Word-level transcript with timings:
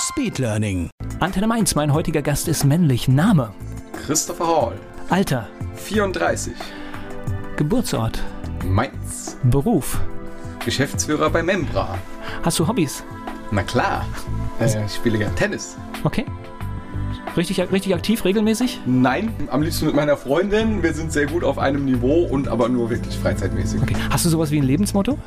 Speedlearning. 0.00 0.88
Antenne 1.20 1.46
Mainz, 1.46 1.74
mein 1.74 1.92
heutiger 1.92 2.22
Gast 2.22 2.48
ist 2.48 2.64
männlich. 2.64 3.06
Name, 3.06 3.52
Christopher 4.06 4.46
Hall, 4.46 4.72
Alter, 5.10 5.46
34, 5.76 6.54
Geburtsort, 7.56 8.18
Mainz, 8.64 9.36
Beruf. 9.42 10.00
Geschäftsführer 10.64 11.28
bei 11.28 11.42
Membra. 11.42 11.98
Hast 12.42 12.58
du 12.58 12.66
Hobbys? 12.66 13.04
Na 13.50 13.62
klar, 13.62 14.06
äh, 14.58 14.86
ich 14.86 14.94
spiele 14.94 15.18
ja 15.18 15.28
Tennis. 15.30 15.76
Okay. 16.02 16.24
Richtig, 17.36 17.60
richtig 17.60 17.94
aktiv, 17.94 18.24
regelmäßig? 18.24 18.80
Nein, 18.86 19.32
am 19.50 19.62
liebsten 19.62 19.86
mit 19.86 19.94
meiner 19.94 20.16
Freundin. 20.16 20.82
Wir 20.82 20.94
sind 20.94 21.12
sehr 21.12 21.26
gut 21.26 21.44
auf 21.44 21.58
einem 21.58 21.84
Niveau 21.84 22.24
und 22.24 22.48
aber 22.48 22.68
nur 22.68 22.90
wirklich 22.90 23.16
freizeitmäßig. 23.18 23.82
Okay. 23.82 23.96
Hast 24.10 24.24
du 24.24 24.30
sowas 24.30 24.50
wie 24.50 24.58
ein 24.58 24.64
Lebensmotto? 24.64 25.18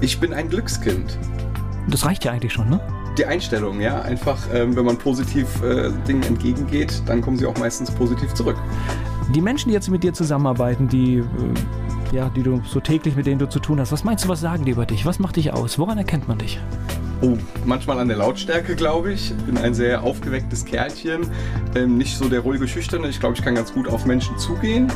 Ich 0.00 0.20
bin 0.20 0.32
ein 0.34 0.50
Glückskind. 0.50 1.18
Das 1.88 2.04
reicht 2.04 2.24
ja 2.24 2.32
eigentlich 2.32 2.52
schon, 2.52 2.68
ne? 2.68 2.80
Die 3.18 3.26
Einstellung, 3.26 3.80
ja, 3.80 4.00
einfach, 4.02 4.38
ähm, 4.54 4.76
wenn 4.76 4.84
man 4.84 4.96
positiv 4.96 5.60
äh, 5.60 5.90
Dingen 6.06 6.22
entgegengeht, 6.22 7.02
dann 7.06 7.20
kommen 7.20 7.36
sie 7.36 7.46
auch 7.46 7.58
meistens 7.58 7.90
positiv 7.90 8.32
zurück. 8.32 8.56
Die 9.34 9.40
Menschen, 9.40 9.70
die 9.70 9.74
jetzt 9.74 9.90
mit 9.90 10.04
dir 10.04 10.12
zusammenarbeiten, 10.12 10.86
die, 10.86 11.16
äh, 11.16 11.24
ja, 12.12 12.28
die 12.28 12.44
du 12.44 12.62
so 12.64 12.78
täglich 12.78 13.16
mit 13.16 13.26
denen 13.26 13.40
du 13.40 13.48
zu 13.48 13.58
tun 13.58 13.80
hast, 13.80 13.90
was 13.90 14.04
meinst 14.04 14.24
du, 14.24 14.28
was 14.28 14.40
sagen 14.40 14.64
die 14.64 14.70
über 14.70 14.86
dich? 14.86 15.04
Was 15.04 15.18
macht 15.18 15.34
dich 15.34 15.52
aus? 15.52 15.80
Woran 15.80 15.98
erkennt 15.98 16.28
man 16.28 16.38
dich? 16.38 16.60
Oh, 17.20 17.36
manchmal 17.64 17.98
an 17.98 18.06
der 18.06 18.16
Lautstärke, 18.16 18.76
glaube 18.76 19.12
ich. 19.12 19.34
Bin 19.44 19.58
ein 19.58 19.74
sehr 19.74 20.04
aufgewecktes 20.04 20.64
Kerlchen. 20.64 21.28
Ähm, 21.74 21.98
nicht 21.98 22.16
so 22.16 22.28
der 22.28 22.40
ruhige 22.40 22.68
Schüchterne. 22.68 23.08
Ich 23.08 23.18
glaube, 23.18 23.34
ich 23.34 23.42
kann 23.42 23.56
ganz 23.56 23.72
gut 23.72 23.88
auf 23.88 24.06
Menschen 24.06 24.38
zugehen. 24.38 24.86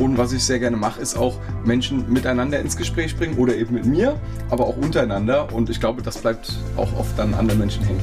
Und 0.00 0.18
was 0.18 0.32
ich 0.32 0.42
sehr 0.42 0.58
gerne 0.58 0.76
mache, 0.76 1.00
ist 1.00 1.16
auch 1.16 1.38
Menschen 1.64 2.12
miteinander 2.12 2.58
ins 2.58 2.76
Gespräch 2.76 3.16
bringen 3.16 3.38
oder 3.38 3.54
eben 3.54 3.74
mit 3.74 3.84
mir, 3.84 4.18
aber 4.50 4.66
auch 4.66 4.76
untereinander. 4.76 5.52
Und 5.52 5.70
ich 5.70 5.78
glaube, 5.78 6.02
das 6.02 6.18
bleibt 6.18 6.52
auch 6.76 6.92
oft 6.98 7.18
an 7.20 7.32
anderen 7.34 7.60
Menschen 7.60 7.84
hängen. 7.84 8.02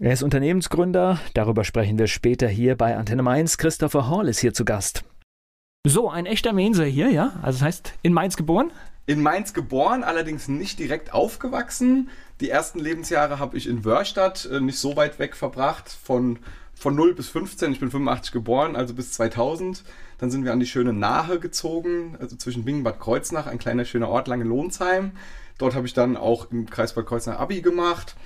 Er 0.00 0.12
ist 0.12 0.24
Unternehmensgründer, 0.24 1.20
darüber 1.32 1.62
sprechen 1.62 1.96
wir 1.96 2.08
später 2.08 2.48
hier 2.48 2.76
bei 2.76 2.96
Antenne 2.96 3.22
Mainz. 3.22 3.56
Christopher 3.56 4.10
Hall 4.10 4.28
ist 4.28 4.40
hier 4.40 4.52
zu 4.52 4.64
Gast. 4.64 5.04
So, 5.86 6.08
ein 6.08 6.24
echter 6.24 6.54
Mainzer 6.54 6.86
hier, 6.86 7.10
ja? 7.10 7.34
Also 7.42 7.58
das 7.58 7.62
heißt, 7.62 7.92
in 8.00 8.14
Mainz 8.14 8.38
geboren? 8.38 8.72
In 9.04 9.20
Mainz 9.20 9.52
geboren, 9.52 10.02
allerdings 10.02 10.48
nicht 10.48 10.78
direkt 10.78 11.12
aufgewachsen. 11.12 12.08
Die 12.40 12.48
ersten 12.48 12.78
Lebensjahre 12.78 13.38
habe 13.38 13.58
ich 13.58 13.66
in 13.66 13.84
Wörstadt, 13.84 14.48
äh, 14.50 14.60
nicht 14.60 14.78
so 14.78 14.96
weit 14.96 15.18
weg 15.18 15.36
verbracht, 15.36 15.90
von, 15.90 16.38
von 16.74 16.94
0 16.94 17.12
bis 17.12 17.28
15. 17.28 17.72
Ich 17.72 17.80
bin 17.80 17.90
85 17.90 18.32
geboren, 18.32 18.76
also 18.76 18.94
bis 18.94 19.12
2000. 19.12 19.84
Dann 20.16 20.30
sind 20.30 20.46
wir 20.46 20.54
an 20.54 20.60
die 20.60 20.66
schöne 20.66 20.94
Nahe 20.94 21.38
gezogen, 21.38 22.16
also 22.18 22.34
zwischen 22.34 22.64
Bingen 22.64 22.82
Bad 22.82 22.98
Kreuznach, 22.98 23.46
ein 23.46 23.58
kleiner 23.58 23.84
schöner 23.84 24.08
Ort, 24.08 24.26
Lange-Lohnsheim. 24.26 25.12
Dort 25.58 25.74
habe 25.74 25.86
ich 25.86 25.92
dann 25.92 26.16
auch 26.16 26.50
im 26.50 26.70
Kreis 26.70 26.94
Bad 26.94 27.04
Kreuznach 27.04 27.38
Abi 27.38 27.60
gemacht 27.60 28.16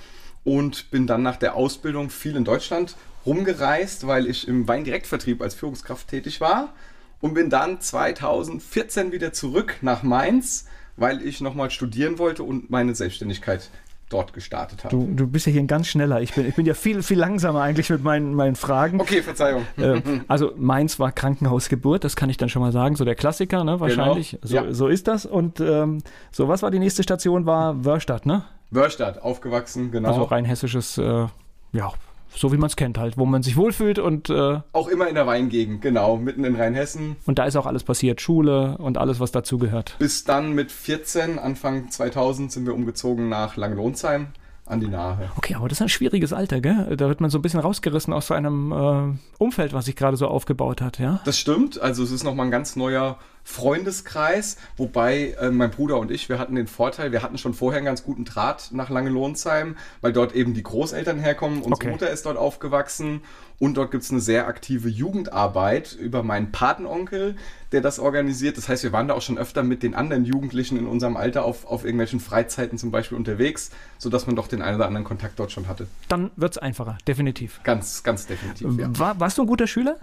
und 0.45 0.91
bin 0.91 1.07
dann 1.07 1.23
nach 1.23 1.35
der 1.35 1.55
Ausbildung 1.55 2.09
viel 2.09 2.37
in 2.37 2.45
Deutschland 2.45 2.95
rumgereist, 3.25 4.07
weil 4.07 4.27
ich 4.27 4.47
im 4.47 4.65
Weindirektvertrieb 4.69 5.41
als 5.41 5.55
Führungskraft 5.55 6.07
tätig 6.07 6.39
war 6.39 6.73
und 7.21 7.33
bin 7.33 7.49
dann 7.49 7.81
2014 7.81 9.11
wieder 9.11 9.33
zurück 9.33 9.77
nach 9.81 10.03
Mainz, 10.03 10.65
weil 10.97 11.21
ich 11.21 11.41
nochmal 11.41 11.71
studieren 11.71 12.19
wollte 12.19 12.43
und 12.43 12.69
meine 12.69 12.95
Selbstständigkeit 12.95 13.69
dort 14.09 14.33
gestartet 14.33 14.83
habe. 14.83 14.95
Du, 14.95 15.07
du 15.13 15.27
bist 15.27 15.45
ja 15.45 15.51
hier 15.51 15.61
ein 15.61 15.67
ganz 15.67 15.87
schneller. 15.87 16.21
Ich 16.21 16.33
bin, 16.33 16.47
ich 16.47 16.55
bin 16.55 16.65
ja 16.65 16.73
viel, 16.73 17.03
viel 17.03 17.19
langsamer 17.19 17.61
eigentlich 17.61 17.89
mit 17.89 18.03
meinen, 18.03 18.33
meinen 18.33 18.55
Fragen. 18.55 18.99
Okay, 18.99 19.21
Verzeihung. 19.21 19.65
Äh, 19.77 20.01
also 20.27 20.51
Mainz 20.57 20.99
war 20.99 21.11
Krankenhausgeburt, 21.11 22.03
das 22.03 22.15
kann 22.15 22.29
ich 22.29 22.37
dann 22.37 22.49
schon 22.49 22.61
mal 22.61 22.71
sagen. 22.71 22.95
So 22.95 23.05
der 23.05 23.15
Klassiker, 23.15 23.63
ne? 23.63 23.79
Wahrscheinlich. 23.79 24.31
Genau, 24.31 24.47
So, 24.47 24.55
ja. 24.55 24.73
so 24.73 24.87
ist 24.87 25.07
das. 25.07 25.25
Und 25.25 25.59
ähm, 25.59 25.99
so, 26.31 26.47
was 26.47 26.63
war 26.63 26.71
die 26.71 26.79
nächste 26.79 27.03
Station? 27.03 27.45
War 27.45 27.85
Wörstadt, 27.85 28.25
ne? 28.25 28.43
Wörstadt, 28.71 29.21
aufgewachsen, 29.21 29.91
genau. 29.91 30.09
Also 30.09 30.23
rein 30.23 30.45
hessisches, 30.45 30.97
äh, 30.97 31.27
ja, 31.71 31.93
so 32.35 32.51
wie 32.51 32.57
man 32.57 32.67
es 32.67 32.75
kennt 32.75 32.97
halt, 32.97 33.17
wo 33.17 33.25
man 33.25 33.43
sich 33.43 33.57
wohlfühlt 33.57 33.99
und, 33.99 34.29
äh, 34.29 34.59
Auch 34.71 34.87
immer 34.87 35.07
in 35.07 35.15
der 35.15 35.27
Weingegend, 35.27 35.81
genau, 35.81 36.17
mitten 36.17 36.43
in 36.43 36.55
Rheinhessen. 36.55 37.15
und 37.25 37.39
da 37.39 37.45
ist 37.45 37.55
auch 37.55 37.65
alles 37.65 37.83
passiert. 37.83 38.21
Schule 38.21 38.77
und 38.77 38.97
alles, 38.97 39.19
was 39.19 39.31
dazugehört. 39.31 39.95
Bis 39.99 40.23
dann 40.23 40.53
mit 40.53 40.71
14, 40.71 41.39
Anfang 41.39 41.89
2000, 41.89 42.51
sind 42.51 42.65
wir 42.65 42.73
umgezogen 42.73 43.29
nach 43.29 43.55
Langelohnsheim 43.57 44.27
an 44.69 44.79
die 44.79 44.87
Nahe. 44.87 45.29
Okay, 45.35 45.55
aber 45.55 45.67
das 45.67 45.79
ist 45.79 45.81
ein 45.81 45.89
schwieriges 45.89 46.31
Alter, 46.31 46.61
gell? 46.61 46.95
Da 46.95 47.07
wird 47.07 47.21
man 47.21 47.29
so 47.29 47.39
ein 47.39 47.41
bisschen 47.41 47.59
rausgerissen 47.59 48.13
aus 48.13 48.27
seinem 48.27 48.71
äh, 48.71 49.17
Umfeld, 49.43 49.73
was 49.73 49.85
sich 49.85 49.95
gerade 49.95 50.15
so 50.15 50.27
aufgebaut 50.27 50.81
hat, 50.81 50.99
ja? 50.99 51.19
Das 51.25 51.37
stimmt, 51.37 51.81
also 51.81 52.03
es 52.03 52.11
ist 52.11 52.23
nochmal 52.23 52.45
ein 52.47 52.51
ganz 52.51 52.75
neuer 52.75 53.17
Freundeskreis, 53.43 54.57
wobei 54.77 55.35
äh, 55.39 55.49
mein 55.49 55.71
Bruder 55.71 55.97
und 55.97 56.11
ich, 56.11 56.29
wir 56.29 56.37
hatten 56.37 56.55
den 56.55 56.67
Vorteil, 56.67 57.11
wir 57.11 57.23
hatten 57.23 57.37
schon 57.37 57.53
vorher 57.53 57.77
einen 57.77 57.85
ganz 57.85 58.03
guten 58.03 58.25
Draht 58.25 58.69
nach 58.71 58.89
Langelohnsheim, 58.89 59.75
weil 60.01 60.13
dort 60.13 60.35
eben 60.35 60.53
die 60.53 60.63
Großeltern 60.63 61.19
herkommen, 61.19 61.57
unsere 61.57 61.73
Okay. 61.73 61.91
Mutter 61.91 62.09
ist 62.09 62.25
dort 62.25 62.37
aufgewachsen 62.37 63.21
und 63.59 63.75
dort 63.75 63.91
gibt 63.91 64.03
es 64.03 64.11
eine 64.11 64.21
sehr 64.21 64.47
aktive 64.47 64.89
Jugendarbeit 64.89 65.93
über 65.93 66.23
meinen 66.23 66.51
Patenonkel, 66.51 67.35
der 67.71 67.81
das 67.81 67.99
organisiert. 67.99 68.57
Das 68.57 68.69
heißt, 68.69 68.83
wir 68.83 68.93
waren 68.93 69.09
da 69.09 69.13
auch 69.13 69.21
schon 69.21 69.37
öfter 69.37 69.63
mit 69.63 69.83
den 69.83 69.95
anderen 69.95 70.25
Jugendlichen 70.25 70.77
in 70.77 70.87
unserem 70.87 71.17
Alter 71.17 71.43
auf, 71.43 71.65
auf 71.65 71.83
irgendwelchen 71.83 72.21
Freizeiten 72.21 72.77
zum 72.77 72.89
Beispiel 72.91 73.17
unterwegs, 73.17 73.71
sodass 73.97 74.25
man 74.27 74.35
doch 74.35 74.47
den 74.47 74.61
einen 74.61 74.77
oder 74.77 74.87
anderen 74.87 75.03
Kontakt 75.05 75.37
dort 75.39 75.51
schon 75.51 75.67
hatte. 75.67 75.87
Dann 76.07 76.31
wird's 76.37 76.57
einfacher, 76.57 76.97
definitiv. 77.05 77.59
Ganz, 77.63 78.01
ganz 78.03 78.25
definitiv, 78.25 78.77
ja. 78.77 78.97
War, 78.97 79.19
warst 79.19 79.37
du 79.37 79.41
ein 79.43 79.47
guter 79.47 79.67
Schüler? 79.67 79.97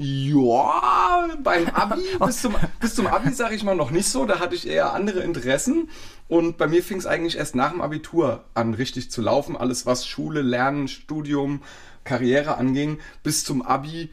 Ja, 0.00 1.28
beim 1.42 1.66
Abi, 1.74 2.00
bis 2.24 2.40
zum, 2.40 2.54
bis 2.80 2.94
zum 2.94 3.08
Abi 3.08 3.32
sage 3.32 3.56
ich 3.56 3.64
mal 3.64 3.74
noch 3.74 3.90
nicht 3.90 4.08
so, 4.08 4.24
da 4.24 4.38
hatte 4.38 4.54
ich 4.54 4.66
eher 4.66 4.94
andere 4.94 5.20
Interessen 5.20 5.90
und 6.28 6.56
bei 6.56 6.68
mir 6.68 6.82
fing 6.84 6.98
es 6.98 7.06
eigentlich 7.06 7.36
erst 7.36 7.56
nach 7.56 7.72
dem 7.72 7.80
Abitur 7.80 8.44
an, 8.54 8.74
richtig 8.74 9.10
zu 9.10 9.22
laufen. 9.22 9.56
Alles, 9.56 9.86
was 9.86 10.06
Schule, 10.06 10.40
Lernen, 10.42 10.86
Studium, 10.86 11.62
Karriere 12.08 12.56
anging, 12.56 12.98
bis 13.22 13.44
zum 13.44 13.62
Abi 13.62 14.10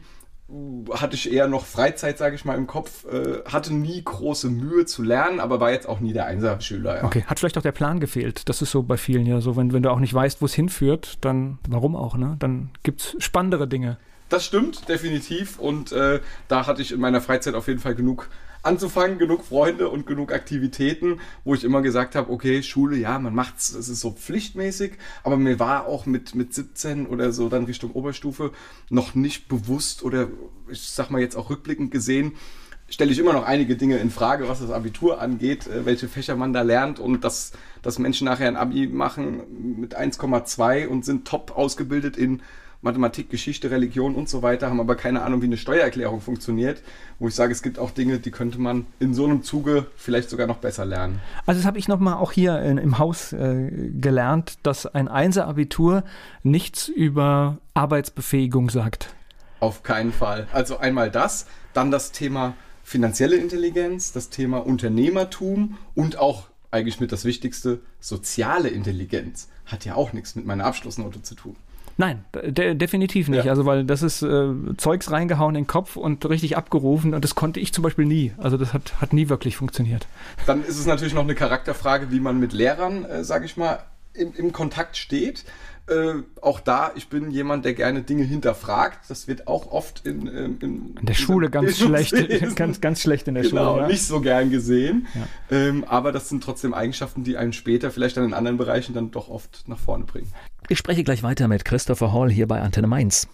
uh, 0.48 0.84
hatte 0.92 1.16
ich 1.16 1.32
eher 1.32 1.48
noch 1.48 1.64
Freizeit, 1.64 2.18
sage 2.18 2.36
ich 2.36 2.44
mal, 2.44 2.54
im 2.54 2.66
Kopf, 2.66 3.04
äh, 3.06 3.42
hatte 3.50 3.74
nie 3.74 4.02
große 4.04 4.50
Mühe 4.50 4.84
zu 4.84 5.02
lernen, 5.02 5.40
aber 5.40 5.58
war 5.60 5.72
jetzt 5.72 5.88
auch 5.88 6.00
nie 6.00 6.12
der 6.12 6.26
Einser-Schüler. 6.26 6.98
Ja. 6.98 7.04
Okay, 7.04 7.24
hat 7.26 7.38
vielleicht 7.40 7.58
auch 7.58 7.62
der 7.62 7.72
Plan 7.72 7.98
gefehlt. 7.98 8.48
Das 8.48 8.62
ist 8.62 8.70
so 8.70 8.82
bei 8.82 8.96
vielen 8.96 9.26
ja 9.26 9.40
so, 9.40 9.56
wenn, 9.56 9.72
wenn 9.72 9.82
du 9.82 9.90
auch 9.90 9.98
nicht 9.98 10.14
weißt, 10.14 10.42
wo 10.42 10.46
es 10.46 10.54
hinführt, 10.54 11.18
dann 11.22 11.58
warum 11.68 11.96
auch, 11.96 12.16
ne? 12.16 12.36
Dann 12.38 12.70
gibt's 12.82 13.16
spannendere 13.18 13.66
Dinge. 13.66 13.96
Das 14.28 14.44
stimmt, 14.44 14.88
definitiv. 14.88 15.58
Und 15.58 15.92
äh, 15.92 16.20
da 16.48 16.66
hatte 16.66 16.82
ich 16.82 16.92
in 16.92 17.00
meiner 17.00 17.20
Freizeit 17.20 17.54
auf 17.54 17.68
jeden 17.68 17.80
Fall 17.80 17.94
genug 17.94 18.28
anzufangen, 18.66 19.18
genug 19.18 19.44
Freunde 19.44 19.88
und 19.88 20.06
genug 20.06 20.32
Aktivitäten, 20.32 21.20
wo 21.44 21.54
ich 21.54 21.64
immer 21.64 21.82
gesagt 21.82 22.14
habe, 22.14 22.30
okay, 22.30 22.62
Schule, 22.62 22.96
ja, 22.96 23.18
man 23.18 23.34
macht's, 23.34 23.72
es 23.72 23.88
ist 23.88 24.00
so 24.00 24.10
pflichtmäßig, 24.10 24.92
aber 25.22 25.36
mir 25.36 25.58
war 25.58 25.86
auch 25.86 26.06
mit, 26.06 26.34
mit 26.34 26.52
17 26.52 27.06
oder 27.06 27.32
so 27.32 27.48
dann 27.48 27.64
Richtung 27.64 27.92
Oberstufe 27.92 28.52
noch 28.90 29.14
nicht 29.14 29.48
bewusst 29.48 30.02
oder 30.02 30.28
ich 30.68 30.82
sag 30.82 31.10
mal 31.10 31.20
jetzt 31.20 31.36
auch 31.36 31.50
rückblickend 31.50 31.90
gesehen, 31.90 32.32
stelle 32.88 33.10
ich 33.10 33.18
immer 33.18 33.32
noch 33.32 33.44
einige 33.44 33.76
Dinge 33.76 33.98
in 33.98 34.10
Frage, 34.10 34.48
was 34.48 34.60
das 34.60 34.70
Abitur 34.70 35.20
angeht, 35.20 35.66
äh, 35.66 35.86
welche 35.86 36.08
Fächer 36.08 36.36
man 36.36 36.52
da 36.52 36.62
lernt 36.62 36.98
und 36.98 37.24
dass, 37.24 37.52
dass 37.82 37.98
Menschen 37.98 38.26
nachher 38.26 38.48
ein 38.48 38.56
Abi 38.56 38.86
machen 38.86 39.80
mit 39.80 39.96
1,2 39.98 40.86
und 40.86 41.04
sind 41.04 41.26
top 41.26 41.56
ausgebildet 41.56 42.16
in 42.16 42.42
Mathematik, 42.86 43.28
Geschichte, 43.28 43.70
Religion 43.70 44.14
und 44.14 44.28
so 44.28 44.42
weiter, 44.42 44.70
haben 44.70 44.80
aber 44.80 44.94
keine 44.94 45.22
Ahnung, 45.22 45.42
wie 45.42 45.46
eine 45.46 45.56
Steuererklärung 45.56 46.20
funktioniert, 46.20 46.82
wo 47.18 47.28
ich 47.28 47.34
sage, 47.34 47.52
es 47.52 47.62
gibt 47.62 47.78
auch 47.78 47.90
Dinge, 47.90 48.18
die 48.18 48.30
könnte 48.30 48.60
man 48.60 48.86
in 49.00 49.12
so 49.12 49.24
einem 49.24 49.42
Zuge 49.42 49.86
vielleicht 49.96 50.30
sogar 50.30 50.46
noch 50.46 50.58
besser 50.58 50.84
lernen. 50.84 51.20
Also 51.44 51.58
das 51.58 51.66
habe 51.66 51.78
ich 51.78 51.88
nochmal 51.88 52.14
auch 52.14 52.32
hier 52.32 52.60
in, 52.62 52.78
im 52.78 52.98
Haus 52.98 53.32
äh, 53.32 53.90
gelernt, 54.00 54.58
dass 54.62 54.86
ein 54.86 55.08
Einser-Abitur 55.08 56.04
nichts 56.42 56.88
über 56.88 57.58
Arbeitsbefähigung 57.74 58.70
sagt. 58.70 59.14
Auf 59.60 59.82
keinen 59.82 60.12
Fall. 60.12 60.46
Also 60.52 60.78
einmal 60.78 61.10
das, 61.10 61.46
dann 61.74 61.90
das 61.90 62.12
Thema 62.12 62.54
finanzielle 62.84 63.36
Intelligenz, 63.36 64.12
das 64.12 64.30
Thema 64.30 64.58
Unternehmertum 64.64 65.76
und 65.94 66.18
auch 66.18 66.44
eigentlich 66.70 67.00
mit 67.00 67.10
das 67.10 67.24
Wichtigste, 67.24 67.80
soziale 67.98 68.68
Intelligenz. 68.68 69.48
Hat 69.64 69.84
ja 69.84 69.96
auch 69.96 70.12
nichts 70.12 70.36
mit 70.36 70.46
meiner 70.46 70.64
Abschlussnote 70.64 71.22
zu 71.22 71.34
tun. 71.34 71.56
Nein, 71.98 72.24
de 72.32 72.74
definitiv 72.74 73.28
nicht. 73.28 73.44
Ja. 73.44 73.52
Also, 73.52 73.64
weil 73.64 73.84
das 73.84 74.02
ist 74.02 74.22
äh, 74.22 74.48
Zeugs 74.76 75.10
reingehauen 75.10 75.54
in 75.54 75.62
den 75.62 75.66
Kopf 75.66 75.96
und 75.96 76.28
richtig 76.28 76.56
abgerufen 76.56 77.14
und 77.14 77.24
das 77.24 77.34
konnte 77.34 77.58
ich 77.60 77.72
zum 77.72 77.82
Beispiel 77.82 78.04
nie. 78.04 78.32
Also, 78.36 78.56
das 78.56 78.72
hat, 78.74 79.00
hat 79.00 79.12
nie 79.12 79.28
wirklich 79.28 79.56
funktioniert. 79.56 80.06
Dann 80.46 80.62
ist 80.64 80.78
es 80.78 80.86
natürlich 80.86 81.14
noch 81.14 81.22
eine 81.22 81.34
Charakterfrage, 81.34 82.10
wie 82.10 82.20
man 82.20 82.38
mit 82.38 82.52
Lehrern, 82.52 83.04
äh, 83.04 83.24
sage 83.24 83.46
ich 83.46 83.56
mal, 83.56 83.78
im, 84.12 84.34
im 84.34 84.52
Kontakt 84.52 84.96
steht. 84.96 85.44
Äh, 85.88 86.22
auch 86.42 86.58
da, 86.58 86.90
ich 86.96 87.08
bin 87.08 87.30
jemand, 87.30 87.64
der 87.64 87.72
gerne 87.72 88.02
Dinge 88.02 88.24
hinterfragt. 88.24 89.08
Das 89.08 89.28
wird 89.28 89.46
auch 89.46 89.70
oft 89.70 90.04
in, 90.04 90.26
ähm, 90.26 90.58
in, 90.60 90.96
In 90.98 91.06
der 91.06 91.14
Schule 91.14 91.48
ganz 91.48 91.78
schlecht, 91.78 92.12
ganz, 92.56 92.80
ganz 92.80 93.00
schlecht 93.00 93.28
in 93.28 93.34
der 93.34 93.44
genau, 93.44 93.74
Schule. 93.74 93.82
Ja. 93.82 93.88
nicht 93.88 94.02
so 94.02 94.20
gern 94.20 94.50
gesehen. 94.50 95.06
Ja. 95.14 95.56
Ähm, 95.56 95.84
aber 95.84 96.10
das 96.10 96.28
sind 96.28 96.42
trotzdem 96.42 96.74
Eigenschaften, 96.74 97.22
die 97.22 97.36
einen 97.36 97.52
später, 97.52 97.92
vielleicht 97.92 98.16
dann 98.16 98.24
in 98.24 98.34
anderen 98.34 98.56
Bereichen, 98.58 98.94
dann 98.94 99.12
doch 99.12 99.28
oft 99.28 99.68
nach 99.68 99.78
vorne 99.78 100.04
bringen. 100.04 100.32
Ich 100.68 100.78
spreche 100.78 101.04
gleich 101.04 101.22
weiter 101.22 101.46
mit 101.46 101.64
Christopher 101.64 102.12
Hall 102.12 102.28
hier 102.28 102.48
bei 102.48 102.60
Antenne 102.60 102.88
Mainz. 102.88 103.28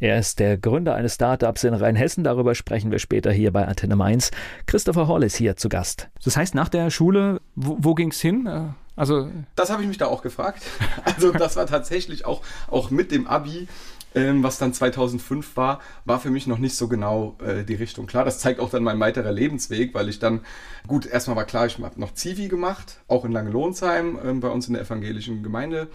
Er 0.00 0.18
ist 0.18 0.38
der 0.38 0.58
Gründer 0.58 0.94
eines 0.94 1.14
Startups 1.14 1.64
in 1.64 1.72
Rheinhessen. 1.72 2.24
Darüber 2.24 2.54
sprechen 2.54 2.90
wir 2.90 2.98
später 2.98 3.32
hier 3.32 3.52
bei 3.52 3.66
Antenne 3.66 3.96
Mainz. 3.96 4.30
Christopher 4.66 5.08
Hall 5.08 5.22
ist 5.22 5.36
hier 5.36 5.56
zu 5.56 5.70
Gast. 5.70 6.10
Das 6.24 6.36
heißt, 6.36 6.54
nach 6.54 6.68
der 6.68 6.90
Schule, 6.90 7.40
wo, 7.54 7.76
wo 7.80 7.94
ging 7.94 8.10
es 8.10 8.20
hin? 8.20 8.46
Äh, 8.46 8.64
Also, 8.96 9.30
Das 9.56 9.70
habe 9.70 9.80
ich 9.82 9.88
mich 9.88 9.96
da 9.96 10.06
auch 10.06 10.20
gefragt. 10.22 10.62
Also 11.04 11.32
das 11.32 11.56
war 11.56 11.66
tatsächlich 11.66 12.26
auch, 12.26 12.42
auch 12.68 12.90
mit 12.90 13.12
dem 13.12 13.26
Abi, 13.26 13.66
ähm, 14.14 14.42
was 14.42 14.58
dann 14.58 14.74
2005 14.74 15.56
war, 15.56 15.80
war 16.04 16.20
für 16.20 16.30
mich 16.30 16.46
noch 16.46 16.58
nicht 16.58 16.74
so 16.74 16.86
genau 16.86 17.38
äh, 17.42 17.64
die 17.64 17.76
Richtung 17.76 18.06
klar. 18.06 18.26
Das 18.26 18.40
zeigt 18.40 18.60
auch 18.60 18.68
dann 18.68 18.82
mein 18.82 19.00
weiterer 19.00 19.32
Lebensweg, 19.32 19.94
weil 19.94 20.10
ich 20.10 20.18
dann, 20.18 20.40
gut, 20.86 21.06
erstmal 21.06 21.36
war 21.36 21.44
klar, 21.44 21.64
ich 21.64 21.78
habe 21.78 21.98
noch 21.98 22.12
Zivi 22.12 22.48
gemacht, 22.48 23.00
auch 23.08 23.24
in 23.24 23.32
Langelohnsheim, 23.32 24.18
ähm, 24.22 24.40
bei 24.40 24.48
uns 24.48 24.66
in 24.68 24.74
der 24.74 24.82
evangelischen 24.82 25.42
Gemeinde, 25.42 25.88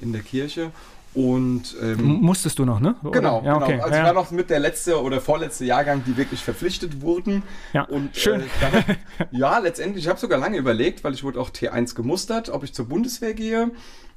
in 0.00 0.12
der 0.12 0.22
Kirche. 0.22 0.70
Und 1.16 1.74
ähm, 1.80 2.20
musstest 2.20 2.58
du 2.58 2.66
noch, 2.66 2.78
ne? 2.78 2.94
Oder? 3.02 3.10
Genau, 3.10 3.42
ja, 3.42 3.56
okay. 3.56 3.72
genau. 3.72 3.84
Also 3.84 3.96
ja, 3.96 4.04
war 4.04 4.12
noch 4.12 4.30
mit 4.32 4.50
der 4.50 4.60
letzte 4.60 5.00
oder 5.00 5.22
vorletzte 5.22 5.64
Jahrgang, 5.64 6.02
die 6.06 6.18
wirklich 6.18 6.40
verpflichtet 6.40 7.00
wurden. 7.00 7.42
Ja, 7.72 7.84
und, 7.84 8.14
schön. 8.14 8.42
Äh, 8.42 8.44
dann, 8.60 8.84
ja, 9.30 9.58
letztendlich, 9.58 10.04
ich 10.04 10.10
habe 10.10 10.20
sogar 10.20 10.38
lange 10.38 10.58
überlegt, 10.58 11.04
weil 11.04 11.14
ich 11.14 11.24
wurde 11.24 11.40
auch 11.40 11.48
T1 11.48 11.94
gemustert, 11.94 12.50
ob 12.50 12.64
ich 12.64 12.74
zur 12.74 12.86
Bundeswehr 12.86 13.32
gehe. 13.32 13.70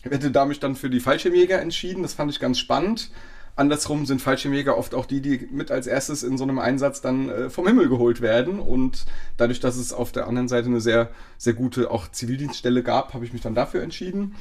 Ich 0.04 0.12
hätte 0.12 0.30
da 0.30 0.46
mich 0.46 0.60
dann 0.60 0.76
für 0.76 0.90
die 0.90 1.00
Fallschirmjäger 1.00 1.62
entschieden, 1.62 2.04
das 2.04 2.16
fand 2.16 2.32
ich 2.32 2.40
ganz 2.42 2.60
spannend. 2.60 3.12
Andersrum 3.56 4.06
sind 4.06 4.22
Fallschirmjäger 4.22 4.78
oft 4.78 4.94
auch 4.94 5.06
die, 5.06 5.22
die 5.22 5.48
mit 5.52 5.72
als 5.72 5.88
erstes 5.88 6.24
in 6.24 6.38
so 6.38 6.44
einem 6.44 6.60
Einsatz 6.60 7.00
dann 7.00 7.30
äh, 7.30 7.50
vom 7.50 7.66
Himmel 7.66 7.88
geholt 7.88 8.20
werden. 8.20 8.60
Und 8.60 9.06
dadurch, 9.38 9.62
dass 9.62 9.78
es 9.78 9.94
auf 9.94 10.12
der 10.12 10.28
anderen 10.28 10.50
Seite 10.50 10.68
eine 10.68 10.82
sehr, 10.82 11.12
sehr 11.38 11.54
gute 11.54 11.92
auch 11.92 12.10
Zivildienststelle 12.10 12.84
gab, 12.84 13.14
habe 13.14 13.24
ich 13.24 13.32
mich 13.32 13.42
dann 13.42 13.56
dafür 13.56 13.84
entschieden 13.84 14.36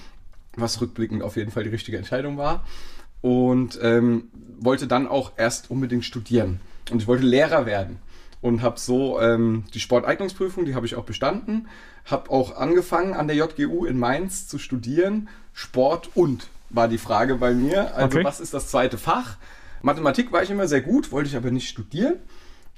was 0.60 0.81
rückblickend 0.81 1.22
auf 1.22 1.37
jeden 1.37 1.50
Fall 1.50 1.64
die 1.64 1.70
richtige 1.70 1.96
Entscheidung 1.99 2.37
war. 2.38 2.64
Und 3.20 3.78
ähm, 3.82 4.28
wollte 4.60 4.87
dann 4.87 5.08
auch 5.08 5.32
erst 5.37 5.70
unbedingt 5.70 6.05
studieren. 6.05 6.60
Und 6.90 7.02
ich 7.02 7.08
wollte 7.08 7.25
Lehrer 7.25 7.66
werden. 7.66 7.99
Und 8.40 8.62
habe 8.62 8.78
so 8.78 9.20
ähm, 9.20 9.64
die 9.75 9.81
Sporteignungsprüfung, 9.81 10.64
die 10.64 10.75
habe 10.76 10.87
ich 10.87 10.94
auch 10.94 11.05
bestanden. 11.05 11.69
Habe 12.05 12.31
auch 12.31 12.56
angefangen 12.56 13.14
an 13.14 13.26
der 13.26 13.37
JGU 13.37 13.84
in 13.84 13.99
Mainz 13.99 14.46
zu 14.46 14.58
studieren. 14.58 15.28
Sport 15.52 16.10
und 16.14 16.46
war 16.70 16.87
die 16.87 16.99
Frage 16.99 17.34
bei 17.37 17.52
mir. 17.52 17.94
Also 17.96 18.19
Okay. 18.19 18.25
was 18.25 18.38
ist 18.38 18.55
das 18.55 18.69
zweite 18.69 18.99
Fach? 18.99 19.37
Mathematik 19.82 20.31
war 20.32 20.43
ich 20.43 20.50
immer 20.50 20.69
sehr 20.69 20.81
gut, 20.81 21.10
wollte 21.10 21.28
ich 21.28 21.37
aber 21.37 21.50
nicht 21.50 21.69
studieren. 21.69 22.14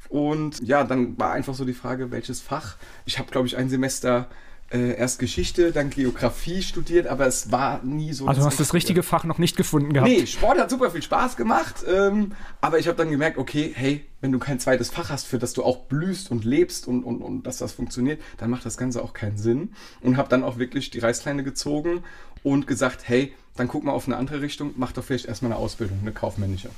Und 0.08 0.60
ja, 0.66 0.84
dann 0.84 1.18
war 1.18 1.32
einfach 1.32 1.54
so 1.54 1.64
die 1.64 1.74
Frage, 1.74 2.10
welches 2.10 2.40
Fach. 2.40 2.76
Ich 3.04 3.18
habe, 3.18 3.30
glaube 3.30 3.46
ich, 3.46 3.56
ein 3.56 3.68
Semester 3.68 4.28
äh, 4.72 4.94
erst 4.96 5.18
Geschichte, 5.18 5.72
dann 5.72 5.90
Geografie 5.90 6.62
studiert, 6.62 7.06
aber 7.06 7.26
es 7.26 7.50
war 7.50 7.82
nie 7.82 8.12
so. 8.12 8.26
Also, 8.26 8.42
du 8.42 8.46
hast 8.46 8.60
das 8.60 8.72
richtige 8.72 9.02
Fach 9.02 9.24
noch 9.24 9.38
nicht 9.38 9.56
gefunden 9.56 9.92
gehabt. 9.92 10.10
Nee, 10.10 10.26
Sport 10.26 10.58
hat 10.58 10.70
super 10.70 10.90
viel 10.90 11.02
Spaß 11.02 11.36
gemacht, 11.36 11.84
ähm, 11.88 12.32
aber 12.60 12.78
ich 12.78 12.86
habe 12.86 12.96
dann 12.96 13.10
gemerkt, 13.10 13.36
okay, 13.38 13.72
hey, 13.74 14.04
wenn 14.20 14.32
du 14.32 14.38
kein 14.38 14.60
zweites 14.60 14.90
Fach 14.90 15.10
hast, 15.10 15.26
für 15.26 15.38
das 15.38 15.54
du 15.54 15.64
auch 15.64 15.86
blühst 15.86 16.30
und 16.30 16.44
lebst 16.44 16.86
und, 16.86 17.02
und, 17.04 17.20
und 17.20 17.46
dass 17.46 17.58
das 17.58 17.72
funktioniert, 17.72 18.20
dann 18.36 18.50
macht 18.50 18.64
das 18.64 18.76
Ganze 18.76 19.02
auch 19.02 19.12
keinen 19.12 19.38
Sinn. 19.38 19.72
Und 20.02 20.16
habe 20.16 20.28
dann 20.28 20.44
auch 20.44 20.58
wirklich 20.58 20.90
die 20.90 20.98
Reißleine 20.98 21.42
gezogen 21.42 22.04
und 22.42 22.66
gesagt, 22.66 23.08
hey, 23.08 23.34
dann 23.56 23.68
guck 23.68 23.84
mal 23.84 23.92
auf 23.92 24.06
eine 24.06 24.16
andere 24.16 24.40
Richtung, 24.40 24.74
mach 24.76 24.92
doch 24.92 25.04
vielleicht 25.04 25.26
erstmal 25.26 25.52
eine 25.52 25.60
Ausbildung, 25.60 25.98
eine 26.00 26.12
kaufmännische. 26.12 26.70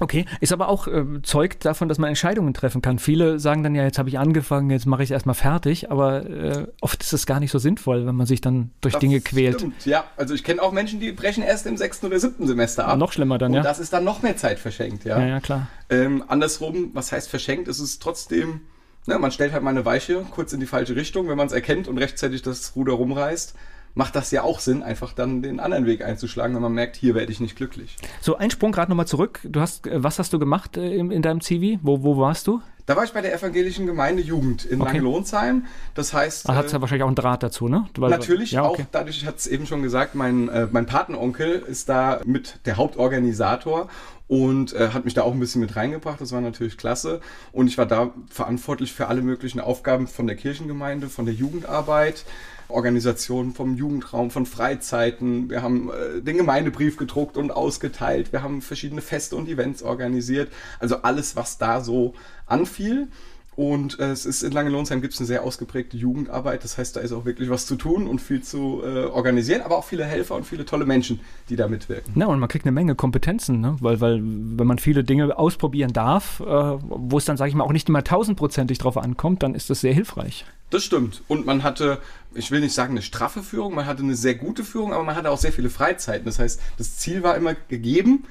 Okay, 0.00 0.24
ist 0.40 0.52
aber 0.52 0.68
auch 0.68 0.88
äh, 0.88 1.04
zeugt 1.22 1.64
davon, 1.64 1.88
dass 1.88 1.98
man 1.98 2.08
Entscheidungen 2.08 2.52
treffen 2.52 2.82
kann. 2.82 2.98
Viele 2.98 3.38
sagen 3.38 3.62
dann 3.62 3.74
ja, 3.76 3.84
jetzt 3.84 3.98
habe 3.98 4.08
ich 4.08 4.18
angefangen, 4.18 4.70
jetzt 4.70 4.86
mache 4.86 5.04
ich 5.04 5.10
es 5.10 5.12
erstmal 5.12 5.36
fertig, 5.36 5.90
aber 5.90 6.28
äh, 6.28 6.66
oft 6.80 7.02
ist 7.02 7.12
es 7.12 7.26
gar 7.26 7.38
nicht 7.38 7.52
so 7.52 7.58
sinnvoll, 7.58 8.04
wenn 8.04 8.16
man 8.16 8.26
sich 8.26 8.40
dann 8.40 8.72
durch 8.80 8.94
Das 8.94 9.00
Dinge 9.00 9.20
quält. 9.20 9.60
Stimmt, 9.60 9.86
ja. 9.86 10.04
Also 10.16 10.34
ich 10.34 10.42
kenne 10.42 10.60
auch 10.62 10.72
Menschen, 10.72 10.98
die 10.98 11.12
brechen 11.12 11.44
erst 11.44 11.66
im 11.66 11.76
sechsten 11.76 12.06
oder 12.06 12.18
siebten 12.18 12.46
Semester 12.46 12.88
ab. 12.88 12.98
Noch 12.98 13.12
schlimmer 13.12 13.38
dann, 13.38 13.52
und 13.52 13.58
ja. 13.58 13.62
das 13.62 13.78
ist 13.78 13.92
dann 13.92 14.02
noch 14.02 14.22
mehr 14.22 14.36
Zeit 14.36 14.58
verschenkt, 14.58 15.04
ja. 15.04 15.18
Ja, 15.18 15.26
ja, 15.26 15.40
klar. 15.40 15.68
Ähm, 15.88 16.24
andersrum, 16.26 16.90
was 16.92 17.12
heißt 17.12 17.28
verschenkt, 17.28 17.68
ist 17.68 17.78
es 17.78 18.00
trotzdem, 18.00 18.62
ne, 19.06 19.18
man 19.18 19.30
stellt 19.30 19.52
halt 19.52 19.62
mal 19.62 19.70
eine 19.70 19.84
Weiche 19.84 20.24
kurz 20.30 20.52
in 20.52 20.58
die 20.58 20.66
falsche 20.66 20.96
Richtung, 20.96 21.28
wenn 21.28 21.36
man 21.36 21.46
es 21.46 21.52
erkennt 21.52 21.86
und 21.86 21.98
rechtzeitig 21.98 22.42
das 22.42 22.74
Ruder 22.74 22.94
rumreißt, 22.94 23.54
macht 23.94 24.16
das 24.16 24.30
ja 24.30 24.42
auch 24.42 24.60
Sinn, 24.60 24.82
einfach 24.82 25.12
dann 25.12 25.42
den 25.42 25.60
anderen 25.60 25.86
Weg 25.86 26.04
einzuschlagen, 26.04 26.54
wenn 26.54 26.62
man 26.62 26.72
merkt, 26.72 26.96
hier 26.96 27.14
werde 27.14 27.32
ich 27.32 27.40
nicht 27.40 27.56
glücklich. 27.56 27.96
So, 28.20 28.36
ein 28.36 28.50
Sprung 28.50 28.72
gerade 28.72 28.90
nochmal 28.90 29.06
zurück. 29.06 29.40
Du 29.44 29.60
hast, 29.60 29.86
äh, 29.86 30.02
was 30.02 30.18
hast 30.18 30.32
du 30.32 30.38
gemacht 30.38 30.76
äh, 30.76 30.94
in, 30.96 31.10
in 31.10 31.22
deinem 31.22 31.40
CV? 31.40 31.78
Wo, 31.82 32.02
wo 32.02 32.18
warst 32.18 32.46
du? 32.46 32.60
Da 32.86 32.96
war 32.96 33.04
ich 33.04 33.12
bei 33.12 33.22
der 33.22 33.32
evangelischen 33.34 33.86
Gemeinde 33.86 34.22
Jugend 34.22 34.66
in 34.66 34.80
Okay. 34.80 34.92
Langelohnsheim. 34.92 35.64
Das 35.94 36.12
heißt, 36.12 36.46
Da 36.48 36.54
hat 36.54 36.64
äh, 36.64 36.66
es 36.66 36.72
ja 36.72 36.80
wahrscheinlich 36.82 37.04
auch 37.04 37.08
einen 37.08 37.16
Draht 37.16 37.42
dazu, 37.42 37.68
ne? 37.68 37.88
Weil, 37.96 38.10
Natürlich 38.10 38.52
ja, 38.52 38.62
auch, 38.62 38.72
okay. 38.72 38.86
dadurch, 38.92 39.16
ich 39.16 39.26
hatte 39.26 39.38
es 39.38 39.46
eben 39.46 39.66
schon 39.66 39.82
gesagt, 39.82 40.14
mein, 40.14 40.50
äh, 40.50 40.68
mein 40.70 40.84
Patenonkel 40.84 41.64
ist 41.66 41.88
da 41.88 42.20
mit 42.26 42.58
der 42.66 42.76
Hauptorganisator 42.76 43.88
und 44.28 44.74
äh, 44.74 44.88
hat 44.88 45.04
mich 45.06 45.14
da 45.14 45.22
auch 45.22 45.32
ein 45.32 45.40
bisschen 45.40 45.62
mit 45.62 45.76
reingebracht. 45.76 46.20
Das 46.20 46.32
war 46.32 46.42
natürlich 46.42 46.76
klasse. 46.76 47.20
Und 47.52 47.68
ich 47.68 47.78
war 47.78 47.86
da 47.86 48.10
verantwortlich 48.28 48.92
für 48.92 49.06
alle 49.06 49.22
möglichen 49.22 49.60
Aufgaben 49.60 50.06
von 50.06 50.26
der 50.26 50.36
Kirchengemeinde, 50.36 51.08
von 51.08 51.24
der 51.24 51.34
Jugendarbeit, 51.34 52.24
Organisation 52.68 53.52
vom 53.52 53.76
Jugendraum, 53.76 54.30
von 54.30 54.46
Freizeiten. 54.46 55.50
Wir 55.50 55.62
haben 55.62 55.90
äh, 55.90 56.22
den 56.22 56.36
Gemeindebrief 56.36 56.96
gedruckt 56.96 57.36
und 57.36 57.50
ausgeteilt. 57.50 58.32
Wir 58.32 58.42
haben 58.42 58.62
verschiedene 58.62 59.00
Feste 59.00 59.36
und 59.36 59.48
Events 59.48 59.82
organisiert. 59.82 60.52
Also 60.78 61.02
alles, 61.02 61.36
was 61.36 61.58
da 61.58 61.80
so 61.80 62.14
anfiel. 62.46 63.08
Und 63.56 64.00
äh, 64.00 64.10
es 64.10 64.26
ist 64.26 64.42
in 64.42 64.52
Langelohnsheim 64.52 65.00
gibt 65.00 65.14
es 65.14 65.20
eine 65.20 65.26
sehr 65.26 65.44
ausgeprägte 65.44 65.96
Jugendarbeit. 65.96 66.64
Das 66.64 66.76
heißt, 66.76 66.96
da 66.96 67.00
ist 67.00 67.12
auch 67.12 67.24
wirklich 67.24 67.50
was 67.50 67.66
zu 67.66 67.76
tun 67.76 68.06
und 68.06 68.20
viel 68.20 68.42
zu 68.42 68.82
äh, 68.84 69.04
organisieren, 69.04 69.62
aber 69.62 69.78
auch 69.78 69.84
viele 69.84 70.04
Helfer 70.04 70.34
und 70.34 70.44
viele 70.44 70.64
tolle 70.64 70.86
Menschen, 70.86 71.20
die 71.48 71.56
da 71.56 71.68
mitwirken. 71.68 72.18
Ja, 72.18 72.26
und 72.26 72.40
man 72.40 72.48
kriegt 72.48 72.64
eine 72.64 72.72
Menge 72.72 72.94
Kompetenzen, 72.94 73.60
ne? 73.60 73.76
weil, 73.80 74.00
weil 74.00 74.20
wenn 74.22 74.66
man 74.66 74.78
viele 74.78 75.04
Dinge 75.04 75.38
ausprobieren 75.38 75.92
darf, 75.92 76.40
äh, 76.40 76.44
wo 76.44 77.18
es 77.18 77.24
dann, 77.24 77.36
sage 77.36 77.48
ich 77.48 77.54
mal, 77.54 77.64
auch 77.64 77.72
nicht 77.72 77.88
immer 77.88 78.02
tausendprozentig 78.02 78.78
drauf 78.78 78.96
ankommt, 78.96 79.42
dann 79.42 79.54
ist 79.54 79.70
das 79.70 79.80
sehr 79.80 79.94
hilfreich. 79.94 80.44
Das 80.70 80.82
stimmt. 80.82 81.22
Und 81.28 81.46
man 81.46 81.62
hatte, 81.62 81.98
ich 82.34 82.50
will 82.50 82.60
nicht 82.60 82.74
sagen 82.74 82.94
eine 82.94 83.02
straffe 83.02 83.42
Führung, 83.42 83.74
man 83.74 83.86
hatte 83.86 84.02
eine 84.02 84.16
sehr 84.16 84.34
gute 84.34 84.64
Führung, 84.64 84.92
aber 84.92 85.04
man 85.04 85.14
hatte 85.14 85.30
auch 85.30 85.38
sehr 85.38 85.52
viele 85.52 85.70
Freizeiten. 85.70 86.24
Das 86.24 86.38
heißt, 86.38 86.60
das 86.78 86.96
Ziel 86.96 87.22
war 87.22 87.36
immer 87.36 87.54
gegeben, 87.68 88.24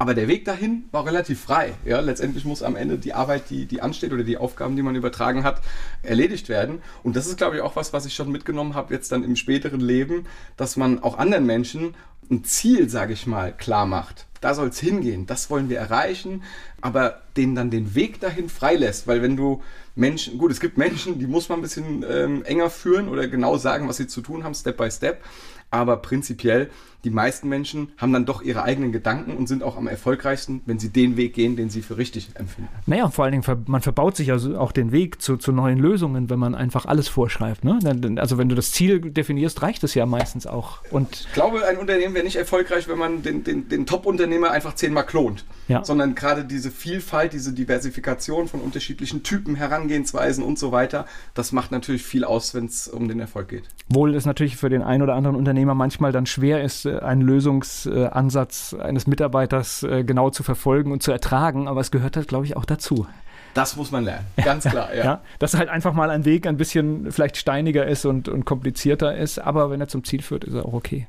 aber 0.00 0.14
der 0.14 0.28
Weg 0.28 0.46
dahin 0.46 0.84
war 0.92 1.04
relativ 1.04 1.42
frei. 1.42 1.74
Ja, 1.84 2.00
letztendlich 2.00 2.46
muss 2.46 2.62
am 2.62 2.74
Ende 2.74 2.96
die 2.96 3.12
Arbeit, 3.12 3.50
die, 3.50 3.66
die 3.66 3.82
ansteht 3.82 4.14
oder 4.14 4.24
die 4.24 4.38
Aufgaben, 4.38 4.74
die 4.74 4.80
man 4.80 4.96
übertragen 4.96 5.44
hat, 5.44 5.60
erledigt 6.02 6.48
werden. 6.48 6.80
Und 7.02 7.16
das 7.16 7.26
ist, 7.26 7.36
glaube 7.36 7.56
ich, 7.56 7.62
auch 7.62 7.76
was, 7.76 7.92
was 7.92 8.06
ich 8.06 8.14
schon 8.14 8.32
mitgenommen 8.32 8.74
habe 8.74 8.94
jetzt 8.94 9.12
dann 9.12 9.22
im 9.24 9.36
späteren 9.36 9.80
Leben, 9.80 10.24
dass 10.56 10.78
man 10.78 11.02
auch 11.02 11.18
anderen 11.18 11.44
Menschen 11.44 11.94
ein 12.30 12.44
Ziel, 12.44 12.88
sage 12.88 13.12
ich 13.12 13.26
mal, 13.26 13.52
klar 13.52 13.84
macht. 13.84 14.24
Da 14.40 14.54
soll 14.54 14.68
es 14.68 14.80
hingehen, 14.80 15.26
das 15.26 15.50
wollen 15.50 15.68
wir 15.68 15.76
erreichen, 15.76 16.44
aber 16.80 17.20
denen 17.36 17.54
dann 17.54 17.70
den 17.70 17.94
Weg 17.94 18.20
dahin 18.20 18.48
freilässt, 18.48 19.06
weil 19.06 19.20
wenn 19.20 19.36
du 19.36 19.62
Menschen, 19.96 20.38
gut, 20.38 20.50
es 20.50 20.60
gibt 20.60 20.78
Menschen, 20.78 21.18
die 21.18 21.26
muss 21.26 21.50
man 21.50 21.58
ein 21.58 21.62
bisschen 21.62 22.06
ähm, 22.08 22.42
enger 22.44 22.70
führen 22.70 23.10
oder 23.10 23.28
genau 23.28 23.58
sagen, 23.58 23.86
was 23.86 23.98
sie 23.98 24.06
zu 24.06 24.22
tun 24.22 24.44
haben, 24.44 24.54
Step 24.54 24.78
by 24.78 24.90
Step, 24.90 25.22
aber 25.70 25.98
prinzipiell, 25.98 26.70
die 27.04 27.10
meisten 27.10 27.48
Menschen 27.48 27.92
haben 27.96 28.12
dann 28.12 28.26
doch 28.26 28.42
ihre 28.42 28.62
eigenen 28.62 28.92
Gedanken 28.92 29.36
und 29.36 29.46
sind 29.46 29.62
auch 29.62 29.76
am 29.76 29.86
erfolgreichsten, 29.86 30.60
wenn 30.66 30.78
sie 30.78 30.90
den 30.90 31.16
Weg 31.16 31.34
gehen, 31.34 31.56
den 31.56 31.70
sie 31.70 31.82
für 31.82 31.96
richtig 31.96 32.30
empfinden. 32.34 32.70
Naja, 32.86 33.08
vor 33.08 33.24
allen 33.24 33.32
Dingen, 33.40 33.64
man 33.66 33.80
verbaut 33.80 34.16
sich 34.16 34.30
also 34.32 34.58
auch 34.58 34.72
den 34.72 34.92
Weg 34.92 35.22
zu, 35.22 35.36
zu 35.36 35.52
neuen 35.52 35.78
Lösungen, 35.78 36.30
wenn 36.30 36.38
man 36.38 36.54
einfach 36.54 36.86
alles 36.86 37.08
vorschreibt. 37.08 37.64
Ne? 37.64 37.78
Also 38.16 38.38
wenn 38.38 38.48
du 38.48 38.54
das 38.54 38.72
Ziel 38.72 39.00
definierst, 39.00 39.62
reicht 39.62 39.82
es 39.84 39.94
ja 39.94 40.06
meistens 40.06 40.46
auch. 40.46 40.78
Und 40.90 41.26
Ich 41.26 41.32
glaube, 41.32 41.66
ein 41.66 41.78
Unternehmen 41.78 42.14
wäre 42.14 42.24
nicht 42.24 42.36
erfolgreich, 42.36 42.88
wenn 42.88 42.98
man 42.98 43.22
den, 43.22 43.44
den, 43.44 43.68
den 43.68 43.86
Top-Unternehmer 43.86 44.50
einfach 44.50 44.74
zehnmal 44.74 45.06
klont. 45.06 45.44
Ja. 45.68 45.84
Sondern 45.84 46.14
gerade 46.14 46.44
diese 46.44 46.70
Vielfalt, 46.70 47.32
diese 47.32 47.52
Diversifikation 47.52 48.48
von 48.48 48.60
unterschiedlichen 48.60 49.22
Typen, 49.22 49.54
Herangehensweisen 49.54 50.44
und 50.44 50.58
so 50.58 50.72
weiter, 50.72 51.06
das 51.34 51.52
macht 51.52 51.70
natürlich 51.70 52.02
viel 52.02 52.24
aus, 52.24 52.54
wenn 52.54 52.66
es 52.66 52.88
um 52.88 53.08
den 53.08 53.20
Erfolg 53.20 53.48
geht. 53.48 53.64
wohl 53.88 54.14
es 54.14 54.26
natürlich 54.26 54.56
für 54.56 54.68
den 54.68 54.82
einen 54.82 55.02
oder 55.02 55.14
anderen 55.14 55.36
Unternehmer 55.36 55.74
manchmal 55.74 56.12
dann 56.12 56.26
schwer 56.26 56.62
ist, 56.62 56.86
einen 56.98 57.22
Lösungsansatz 57.22 58.74
eines 58.74 59.06
Mitarbeiters 59.06 59.82
äh, 59.82 60.04
genau 60.04 60.30
zu 60.30 60.42
verfolgen 60.42 60.92
und 60.92 61.02
zu 61.02 61.12
ertragen, 61.12 61.68
aber 61.68 61.80
es 61.80 61.90
gehört 61.90 62.16
halt, 62.16 62.28
glaube 62.28 62.46
ich, 62.46 62.56
auch 62.56 62.64
dazu. 62.64 63.06
Das 63.54 63.76
muss 63.76 63.90
man 63.90 64.04
lernen. 64.04 64.26
Ganz 64.36 64.64
klar, 64.64 64.94
ja. 64.94 65.04
Ja. 65.04 65.20
Dass 65.38 65.54
halt 65.54 65.68
einfach 65.68 65.92
mal 65.92 66.10
ein 66.10 66.24
Weg 66.24 66.46
ein 66.46 66.56
bisschen 66.56 67.10
vielleicht 67.10 67.36
steiniger 67.36 67.86
ist 67.86 68.04
und, 68.04 68.28
und 68.28 68.44
komplizierter 68.44 69.16
ist, 69.16 69.38
aber 69.38 69.70
wenn 69.70 69.80
er 69.80 69.88
zum 69.88 70.04
Ziel 70.04 70.22
führt, 70.22 70.44
ist 70.44 70.54
er 70.54 70.66
auch 70.66 70.72
okay. 70.72 71.08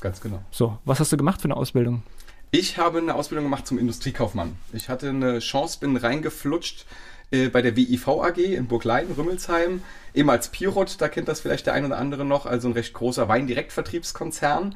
Ganz 0.00 0.20
genau. 0.20 0.40
So, 0.50 0.78
was 0.84 1.00
hast 1.00 1.12
du 1.12 1.16
gemacht 1.16 1.40
für 1.40 1.46
eine 1.46 1.56
Ausbildung? 1.56 2.02
Ich 2.50 2.76
habe 2.76 2.98
eine 2.98 3.14
Ausbildung 3.14 3.44
gemacht 3.44 3.66
zum 3.66 3.78
Industriekaufmann. 3.78 4.56
Ich 4.72 4.88
hatte 4.88 5.08
eine 5.08 5.38
Chance, 5.38 5.78
bin 5.80 5.96
reingeflutscht 5.96 6.86
äh, 7.30 7.48
bei 7.48 7.62
der 7.62 7.76
WIV 7.76 8.08
AG 8.08 8.36
in 8.36 8.66
Burglein, 8.66 9.06
Rümmelsheim, 9.16 9.82
ehemals 10.14 10.48
Pirot, 10.48 11.00
da 11.00 11.08
kennt 11.08 11.28
das 11.28 11.40
vielleicht 11.40 11.66
der 11.66 11.72
ein 11.72 11.84
oder 11.84 11.96
andere 11.96 12.24
noch, 12.24 12.44
also 12.44 12.68
ein 12.68 12.74
recht 12.74 12.92
großer 12.92 13.28
Weindirektvertriebskonzern. 13.28 14.74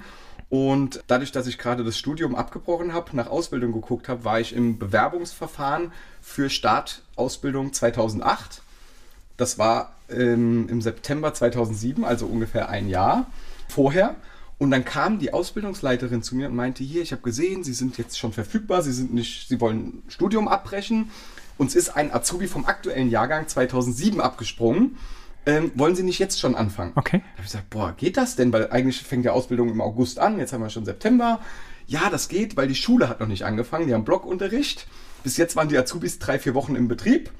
Und 0.48 1.02
dadurch, 1.08 1.32
dass 1.32 1.46
ich 1.46 1.58
gerade 1.58 1.82
das 1.82 1.98
Studium 1.98 2.36
abgebrochen 2.36 2.92
habe, 2.92 3.16
nach 3.16 3.26
Ausbildung 3.26 3.72
geguckt 3.72 4.08
habe, 4.08 4.24
war 4.24 4.38
ich 4.40 4.54
im 4.54 4.78
Bewerbungsverfahren 4.78 5.92
für 6.22 6.50
Startausbildung 6.50 7.72
2008. 7.72 8.62
Das 9.36 9.58
war 9.58 9.92
ähm, 10.08 10.68
im 10.68 10.80
September 10.80 11.34
2007, 11.34 12.04
also 12.04 12.26
ungefähr 12.26 12.68
ein 12.68 12.88
Jahr 12.88 13.26
vorher. 13.68 14.14
Und 14.58 14.70
dann 14.70 14.84
kam 14.84 15.18
die 15.18 15.34
Ausbildungsleiterin 15.34 16.22
zu 16.22 16.36
mir 16.36 16.48
und 16.48 16.56
meinte, 16.56 16.82
hier, 16.82 17.02
ich 17.02 17.12
habe 17.12 17.22
gesehen, 17.22 17.62
Sie 17.62 17.74
sind 17.74 17.98
jetzt 17.98 18.18
schon 18.18 18.32
verfügbar, 18.32 18.82
Sie 18.82 18.92
sind 18.92 19.12
nicht, 19.12 19.48
Sie 19.48 19.60
wollen 19.60 20.02
Studium 20.08 20.48
abbrechen. 20.48 21.10
Uns 21.58 21.74
ist 21.74 21.90
ein 21.90 22.12
Azubi 22.14 22.46
vom 22.46 22.66
aktuellen 22.66 23.10
Jahrgang 23.10 23.48
2007 23.48 24.20
abgesprungen. 24.20 24.96
Ähm, 25.46 25.70
wollen 25.76 25.94
Sie 25.94 26.02
nicht 26.02 26.18
jetzt 26.18 26.40
schon 26.40 26.56
anfangen? 26.56 26.92
Okay. 26.96 27.18
Da 27.18 27.32
habe 27.32 27.38
ich 27.38 27.44
gesagt, 27.44 27.70
boah, 27.70 27.94
geht 27.96 28.16
das 28.16 28.34
denn? 28.34 28.52
Weil 28.52 28.70
eigentlich 28.70 29.00
fängt 29.02 29.24
die 29.24 29.30
Ausbildung 29.30 29.70
im 29.70 29.80
August 29.80 30.18
an, 30.18 30.38
jetzt 30.38 30.52
haben 30.52 30.62
wir 30.62 30.70
schon 30.70 30.84
September. 30.84 31.40
Ja, 31.86 32.10
das 32.10 32.28
geht, 32.28 32.56
weil 32.56 32.66
die 32.66 32.74
Schule 32.74 33.08
hat 33.08 33.20
noch 33.20 33.28
nicht 33.28 33.44
angefangen, 33.44 33.86
die 33.86 33.94
haben 33.94 34.04
Blockunterricht. 34.04 34.88
Bis 35.22 35.36
jetzt 35.36 35.54
waren 35.54 35.68
die 35.68 35.78
Azubis 35.78 36.18
drei, 36.18 36.40
vier 36.40 36.54
Wochen 36.54 36.74
im 36.74 36.88
Betrieb. 36.88 37.30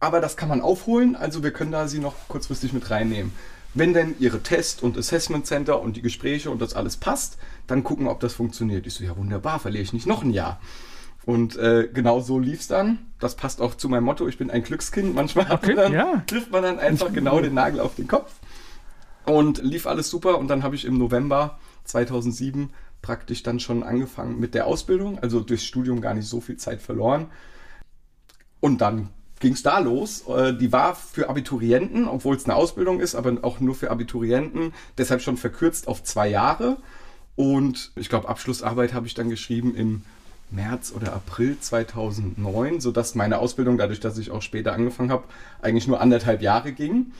Aber 0.00 0.20
das 0.20 0.36
kann 0.36 0.48
man 0.48 0.60
aufholen, 0.60 1.16
also 1.16 1.42
wir 1.42 1.52
können 1.52 1.72
da 1.72 1.88
sie 1.88 2.00
noch 2.00 2.14
kurzfristig 2.28 2.72
mit 2.72 2.90
reinnehmen. 2.90 3.32
Wenn 3.74 3.94
denn 3.94 4.14
Ihre 4.18 4.42
Test- 4.42 4.82
und 4.82 4.98
Assessment 4.98 5.46
Center 5.46 5.80
und 5.80 5.96
die 5.96 6.02
Gespräche 6.02 6.50
und 6.50 6.60
das 6.60 6.74
alles 6.74 6.96
passt, 6.96 7.38
dann 7.66 7.84
gucken, 7.84 8.08
ob 8.08 8.20
das 8.20 8.32
funktioniert. 8.32 8.86
Ich 8.86 8.94
so, 8.94 9.04
ja 9.04 9.16
wunderbar, 9.16 9.60
verliere 9.60 9.82
ich 9.82 9.92
nicht 9.92 10.06
noch 10.06 10.22
ein 10.22 10.30
Jahr. 10.30 10.60
Und 11.26 11.56
äh, 11.56 11.88
genau 11.92 12.20
so 12.20 12.38
lief 12.38 12.60
es 12.60 12.68
dann. 12.68 12.98
Das 13.18 13.34
passt 13.34 13.60
auch 13.60 13.74
zu 13.74 13.88
meinem 13.88 14.04
Motto, 14.04 14.28
ich 14.28 14.38
bin 14.38 14.48
ein 14.48 14.62
Glückskind. 14.62 15.12
Manchmal 15.14 15.50
okay, 15.50 15.74
man 15.74 15.76
dann, 15.76 15.92
ja. 15.92 16.22
trifft 16.26 16.52
man 16.52 16.62
dann 16.62 16.78
einfach 16.78 17.12
genau 17.12 17.40
den 17.40 17.52
Nagel 17.52 17.80
auf 17.80 17.96
den 17.96 18.06
Kopf. 18.06 18.32
Und 19.26 19.60
lief 19.62 19.88
alles 19.88 20.08
super. 20.08 20.38
Und 20.38 20.46
dann 20.46 20.62
habe 20.62 20.76
ich 20.76 20.84
im 20.84 20.96
November 20.96 21.58
2007 21.84 22.70
praktisch 23.02 23.42
dann 23.42 23.58
schon 23.58 23.82
angefangen 23.82 24.38
mit 24.38 24.54
der 24.54 24.68
Ausbildung. 24.68 25.18
Also 25.18 25.40
durchs 25.40 25.64
Studium 25.64 26.00
gar 26.00 26.14
nicht 26.14 26.28
so 26.28 26.40
viel 26.40 26.58
Zeit 26.58 26.80
verloren. 26.80 27.26
Und 28.60 28.80
dann 28.80 29.08
ging 29.40 29.54
es 29.54 29.64
da 29.64 29.80
los. 29.80 30.28
Äh, 30.28 30.54
die 30.54 30.70
war 30.70 30.94
für 30.94 31.28
Abiturienten, 31.28 32.06
obwohl 32.06 32.36
es 32.36 32.44
eine 32.44 32.54
Ausbildung 32.54 33.00
ist, 33.00 33.16
aber 33.16 33.36
auch 33.42 33.58
nur 33.58 33.74
für 33.74 33.90
Abiturienten, 33.90 34.72
deshalb 34.96 35.22
schon 35.22 35.36
verkürzt 35.36 35.88
auf 35.88 36.04
zwei 36.04 36.28
Jahre. 36.28 36.76
Und 37.34 37.90
ich 37.96 38.08
glaube, 38.08 38.28
Abschlussarbeit 38.28 38.94
habe 38.94 39.08
ich 39.08 39.14
dann 39.14 39.28
geschrieben 39.28 39.74
im 39.74 40.02
März 40.50 40.92
oder 40.94 41.12
April 41.12 41.58
2009, 41.58 42.80
sodass 42.80 43.14
meine 43.14 43.38
Ausbildung, 43.38 43.78
dadurch, 43.78 44.00
dass 44.00 44.16
ich 44.18 44.30
auch 44.30 44.42
später 44.42 44.72
angefangen 44.72 45.10
habe, 45.10 45.24
eigentlich 45.60 45.88
nur 45.88 46.00
anderthalb 46.00 46.42
Jahre 46.42 46.72
ging. 46.72 47.12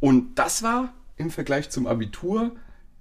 Und 0.00 0.34
das 0.36 0.62
war 0.62 0.92
im 1.16 1.30
Vergleich 1.30 1.70
zum 1.70 1.86
Abitur 1.86 2.52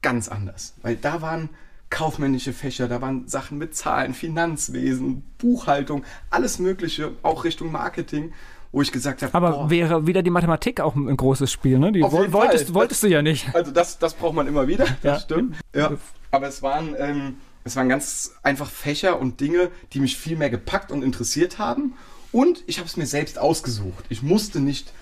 ganz 0.02 0.28
anders, 0.30 0.76
weil 0.82 0.96
da 0.96 1.22
waren 1.22 1.50
kaufmännische 1.90 2.54
Fächer, 2.54 2.88
da 2.88 3.02
waren 3.02 3.28
Sachen 3.28 3.58
mit 3.58 3.76
Zahlen, 3.76 4.14
Finanzwesen, 4.14 5.24
Buchhaltung, 5.38 6.04
alles 6.30 6.58
Mögliche, 6.60 7.12
auch 7.22 7.44
Richtung 7.44 7.72
Marketing, 7.72 8.32
wo 8.72 8.82
ich 8.82 8.92
gesagt 8.94 9.22
habe, 9.22 9.34
Aber 9.34 9.52
boah, 9.52 9.70
wäre 9.70 10.08
wieder 10.08 10.24
die 10.24 10.30
Mathematik 10.30 10.80
auch 10.80 10.96
ein 10.96 11.18
großes 11.18 11.52
Spiel, 11.52 11.78
ne? 11.80 11.92
Die 11.92 12.02
wolltest, 12.02 12.74
wolltest 12.74 13.04
du 13.04 13.08
ja 13.08 13.22
nicht. 13.22 13.54
Also 13.54 13.72
das, 13.72 14.00
das 14.00 14.14
braucht 14.14 14.36
man 14.36 14.48
immer 14.48 14.68
wieder, 14.68 14.86
das 14.86 15.04
Ja. 15.04 15.20
stimmt. 15.20 15.58
Ja. 15.76 15.92
Aber 16.32 16.48
es 16.48 16.62
waren, 16.62 16.96
ähm, 16.98 17.36
es 17.64 17.76
waren 17.76 17.90
ganz 17.90 18.34
einfach 18.44 18.70
Fächer 18.70 19.20
und 19.20 19.40
Dinge, 19.40 19.70
die 19.94 20.00
mich 20.00 20.18
viel 20.18 20.38
mehr 20.38 20.50
gepackt 20.50 20.92
und 20.92 21.04
interessiert 21.04 21.60
haben. 21.60 21.94
Und 22.32 22.64
ich 22.68 22.80
habe 22.80 22.88
es 22.88 22.98
mir 22.98 23.06
selbst 23.06 23.38
ausgesucht. 23.38 24.06
Ich 24.10 24.24
musste 24.24 24.60
nicht 24.60 24.94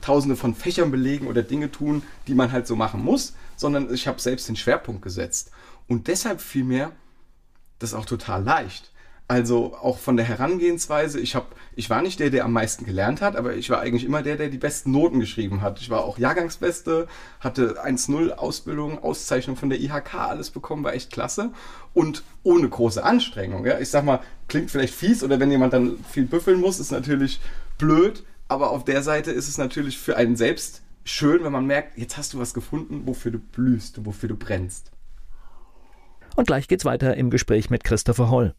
tausende 0.00 0.36
von 0.36 0.54
Fächern 0.54 0.90
belegen 0.90 1.26
oder 1.26 1.42
Dinge 1.42 1.70
tun, 1.70 2.02
die 2.26 2.34
man 2.34 2.52
halt 2.52 2.66
so 2.66 2.74
machen 2.74 3.04
muss, 3.04 3.34
sondern 3.56 3.92
ich 3.92 4.08
habe 4.08 4.20
selbst 4.20 4.48
den 4.48 4.56
Schwerpunkt 4.56 5.02
gesetzt. 5.02 5.50
Und 5.86 6.08
deshalb 6.08 6.40
fiel 6.40 6.64
mir 6.64 6.92
das 7.78 7.94
auch 7.94 8.06
total 8.06 8.42
leicht. 8.42 8.89
Also 9.30 9.76
auch 9.80 9.98
von 9.98 10.16
der 10.16 10.26
Herangehensweise, 10.26 11.20
ich, 11.20 11.36
hab, 11.36 11.54
ich 11.76 11.88
war 11.88 12.02
nicht 12.02 12.18
der, 12.18 12.30
der 12.30 12.44
am 12.44 12.52
meisten 12.52 12.84
gelernt 12.84 13.22
hat, 13.22 13.36
aber 13.36 13.54
ich 13.54 13.70
war 13.70 13.78
eigentlich 13.78 14.04
immer 14.04 14.22
der, 14.24 14.34
der 14.34 14.48
die 14.48 14.58
besten 14.58 14.90
Noten 14.90 15.20
geschrieben 15.20 15.62
hat. 15.62 15.80
Ich 15.80 15.88
war 15.88 16.02
auch 16.02 16.18
Jahrgangsbeste, 16.18 17.06
hatte 17.38 17.80
1-0 17.80 18.30
Ausbildung, 18.30 19.00
Auszeichnung 19.00 19.54
von 19.54 19.70
der 19.70 19.80
IHK, 19.80 20.14
alles 20.14 20.50
bekommen, 20.50 20.82
war 20.82 20.94
echt 20.94 21.12
klasse. 21.12 21.52
Und 21.94 22.24
ohne 22.42 22.68
große 22.68 23.04
Anstrengung. 23.04 23.64
Ja? 23.64 23.78
Ich 23.78 23.90
sag 23.90 24.04
mal, 24.04 24.18
klingt 24.48 24.72
vielleicht 24.72 24.94
fies 24.94 25.22
oder 25.22 25.38
wenn 25.38 25.52
jemand 25.52 25.74
dann 25.74 26.04
viel 26.10 26.24
büffeln 26.24 26.60
muss, 26.60 26.80
ist 26.80 26.90
natürlich 26.90 27.40
blöd, 27.78 28.24
aber 28.48 28.72
auf 28.72 28.84
der 28.84 29.04
Seite 29.04 29.30
ist 29.30 29.46
es 29.46 29.58
natürlich 29.58 29.96
für 29.96 30.16
einen 30.16 30.34
selbst 30.34 30.82
schön, 31.04 31.44
wenn 31.44 31.52
man 31.52 31.66
merkt, 31.66 31.96
jetzt 31.96 32.16
hast 32.16 32.34
du 32.34 32.40
was 32.40 32.52
gefunden, 32.52 33.02
wofür 33.06 33.30
du 33.30 33.38
blühst 33.38 33.96
und 33.96 34.06
wofür 34.06 34.28
du 34.28 34.34
brennst. 34.34 34.90
Und 36.34 36.48
gleich 36.48 36.66
geht's 36.66 36.84
weiter 36.84 37.16
im 37.16 37.30
Gespräch 37.30 37.70
mit 37.70 37.84
Christopher 37.84 38.28
Holl. 38.28 38.56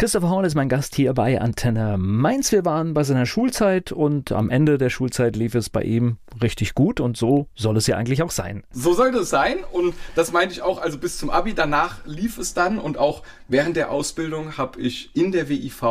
Christopher 0.00 0.30
Hall 0.30 0.44
ist 0.44 0.54
mein 0.54 0.68
Gast 0.68 0.94
hier 0.94 1.12
bei 1.12 1.40
Antenne 1.40 1.98
Mainz. 1.98 2.52
Wir 2.52 2.64
waren 2.64 2.94
bei 2.94 3.02
seiner 3.02 3.26
Schulzeit 3.26 3.90
und 3.90 4.30
am 4.30 4.48
Ende 4.48 4.78
der 4.78 4.90
Schulzeit 4.90 5.34
lief 5.34 5.56
es 5.56 5.70
bei 5.70 5.82
ihm 5.82 6.18
richtig 6.40 6.76
gut 6.76 7.00
und 7.00 7.16
so 7.16 7.48
soll 7.56 7.76
es 7.76 7.88
ja 7.88 7.96
eigentlich 7.96 8.22
auch 8.22 8.30
sein. 8.30 8.62
So 8.70 8.94
sollte 8.94 9.18
es 9.18 9.30
sein 9.30 9.56
und 9.72 9.96
das 10.14 10.30
meinte 10.30 10.54
ich 10.54 10.62
auch, 10.62 10.80
also 10.80 10.98
bis 10.98 11.18
zum 11.18 11.30
Abi, 11.30 11.52
danach 11.52 12.06
lief 12.06 12.38
es 12.38 12.54
dann 12.54 12.78
und 12.78 12.96
auch 12.96 13.24
während 13.48 13.74
der 13.76 13.90
Ausbildung 13.90 14.56
habe 14.56 14.80
ich 14.80 15.16
in 15.16 15.32
der 15.32 15.48
WIV 15.48 15.82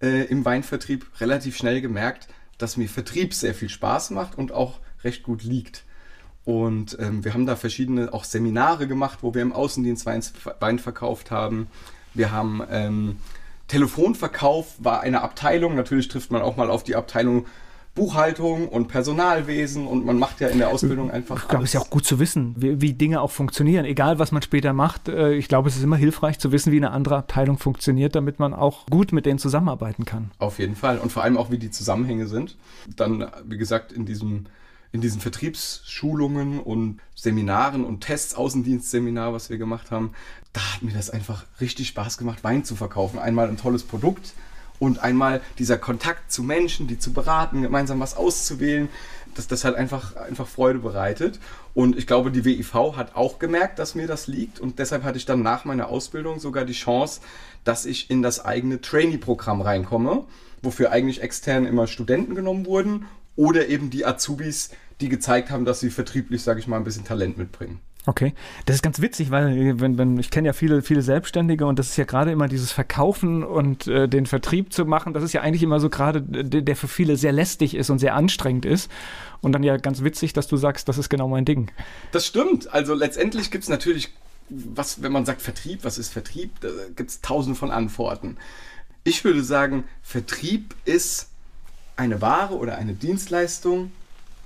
äh, 0.00 0.24
im 0.24 0.46
Weinvertrieb 0.46 1.04
relativ 1.20 1.58
schnell 1.58 1.82
gemerkt, 1.82 2.28
dass 2.56 2.78
mir 2.78 2.88
Vertrieb 2.88 3.34
sehr 3.34 3.52
viel 3.52 3.68
Spaß 3.68 4.08
macht 4.12 4.38
und 4.38 4.52
auch 4.52 4.80
recht 5.02 5.22
gut 5.22 5.42
liegt. 5.42 5.84
Und 6.46 6.96
ähm, 6.98 7.24
wir 7.26 7.34
haben 7.34 7.44
da 7.44 7.56
verschiedene 7.56 8.14
auch 8.14 8.24
Seminare 8.24 8.86
gemacht, 8.86 9.18
wo 9.20 9.34
wir 9.34 9.42
im 9.42 9.52
Außendienst 9.52 10.06
Wein, 10.06 10.22
Wein 10.60 10.78
verkauft 10.78 11.30
haben. 11.30 11.68
Wir 12.14 12.32
haben 12.32 12.62
ähm, 12.70 13.16
Telefonverkauf 13.68 14.76
war 14.78 15.00
eine 15.00 15.22
Abteilung. 15.22 15.74
Natürlich 15.74 16.08
trifft 16.08 16.30
man 16.30 16.42
auch 16.42 16.56
mal 16.56 16.70
auf 16.70 16.84
die 16.84 16.96
Abteilung 16.96 17.46
Buchhaltung 17.94 18.68
und 18.68 18.88
Personalwesen 18.88 19.86
und 19.86 20.04
man 20.04 20.18
macht 20.18 20.40
ja 20.40 20.48
in 20.48 20.58
der 20.58 20.70
Ausbildung 20.70 21.12
einfach. 21.12 21.42
Ich 21.42 21.48
glaube, 21.48 21.62
es 21.62 21.70
ist 21.70 21.74
ja 21.74 21.80
auch 21.80 21.90
gut 21.90 22.04
zu 22.04 22.18
wissen, 22.18 22.54
wie, 22.58 22.80
wie 22.80 22.92
Dinge 22.92 23.20
auch 23.20 23.30
funktionieren, 23.30 23.84
egal 23.84 24.18
was 24.18 24.32
man 24.32 24.42
später 24.42 24.72
macht. 24.72 25.08
Äh, 25.08 25.34
Ich 25.34 25.46
glaube, 25.46 25.68
es 25.68 25.76
ist 25.76 25.84
immer 25.84 25.96
hilfreich 25.96 26.40
zu 26.40 26.50
wissen, 26.50 26.72
wie 26.72 26.76
eine 26.78 26.90
andere 26.90 27.16
Abteilung 27.16 27.56
funktioniert, 27.56 28.16
damit 28.16 28.40
man 28.40 28.52
auch 28.52 28.86
gut 28.86 29.12
mit 29.12 29.26
denen 29.26 29.38
zusammenarbeiten 29.38 30.04
kann. 30.04 30.32
Auf 30.38 30.58
jeden 30.58 30.74
Fall. 30.74 30.98
Und 30.98 31.12
vor 31.12 31.22
allem 31.22 31.36
auch, 31.36 31.52
wie 31.52 31.58
die 31.58 31.70
Zusammenhänge 31.70 32.26
sind. 32.26 32.56
Dann, 32.96 33.28
wie 33.44 33.58
gesagt, 33.58 33.92
in 33.92 34.06
diesem 34.06 34.46
in 34.94 35.00
diesen 35.00 35.20
Vertriebsschulungen 35.20 36.60
und 36.60 37.00
Seminaren 37.16 37.84
und 37.84 38.02
Tests, 38.02 38.36
Außendienstseminar, 38.36 39.32
was 39.32 39.50
wir 39.50 39.58
gemacht 39.58 39.90
haben, 39.90 40.12
da 40.52 40.60
hat 40.72 40.82
mir 40.84 40.92
das 40.92 41.10
einfach 41.10 41.46
richtig 41.60 41.88
Spaß 41.88 42.16
gemacht, 42.16 42.44
Wein 42.44 42.64
zu 42.64 42.76
verkaufen. 42.76 43.18
Einmal 43.18 43.48
ein 43.48 43.56
tolles 43.56 43.82
Produkt 43.82 44.34
und 44.78 45.00
einmal 45.00 45.40
dieser 45.58 45.78
Kontakt 45.78 46.30
zu 46.30 46.44
Menschen, 46.44 46.86
die 46.86 46.96
zu 46.96 47.12
beraten, 47.12 47.62
gemeinsam 47.62 47.98
was 47.98 48.16
auszuwählen. 48.16 48.88
Das, 49.34 49.48
das 49.48 49.64
hat 49.64 49.74
einfach, 49.74 50.14
einfach 50.14 50.46
Freude 50.46 50.78
bereitet. 50.78 51.40
Und 51.74 51.98
ich 51.98 52.06
glaube, 52.06 52.30
die 52.30 52.44
WIV 52.44 52.94
hat 52.94 53.16
auch 53.16 53.40
gemerkt, 53.40 53.80
dass 53.80 53.96
mir 53.96 54.06
das 54.06 54.28
liegt. 54.28 54.60
Und 54.60 54.78
deshalb 54.78 55.02
hatte 55.02 55.18
ich 55.18 55.26
dann 55.26 55.42
nach 55.42 55.64
meiner 55.64 55.88
Ausbildung 55.88 56.38
sogar 56.38 56.64
die 56.64 56.72
Chance, 56.72 57.20
dass 57.64 57.84
ich 57.84 58.10
in 58.10 58.22
das 58.22 58.44
eigene 58.44 58.80
Trainee-Programm 58.80 59.60
reinkomme, 59.60 60.24
wofür 60.62 60.92
eigentlich 60.92 61.20
extern 61.20 61.66
immer 61.66 61.88
Studenten 61.88 62.36
genommen 62.36 62.64
wurden 62.64 63.06
oder 63.36 63.68
eben 63.68 63.90
die 63.90 64.06
Azubis, 64.06 64.70
die 65.04 65.10
gezeigt 65.10 65.50
haben, 65.50 65.64
dass 65.64 65.80
sie 65.80 65.90
vertrieblich, 65.90 66.42
sage 66.42 66.60
ich 66.60 66.66
mal, 66.66 66.78
ein 66.78 66.84
bisschen 66.84 67.04
Talent 67.04 67.36
mitbringen. 67.36 67.80
Okay, 68.06 68.34
das 68.66 68.76
ist 68.76 68.82
ganz 68.82 69.00
witzig, 69.00 69.30
weil 69.30 69.80
wenn, 69.80 69.96
wenn, 69.96 70.18
ich 70.18 70.30
kenne 70.30 70.46
ja 70.46 70.52
viele, 70.52 70.82
viele 70.82 71.00
Selbstständige 71.00 71.64
und 71.64 71.78
das 71.78 71.88
ist 71.88 71.96
ja 71.96 72.04
gerade 72.04 72.32
immer 72.32 72.48
dieses 72.48 72.70
Verkaufen 72.70 73.42
und 73.42 73.86
äh, 73.86 74.08
den 74.08 74.26
Vertrieb 74.26 74.74
zu 74.74 74.84
machen, 74.84 75.14
das 75.14 75.22
ist 75.22 75.32
ja 75.32 75.40
eigentlich 75.40 75.62
immer 75.62 75.80
so 75.80 75.88
gerade, 75.88 76.20
der, 76.20 76.76
für 76.76 76.88
viele 76.88 77.16
sehr 77.16 77.32
lästig 77.32 77.74
ist 77.74 77.88
und 77.88 77.98
sehr 77.98 78.14
anstrengend 78.14 78.66
ist. 78.66 78.90
Und 79.40 79.52
dann 79.52 79.62
ja 79.62 79.78
ganz 79.78 80.02
witzig, 80.02 80.34
dass 80.34 80.48
du 80.48 80.56
sagst, 80.56 80.88
das 80.88 80.98
ist 80.98 81.08
genau 81.08 81.28
mein 81.28 81.46
Ding. 81.46 81.70
Das 82.12 82.26
stimmt. 82.26 82.72
Also 82.74 82.94
letztendlich 82.94 83.50
gibt 83.50 83.64
es 83.64 83.70
natürlich, 83.70 84.12
was, 84.50 85.02
wenn 85.02 85.12
man 85.12 85.24
sagt 85.24 85.40
Vertrieb, 85.40 85.82
was 85.82 85.96
ist 85.96 86.12
Vertrieb, 86.12 86.60
da 86.60 86.68
gibt 86.94 87.08
es 87.10 87.20
tausende 87.22 87.58
von 87.58 87.70
Antworten. 87.70 88.36
Ich 89.02 89.24
würde 89.24 89.42
sagen, 89.42 89.84
Vertrieb 90.02 90.74
ist 90.84 91.28
eine 91.96 92.20
Ware 92.20 92.54
oder 92.54 92.76
eine 92.76 92.92
Dienstleistung 92.92 93.92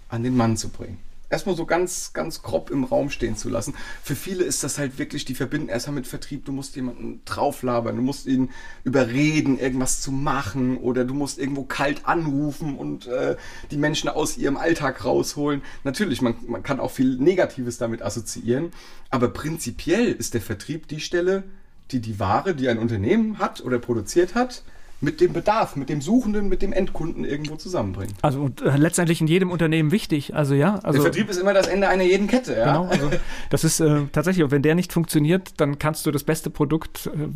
an 0.09 0.23
den 0.23 0.37
Mann 0.37 0.57
zu 0.57 0.69
bringen. 0.69 0.99
erstmal 1.31 1.57
so 1.57 1.67
ganz, 1.67 2.13
ganz 2.15 2.43
grob 2.43 2.71
im 2.71 2.85
Raum 2.85 3.11
stehen 3.11 3.37
zu 3.37 3.49
lassen. 3.49 3.75
Für 4.03 4.17
viele 4.17 4.45
ist 4.45 4.65
das 4.65 4.79
halt 4.79 4.99
wirklich, 4.99 5.25
die 5.25 5.35
verbinden 5.35 5.69
erstmal 5.69 5.97
mit 5.97 6.07
Vertrieb, 6.07 6.45
du 6.47 6.53
musst 6.53 6.75
jemanden 6.77 7.21
drauflabern, 7.25 7.97
du 7.97 8.03
musst 8.03 8.27
ihn 8.27 8.51
überreden, 8.85 9.59
irgendwas 9.59 10.01
zu 10.01 10.11
machen 10.11 10.79
oder 10.79 11.05
du 11.05 11.15
musst 11.15 11.39
irgendwo 11.39 11.65
kalt 11.65 12.07
anrufen 12.07 12.77
und 12.77 13.07
äh, 13.07 13.37
die 13.71 13.77
Menschen 13.77 14.09
aus 14.09 14.39
ihrem 14.39 14.57
Alltag 14.57 15.05
rausholen. 15.05 15.63
Natürlich, 15.85 16.23
man, 16.23 16.35
man 16.47 16.63
kann 16.63 16.81
auch 16.81 16.91
viel 16.91 17.19
Negatives 17.19 17.77
damit 17.79 18.03
assoziieren, 18.03 18.73
aber 19.11 19.29
prinzipiell 19.29 20.13
ist 20.13 20.35
der 20.35 20.41
Vertrieb 20.41 20.89
die 20.89 21.01
Stelle, 21.01 21.45
die 21.91 22.01
die 22.01 22.19
Ware, 22.19 22.55
die 22.55 22.69
ein 22.69 22.79
Unternehmen 22.79 23.39
hat 23.39 23.63
oder 23.63 23.79
produziert 23.79 24.35
hat, 24.35 24.63
mit 25.01 25.21
dem 25.21 25.33
Bedarf, 25.33 25.77
mit 25.77 25.89
dem 25.89 26.01
Suchenden, 26.01 26.49
mit 26.49 26.63
dem 26.63 26.73
Endkunden 26.73 27.25
irgendwo 27.25 27.57
zusammenbringen. 27.57 28.15
Also 28.23 28.41
und, 28.41 28.63
äh, 28.63 28.77
letztendlich 28.77 29.21
in 29.21 29.27
jedem 29.27 29.51
Unternehmen 29.51 29.93
wichtig. 29.93 30.35
Also 30.35 30.55
ja, 30.55 30.77
also 30.83 31.03
der 31.03 31.13
Vertrieb 31.13 31.31
ist 31.31 31.39
immer 31.39 31.55
das 31.55 31.69
Ende 31.69 31.89
einer 31.89 32.03
jeden 32.03 32.27
Kette. 32.27 32.57
Ja? 32.57 32.65
Genau. 32.65 32.89
Also 32.89 33.11
das 33.51 33.65
ist 33.65 33.81
äh, 33.81 34.07
tatsächlich. 34.13 34.51
wenn 34.51 34.63
der 34.63 34.75
nicht 34.75 34.93
funktioniert, 34.93 35.61
dann 35.61 35.79
kannst 35.79 36.07
du 36.07 36.11
das 36.11 36.25
beste 36.25 36.51
Produkt 36.51 37.07
äh, 37.07 37.29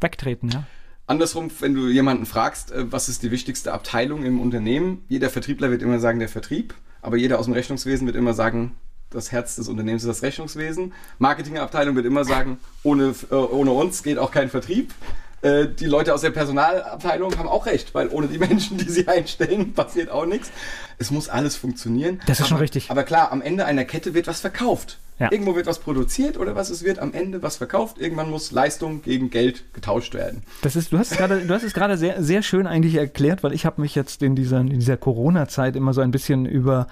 wegtreten. 0.00 0.50
Ja. 0.50 0.64
Andersrum, 1.08 1.50
wenn 1.60 1.74
du 1.74 1.88
jemanden 1.88 2.26
fragst, 2.26 2.72
äh, 2.72 2.90
was 2.90 3.08
ist 3.08 3.22
die 3.22 3.30
wichtigste 3.30 3.72
Abteilung 3.72 4.24
im 4.24 4.40
Unternehmen, 4.40 5.04
jeder 5.08 5.30
Vertriebler 5.30 5.70
wird 5.70 5.82
immer 5.82 5.98
sagen 5.98 6.20
der 6.20 6.28
Vertrieb, 6.28 6.74
aber 7.02 7.16
jeder 7.16 7.38
aus 7.38 7.46
dem 7.46 7.54
Rechnungswesen 7.54 8.06
wird 8.06 8.16
immer 8.16 8.34
sagen 8.34 8.76
das 9.10 9.32
Herz 9.32 9.56
des 9.56 9.68
Unternehmens 9.68 10.02
ist 10.02 10.08
das 10.08 10.22
Rechnungswesen. 10.22 10.92
Marketingabteilung 11.18 11.94
wird 11.94 12.06
immer 12.06 12.24
sagen, 12.24 12.58
ohne, 12.82 13.14
äh, 13.30 13.34
ohne 13.34 13.70
uns 13.70 14.02
geht 14.02 14.18
auch 14.18 14.30
kein 14.30 14.50
Vertrieb. 14.50 14.92
Äh, 15.46 15.68
die 15.68 15.86
Leute 15.86 16.12
aus 16.12 16.22
der 16.22 16.30
Personalabteilung 16.30 17.38
haben 17.38 17.48
auch 17.48 17.66
recht, 17.66 17.94
weil 17.94 18.08
ohne 18.08 18.26
die 18.26 18.38
Menschen, 18.46 18.78
die 18.78 18.90
sie 18.90 19.06
einstellen, 19.06 19.74
passiert 19.74 20.10
auch 20.10 20.26
nichts. 20.26 20.50
Es 20.98 21.10
muss 21.10 21.28
alles 21.28 21.56
funktionieren. 21.56 22.20
Das 22.26 22.38
ist 22.38 22.42
aber, 22.42 22.48
schon 22.48 22.58
richtig. 22.58 22.90
Aber 22.90 23.04
klar, 23.04 23.30
am 23.30 23.42
Ende 23.42 23.64
einer 23.64 23.84
Kette 23.84 24.14
wird 24.14 24.26
was 24.26 24.40
verkauft. 24.40 24.98
Ja. 25.18 25.32
Irgendwo 25.32 25.54
wird 25.54 25.66
was 25.66 25.78
produziert 25.78 26.36
oder 26.36 26.56
was 26.56 26.68
es 26.68 26.84
wird 26.84 26.98
am 26.98 27.14
Ende 27.14 27.42
was 27.42 27.56
verkauft. 27.56 27.98
Irgendwann 27.98 28.30
muss 28.30 28.50
Leistung 28.50 29.00
gegen 29.00 29.30
Geld 29.30 29.72
getauscht 29.72 30.12
werden. 30.12 30.42
Das 30.60 30.76
ist, 30.76 30.92
du 30.92 30.98
hast 30.98 31.12
es 31.12 31.16
gerade, 31.16 31.40
du 31.40 31.54
hast 31.54 31.62
es 31.62 31.72
gerade 31.72 31.96
sehr, 31.96 32.22
sehr 32.22 32.42
schön 32.42 32.66
eigentlich 32.66 32.96
erklärt, 32.96 33.42
weil 33.42 33.54
ich 33.54 33.64
habe 33.64 33.80
mich 33.80 33.94
jetzt 33.94 34.22
in 34.22 34.36
dieser, 34.36 34.60
in 34.60 34.68
dieser 34.68 34.98
Corona-Zeit 34.98 35.74
immer 35.74 35.94
so 35.94 36.02
ein 36.02 36.10
bisschen 36.10 36.44
über 36.44 36.86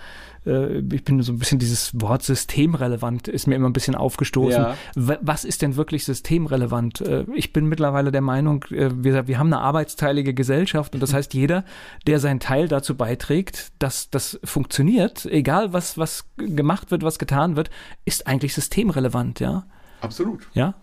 äh, 0.46 0.78
ich 0.78 1.04
bin 1.04 1.22
so 1.22 1.32
ein 1.32 1.38
bisschen 1.38 1.58
dieses 1.58 1.98
Wort 2.00 2.22
systemrelevant 2.22 3.28
ist 3.28 3.46
mir 3.46 3.54
immer 3.54 3.68
ein 3.68 3.72
bisschen 3.72 3.94
aufgestoßen. 3.94 4.62
Ja. 4.62 4.76
Was 4.94 5.44
ist 5.44 5.62
denn 5.62 5.76
wirklich 5.76 6.04
systemrelevant? 6.04 7.00
Äh, 7.00 7.24
ich 7.34 7.52
bin 7.52 7.66
mittlerweile 7.66 8.12
der 8.12 8.20
Meinung, 8.20 8.64
äh, 8.70 8.90
wir, 8.92 9.26
wir 9.26 9.38
haben 9.38 9.52
eine 9.52 9.62
arbeitsteilige 9.62 10.34
Gesellschaft 10.34 10.94
und 10.94 11.00
das 11.00 11.12
heißt, 11.14 11.34
jeder, 11.34 11.64
der 12.06 12.20
seinen 12.20 12.40
Teil 12.40 12.68
dazu 12.68 12.96
beiträgt, 12.96 13.72
dass 13.78 14.10
das 14.10 14.38
funktioniert, 14.44 15.26
egal 15.26 15.72
was, 15.72 15.98
was 15.98 16.26
gemacht 16.36 16.90
wird, 16.90 17.02
was 17.02 17.18
getan 17.18 17.56
wird, 17.56 17.70
ist 18.04 18.26
eigentlich 18.26 18.54
systemrelevant, 18.54 19.40
ja. 19.40 19.64
Absolut. 20.00 20.48
Ja. 20.52 20.74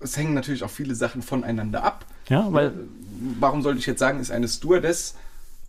Es 0.00 0.16
hängen 0.16 0.34
natürlich 0.34 0.64
auch 0.64 0.70
viele 0.70 0.94
Sachen 0.94 1.22
voneinander 1.22 1.84
ab. 1.84 2.04
Ja, 2.28 2.52
weil. 2.52 2.72
Warum 3.38 3.62
sollte 3.62 3.78
ich 3.78 3.86
jetzt 3.86 4.00
sagen, 4.00 4.18
ist 4.18 4.32
eine 4.32 4.48
Stewardess 4.48 5.14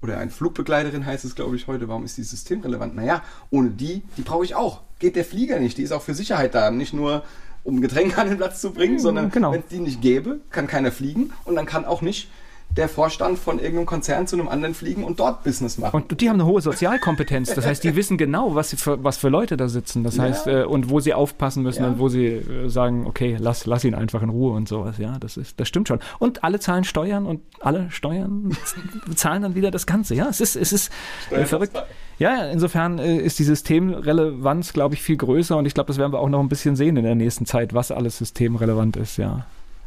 oder 0.01 0.17
eine 0.17 0.31
Flugbegleiterin 0.31 1.05
heißt 1.05 1.25
es, 1.25 1.35
glaube 1.35 1.55
ich, 1.55 1.67
heute. 1.67 1.87
Warum 1.87 2.05
ist 2.05 2.17
die 2.17 2.23
systemrelevant? 2.23 2.95
Naja, 2.95 3.23
ohne 3.49 3.69
die, 3.69 4.03
die 4.17 4.21
brauche 4.21 4.45
ich 4.45 4.55
auch. 4.55 4.81
Geht 4.99 5.15
der 5.15 5.25
Flieger 5.25 5.59
nicht. 5.59 5.77
Die 5.77 5.83
ist 5.83 5.91
auch 5.91 6.01
für 6.01 6.13
Sicherheit 6.13 6.55
da. 6.55 6.71
Nicht 6.71 6.93
nur, 6.93 7.23
um 7.63 7.81
Getränke 7.81 8.19
an 8.19 8.29
den 8.29 8.37
Platz 8.37 8.61
zu 8.61 8.71
bringen, 8.71 8.99
sondern 8.99 9.31
genau. 9.31 9.51
wenn 9.51 9.61
es 9.61 9.67
die 9.67 9.79
nicht 9.79 10.01
gäbe, 10.01 10.39
kann 10.51 10.67
keiner 10.67 10.91
fliegen 10.91 11.33
und 11.45 11.55
dann 11.55 11.65
kann 11.65 11.85
auch 11.85 12.01
nicht 12.01 12.29
der 12.77 12.89
Vorstand 12.89 13.39
von 13.39 13.57
irgendeinem 13.59 13.85
Konzern 13.85 14.27
zu 14.27 14.35
einem 14.35 14.49
anderen 14.49 14.75
fliegen 14.75 15.03
und 15.03 15.19
dort 15.19 15.43
Business 15.43 15.77
machen. 15.77 15.95
Und 15.95 16.19
die 16.19 16.29
haben 16.29 16.35
eine 16.35 16.45
hohe 16.45 16.61
Sozialkompetenz. 16.61 17.53
Das 17.53 17.65
heißt, 17.65 17.83
die 17.83 17.95
wissen 17.95 18.17
genau, 18.17 18.53
was, 18.53 18.73
für, 18.75 19.01
was 19.03 19.17
für 19.17 19.29
Leute 19.29 19.55
da 19.55 19.69
sitzen. 19.69 20.03
Das 20.03 20.17
ja. 20.17 20.23
heißt, 20.23 20.47
äh, 20.47 20.63
und 20.63 20.89
wo 20.89 20.99
sie 20.99 21.13
aufpassen 21.13 21.63
müssen 21.63 21.83
ja. 21.83 21.89
und 21.89 21.99
wo 21.99 22.09
sie 22.09 22.25
äh, 22.25 22.67
sagen, 22.67 23.05
okay, 23.07 23.37
lass, 23.39 23.65
lass 23.65 23.85
ihn 23.85 23.95
einfach 23.95 24.21
in 24.21 24.29
Ruhe 24.29 24.53
und 24.53 24.67
sowas. 24.67 24.97
Ja, 24.97 25.17
das 25.19 25.37
ist, 25.37 25.59
das 25.59 25.69
stimmt 25.69 25.87
schon. 25.87 25.99
Und 26.19 26.43
alle 26.43 26.59
zahlen 26.59 26.83
Steuern 26.83 27.25
und 27.25 27.41
alle 27.61 27.89
Steuern 27.91 28.57
zahlen 29.15 29.41
dann 29.41 29.55
wieder 29.55 29.71
das 29.71 29.85
Ganze. 29.85 30.15
Ja, 30.15 30.27
es 30.29 30.41
ist, 30.41 30.57
es 30.57 30.73
ist 30.73 30.91
äh, 31.31 31.45
verrückt. 31.45 31.81
Ja, 32.17 32.45
insofern 32.45 32.99
äh, 32.99 33.17
ist 33.17 33.39
die 33.39 33.43
Systemrelevanz, 33.43 34.73
glaube 34.73 34.95
ich, 34.95 35.01
viel 35.01 35.17
größer 35.17 35.57
und 35.57 35.65
ich 35.65 35.73
glaube, 35.73 35.87
das 35.87 35.97
werden 35.97 36.13
wir 36.13 36.19
auch 36.19 36.29
noch 36.29 36.39
ein 36.39 36.49
bisschen 36.49 36.75
sehen 36.75 36.97
in 36.97 37.03
der 37.03 37.15
nächsten 37.15 37.45
Zeit, 37.45 37.73
was 37.73 37.91
alles 37.91 38.17
systemrelevant 38.17 38.97
ist, 38.97 39.17
ja. 39.17 39.45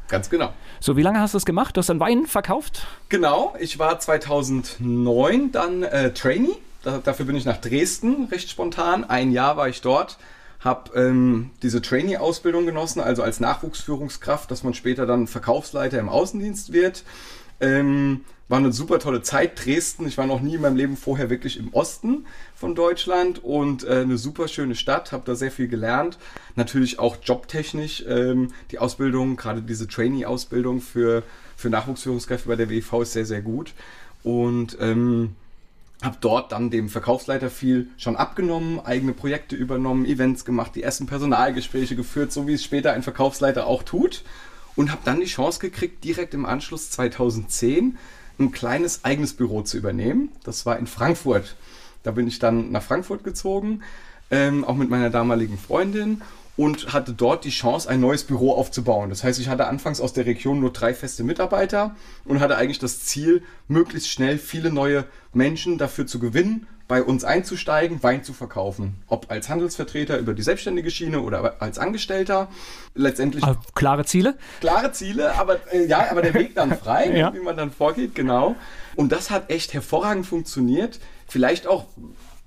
Ganz 0.09 0.31
genau. 0.31 0.53
So, 0.81 0.97
wie 0.97 1.03
lange 1.03 1.21
hast 1.21 1.35
du 1.35 1.39
es 1.39 1.45
gemacht? 1.45 1.77
Du 1.77 1.81
hast 1.81 1.89
dann 1.89 2.01
Wein 2.01 2.27
verkauft? 2.27 2.87
Genau, 3.09 3.55
ich 3.61 3.79
war 3.79 4.01
2009 4.01 5.53
dann 5.53 5.83
äh, 5.83 6.13
Trainee. 6.13 6.57
Da, 6.83 6.99
dafür 6.99 7.27
bin 7.27 7.37
ich 7.37 7.45
nach 7.45 7.59
Dresden 7.59 8.29
recht 8.31 8.49
spontan. 8.49 9.05
Ein 9.05 9.33
Jahr 9.33 9.57
war 9.57 9.69
ich 9.69 9.83
dort, 9.83 10.17
habe 10.61 10.99
ähm, 10.99 11.51
diese 11.63 11.83
Trainee-Ausbildung 11.83 12.65
genossen, 12.65 13.01
also 13.01 13.23
als 13.23 13.41
Nachwuchsführungskraft, 13.41 14.51
dass 14.51 14.63
man 14.63 14.75
später 14.75 15.05
dann 15.05 15.27
Verkaufsleiter 15.27 15.99
im 15.99 16.09
Außendienst 16.09 16.73
wird. 16.73 17.05
Ähm, 17.61 18.21
war 18.49 18.59
eine 18.59 18.73
super 18.73 18.99
tolle 18.99 19.23
Zeit. 19.23 19.65
Dresden, 19.65 20.07
ich 20.07 20.17
war 20.17 20.27
noch 20.27 20.41
nie 20.41 20.55
in 20.55 20.63
meinem 20.63 20.77
Leben 20.77 20.97
vorher 20.97 21.29
wirklich 21.31 21.59
im 21.59 21.73
Osten 21.75 22.27
von 22.55 22.75
Deutschland 22.75 23.45
und 23.45 23.85
äh, 23.85 24.01
eine 24.01 24.17
super 24.17 24.49
schöne 24.49 24.75
Stadt, 24.75 25.13
habe 25.13 25.25
da 25.27 25.35
sehr 25.35 25.51
viel 25.51 25.69
gelernt. 25.69 26.19
Natürlich 26.57 26.99
auch 26.99 27.17
jobtechnisch 27.23 28.05
ähm, 28.09 28.49
die 28.71 28.79
Ausbildung, 28.79 29.37
gerade 29.37 29.63
diese 29.63 29.87
Trainee-Ausbildung 29.87 30.81
für, 30.81 31.23
für 31.57 31.69
Nachwuchsführungskräfte 31.69 32.49
bei 32.49 32.57
der 32.57 32.71
WV 32.71 33.03
ist 33.03 33.13
sehr, 33.13 33.27
sehr 33.27 33.43
gut. 33.43 33.75
Und 34.23 34.79
ähm, 34.81 35.37
habe 36.03 36.17
dort 36.21 36.53
dann 36.53 36.71
dem 36.71 36.89
Verkaufsleiter 36.89 37.51
viel 37.51 37.89
schon 37.97 38.17
abgenommen, 38.17 38.81
eigene 38.81 39.13
Projekte 39.13 39.57
übernommen, 39.57 40.07
Events 40.07 40.45
gemacht, 40.45 40.73
die 40.75 40.83
ersten 40.83 41.07
Personalgespräche 41.07 41.97
geführt, 41.97 42.33
so 42.33 42.47
wie 42.47 42.55
es 42.55 42.65
später 42.65 42.93
ein 42.93 43.03
Verkaufsleiter 43.03 43.67
auch 43.67 43.83
tut. 43.83 44.23
Und 44.79 44.93
habe 44.93 45.03
dann 45.05 45.19
die 45.19 45.27
Chance 45.27 45.59
gekriegt, 45.59 46.05
direkt 46.05 46.35
im 46.35 46.47
Anschluss 46.47 46.93
2010 46.93 47.99
ein 48.39 48.53
kleines 48.53 49.05
eigenes 49.05 49.33
Büro 49.33 49.63
zu 49.63 49.77
übernehmen. 49.77 50.31
Das 50.45 50.67
war 50.67 50.79
in 50.79 50.87
Frankfurt. 50.87 51.57
Da 52.05 52.13
bin 52.13 52.29
ich 52.29 52.39
dann 52.39 52.71
nach 52.71 52.85
Frankfurt 52.85 53.25
gezogen, 53.25 53.83
ähm, 54.31 54.65
auch 54.65 54.77
mit 54.77 54.89
meiner 54.89 55.11
damaligen 55.11 55.59
Freundin 55.59 56.23
und 56.57 56.93
hatte 56.93 57.13
dort 57.13 57.45
die 57.45 57.51
Chance, 57.51 57.89
ein 57.89 57.99
neues 57.99 58.23
Büro 58.23 58.53
aufzubauen. 58.53 59.11
Das 59.11 59.25
heißt, 59.25 59.41
ich 59.41 59.49
hatte 59.49 59.67
anfangs 59.67 60.01
aus 60.01 60.13
der 60.13 60.27
Region 60.27 60.61
nur 60.61 60.73
drei 60.73 60.95
feste 60.95 61.25
Mitarbeiter 61.25 61.97
und 62.25 62.39
hatte 62.39 62.57
eigentlich 62.57 62.79
das 62.79 63.01
Ziel, 63.05 63.43
möglichst 63.67 64.09
schnell 64.09 64.39
viele 64.39 64.71
neue 64.71 65.07
Menschen 65.33 65.79
dafür 65.79 66.07
zu 66.07 66.21
gewinnen, 66.21 66.69
bei 66.89 67.03
uns 67.03 67.23
einzusteigen, 67.23 68.03
Wein 68.03 68.25
zu 68.25 68.33
verkaufen. 68.33 68.97
Ob 69.07 69.31
als 69.31 69.51
Handelsvertreter 69.51 70.19
über 70.19 70.33
die 70.33 70.43
selbstständige 70.43 70.91
Schiene 70.91 71.21
oder 71.21 71.61
als 71.61 71.79
Angestellter. 71.79 72.49
Letztendlich. 72.95 73.45
Also 73.45 73.61
klare 73.75 74.05
Ziele? 74.07 74.37
Klare 74.61 74.91
Ziele, 74.93 75.35
aber 75.39 75.59
äh, 75.71 75.87
ja, 75.87 76.11
aber 76.11 76.23
der 76.23 76.35
Weg 76.35 76.55
dann 76.55 76.77
frei, 76.77 77.11
ja. 77.17 77.33
wie 77.35 77.41
man 77.41 77.57
dann 77.57 77.71
vorgeht, 77.71 78.15
genau. 78.15 78.57
Und 78.97 79.13
das 79.13 79.31
hat 79.31 79.51
echt 79.51 79.75
hervorragend 79.75 80.27
funktioniert. 80.27 80.99
Vielleicht 81.29 81.67
auch 81.67 81.85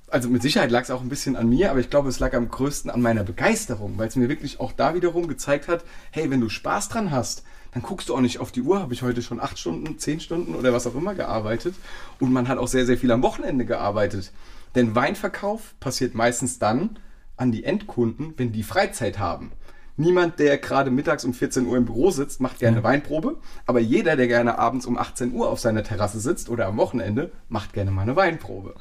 also 0.09 0.27
mit 0.27 0.41
Sicherheit 0.41 0.71
lag 0.71 0.83
es 0.83 0.91
auch 0.91 1.01
ein 1.01 1.07
bisschen 1.07 1.37
an 1.37 1.47
mir, 1.47 1.71
aber 1.71 1.79
ich 1.79 1.89
glaube, 1.89 2.09
es 2.09 2.19
lag 2.19 2.33
am 2.33 2.49
größten 2.49 2.91
an 2.91 3.01
meiner 3.01 3.23
Begeisterung, 3.23 3.97
weil 3.97 4.09
es 4.09 4.17
mir 4.17 4.27
wirklich 4.27 4.59
auch 4.59 4.73
da 4.73 4.93
wiederum 4.93 5.27
gezeigt 5.27 5.69
hat, 5.69 5.85
hey, 6.11 6.29
wenn 6.29 6.41
du 6.41 6.49
Spaß 6.49 6.89
dran 6.89 7.11
hast, 7.11 7.43
dann 7.73 7.83
guckst 7.83 8.09
du 8.09 8.15
auch 8.15 8.21
nicht 8.21 8.39
auf 8.39 8.51
die 8.51 8.61
Uhr, 8.61 8.79
habe 8.79 8.93
ich 8.93 9.01
heute 9.01 9.21
schon 9.21 9.39
acht 9.39 9.57
Stunden, 9.57 9.97
zehn 9.97 10.19
Stunden 10.19 10.55
oder 10.55 10.73
was 10.73 10.87
auch 10.87 10.95
immer 10.95 11.15
gearbeitet. 11.15 11.75
Und 12.19 12.33
man 12.33 12.47
hat 12.47 12.57
auch 12.57 12.67
sehr, 12.67 12.85
sehr 12.85 12.97
viel 12.97 13.11
am 13.11 13.23
Wochenende 13.23 13.65
gearbeitet. 13.65 14.31
Denn 14.75 14.95
Weinverkauf 14.95 15.73
passiert 15.79 16.15
meistens 16.15 16.59
dann 16.59 16.99
an 17.37 17.51
die 17.51 17.63
Endkunden, 17.63 18.33
wenn 18.37 18.51
die 18.51 18.63
Freizeit 18.63 19.19
haben. 19.19 19.51
Niemand, 19.97 20.39
der 20.39 20.57
gerade 20.57 20.89
mittags 20.89 21.25
um 21.25 21.33
14 21.33 21.65
Uhr 21.65 21.77
im 21.77 21.85
Büro 21.85 22.11
sitzt, 22.11 22.41
macht 22.41 22.59
gerne 22.59 22.77
ja. 22.77 22.83
Weinprobe. 22.83 23.37
Aber 23.65 23.79
jeder, 23.79 24.15
der 24.15 24.27
gerne 24.27 24.57
abends 24.57 24.85
um 24.85 24.97
18 24.97 25.33
Uhr 25.33 25.49
auf 25.49 25.59
seiner 25.59 25.83
Terrasse 25.83 26.19
sitzt 26.19 26.49
oder 26.49 26.67
am 26.67 26.77
Wochenende, 26.77 27.31
macht 27.49 27.73
gerne 27.73 27.91
mal 27.91 28.03
eine 28.03 28.15
Weinprobe. 28.15 28.75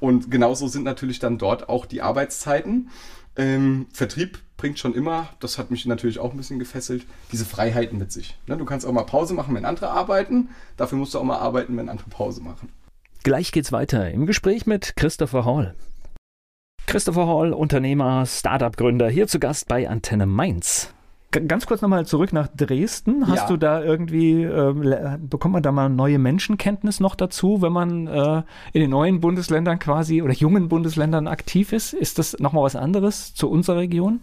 Und 0.00 0.30
genauso 0.30 0.66
sind 0.66 0.84
natürlich 0.84 1.18
dann 1.18 1.38
dort 1.38 1.68
auch 1.68 1.86
die 1.86 2.02
Arbeitszeiten. 2.02 2.88
Ähm, 3.36 3.86
Vertrieb 3.92 4.38
bringt 4.56 4.78
schon 4.78 4.94
immer, 4.94 5.28
das 5.40 5.58
hat 5.58 5.70
mich 5.70 5.86
natürlich 5.86 6.18
auch 6.18 6.32
ein 6.32 6.36
bisschen 6.36 6.58
gefesselt, 6.58 7.06
diese 7.32 7.44
Freiheiten 7.44 7.98
mit 7.98 8.12
sich. 8.12 8.36
Ne? 8.46 8.56
Du 8.56 8.64
kannst 8.64 8.84
auch 8.84 8.92
mal 8.92 9.04
Pause 9.04 9.34
machen, 9.34 9.54
wenn 9.54 9.64
andere 9.64 9.90
arbeiten. 9.90 10.48
Dafür 10.76 10.98
musst 10.98 11.14
du 11.14 11.18
auch 11.18 11.24
mal 11.24 11.38
arbeiten, 11.38 11.76
wenn 11.76 11.88
andere 11.88 12.10
Pause 12.10 12.42
machen. 12.42 12.70
Gleich 13.22 13.52
geht's 13.52 13.72
weiter 13.72 14.10
im 14.10 14.26
Gespräch 14.26 14.66
mit 14.66 14.96
Christopher 14.96 15.44
Hall. 15.44 15.74
Christopher 16.86 17.26
Hall, 17.26 17.52
Unternehmer, 17.52 18.26
Startup-Gründer, 18.26 19.08
hier 19.08 19.28
zu 19.28 19.38
Gast 19.38 19.68
bei 19.68 19.88
Antenne 19.88 20.26
Mainz. 20.26 20.92
Ganz 21.32 21.66
kurz 21.66 21.80
nochmal 21.80 22.06
zurück 22.06 22.32
nach 22.32 22.48
Dresden. 22.48 23.28
Hast 23.28 23.42
ja. 23.42 23.46
du 23.46 23.56
da 23.56 23.84
irgendwie, 23.84 24.42
äh, 24.42 25.18
bekommt 25.20 25.52
man 25.52 25.62
da 25.62 25.70
mal 25.70 25.88
neue 25.88 26.18
Menschenkenntnis 26.18 26.98
noch 26.98 27.14
dazu, 27.14 27.62
wenn 27.62 27.72
man 27.72 28.08
äh, 28.08 28.42
in 28.72 28.80
den 28.80 28.90
neuen 28.90 29.20
Bundesländern 29.20 29.78
quasi 29.78 30.22
oder 30.22 30.32
jungen 30.32 30.68
Bundesländern 30.68 31.28
aktiv 31.28 31.72
ist? 31.72 31.92
Ist 31.92 32.18
das 32.18 32.36
nochmal 32.40 32.64
was 32.64 32.74
anderes 32.74 33.32
zu 33.32 33.48
unserer 33.48 33.76
Region? 33.76 34.20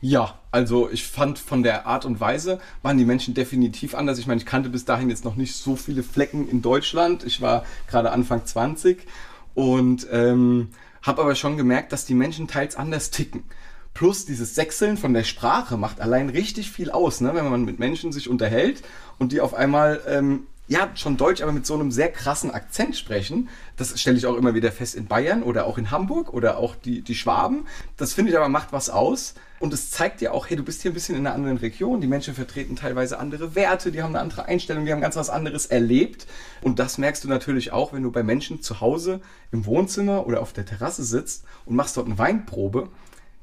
Ja, 0.00 0.38
also 0.50 0.90
ich 0.90 1.06
fand 1.06 1.38
von 1.38 1.62
der 1.62 1.86
Art 1.86 2.06
und 2.06 2.18
Weise 2.18 2.60
waren 2.80 2.96
die 2.96 3.04
Menschen 3.04 3.34
definitiv 3.34 3.94
anders. 3.94 4.18
Ich 4.18 4.26
meine, 4.26 4.40
ich 4.40 4.46
kannte 4.46 4.70
bis 4.70 4.86
dahin 4.86 5.10
jetzt 5.10 5.26
noch 5.26 5.36
nicht 5.36 5.54
so 5.54 5.76
viele 5.76 6.02
Flecken 6.02 6.48
in 6.48 6.62
Deutschland. 6.62 7.24
Ich 7.24 7.42
war 7.42 7.64
gerade 7.86 8.10
Anfang 8.10 8.44
20 8.44 9.06
und 9.54 10.06
ähm, 10.10 10.70
habe 11.02 11.22
aber 11.22 11.34
schon 11.34 11.58
gemerkt, 11.58 11.92
dass 11.92 12.06
die 12.06 12.14
Menschen 12.14 12.48
teils 12.48 12.74
anders 12.74 13.10
ticken. 13.10 13.44
Plus 13.94 14.24
dieses 14.24 14.54
Sechseln 14.54 14.96
von 14.96 15.12
der 15.12 15.24
Sprache 15.24 15.76
macht 15.76 16.00
allein 16.00 16.30
richtig 16.30 16.70
viel 16.70 16.90
aus, 16.90 17.20
ne? 17.20 17.34
wenn 17.34 17.48
man 17.48 17.64
mit 17.64 17.78
Menschen 17.78 18.12
sich 18.12 18.28
unterhält 18.28 18.82
und 19.18 19.32
die 19.32 19.40
auf 19.40 19.54
einmal 19.54 20.00
ähm, 20.06 20.46
ja, 20.68 20.90
schon 20.94 21.16
Deutsch, 21.16 21.42
aber 21.42 21.52
mit 21.52 21.66
so 21.66 21.74
einem 21.74 21.90
sehr 21.90 22.10
krassen 22.10 22.50
Akzent 22.50 22.96
sprechen. 22.96 23.48
Das 23.76 24.00
stelle 24.00 24.16
ich 24.16 24.26
auch 24.26 24.36
immer 24.36 24.54
wieder 24.54 24.72
fest 24.72 24.94
in 24.94 25.06
Bayern 25.06 25.42
oder 25.42 25.66
auch 25.66 25.76
in 25.76 25.90
Hamburg 25.90 26.32
oder 26.32 26.56
auch 26.56 26.76
die, 26.76 27.02
die 27.02 27.14
Schwaben. 27.14 27.66
Das 27.96 28.14
finde 28.14 28.30
ich 28.30 28.38
aber 28.38 28.48
macht 28.48 28.72
was 28.72 28.88
aus. 28.88 29.34
Und 29.58 29.74
es 29.74 29.90
zeigt 29.90 30.20
dir 30.20 30.32
auch, 30.32 30.48
hey, 30.48 30.56
du 30.56 30.64
bist 30.64 30.82
hier 30.82 30.90
ein 30.90 30.94
bisschen 30.94 31.14
in 31.14 31.26
einer 31.26 31.34
anderen 31.34 31.58
Region. 31.58 32.00
Die 32.00 32.06
Menschen 32.06 32.34
vertreten 32.34 32.74
teilweise 32.74 33.18
andere 33.18 33.54
Werte, 33.54 33.92
die 33.92 34.02
haben 34.02 34.14
eine 34.14 34.20
andere 34.20 34.46
Einstellung, 34.46 34.86
die 34.86 34.92
haben 34.92 35.00
ganz 35.00 35.14
was 35.14 35.30
anderes 35.30 35.66
erlebt. 35.66 36.26
Und 36.62 36.78
das 36.78 36.96
merkst 36.96 37.22
du 37.22 37.28
natürlich 37.28 37.72
auch, 37.72 37.92
wenn 37.92 38.02
du 38.02 38.10
bei 38.10 38.22
Menschen 38.22 38.62
zu 38.62 38.80
Hause 38.80 39.20
im 39.52 39.66
Wohnzimmer 39.66 40.26
oder 40.26 40.40
auf 40.40 40.52
der 40.52 40.64
Terrasse 40.64 41.04
sitzt 41.04 41.44
und 41.66 41.76
machst 41.76 41.96
dort 41.96 42.06
eine 42.06 42.18
Weinprobe 42.18 42.88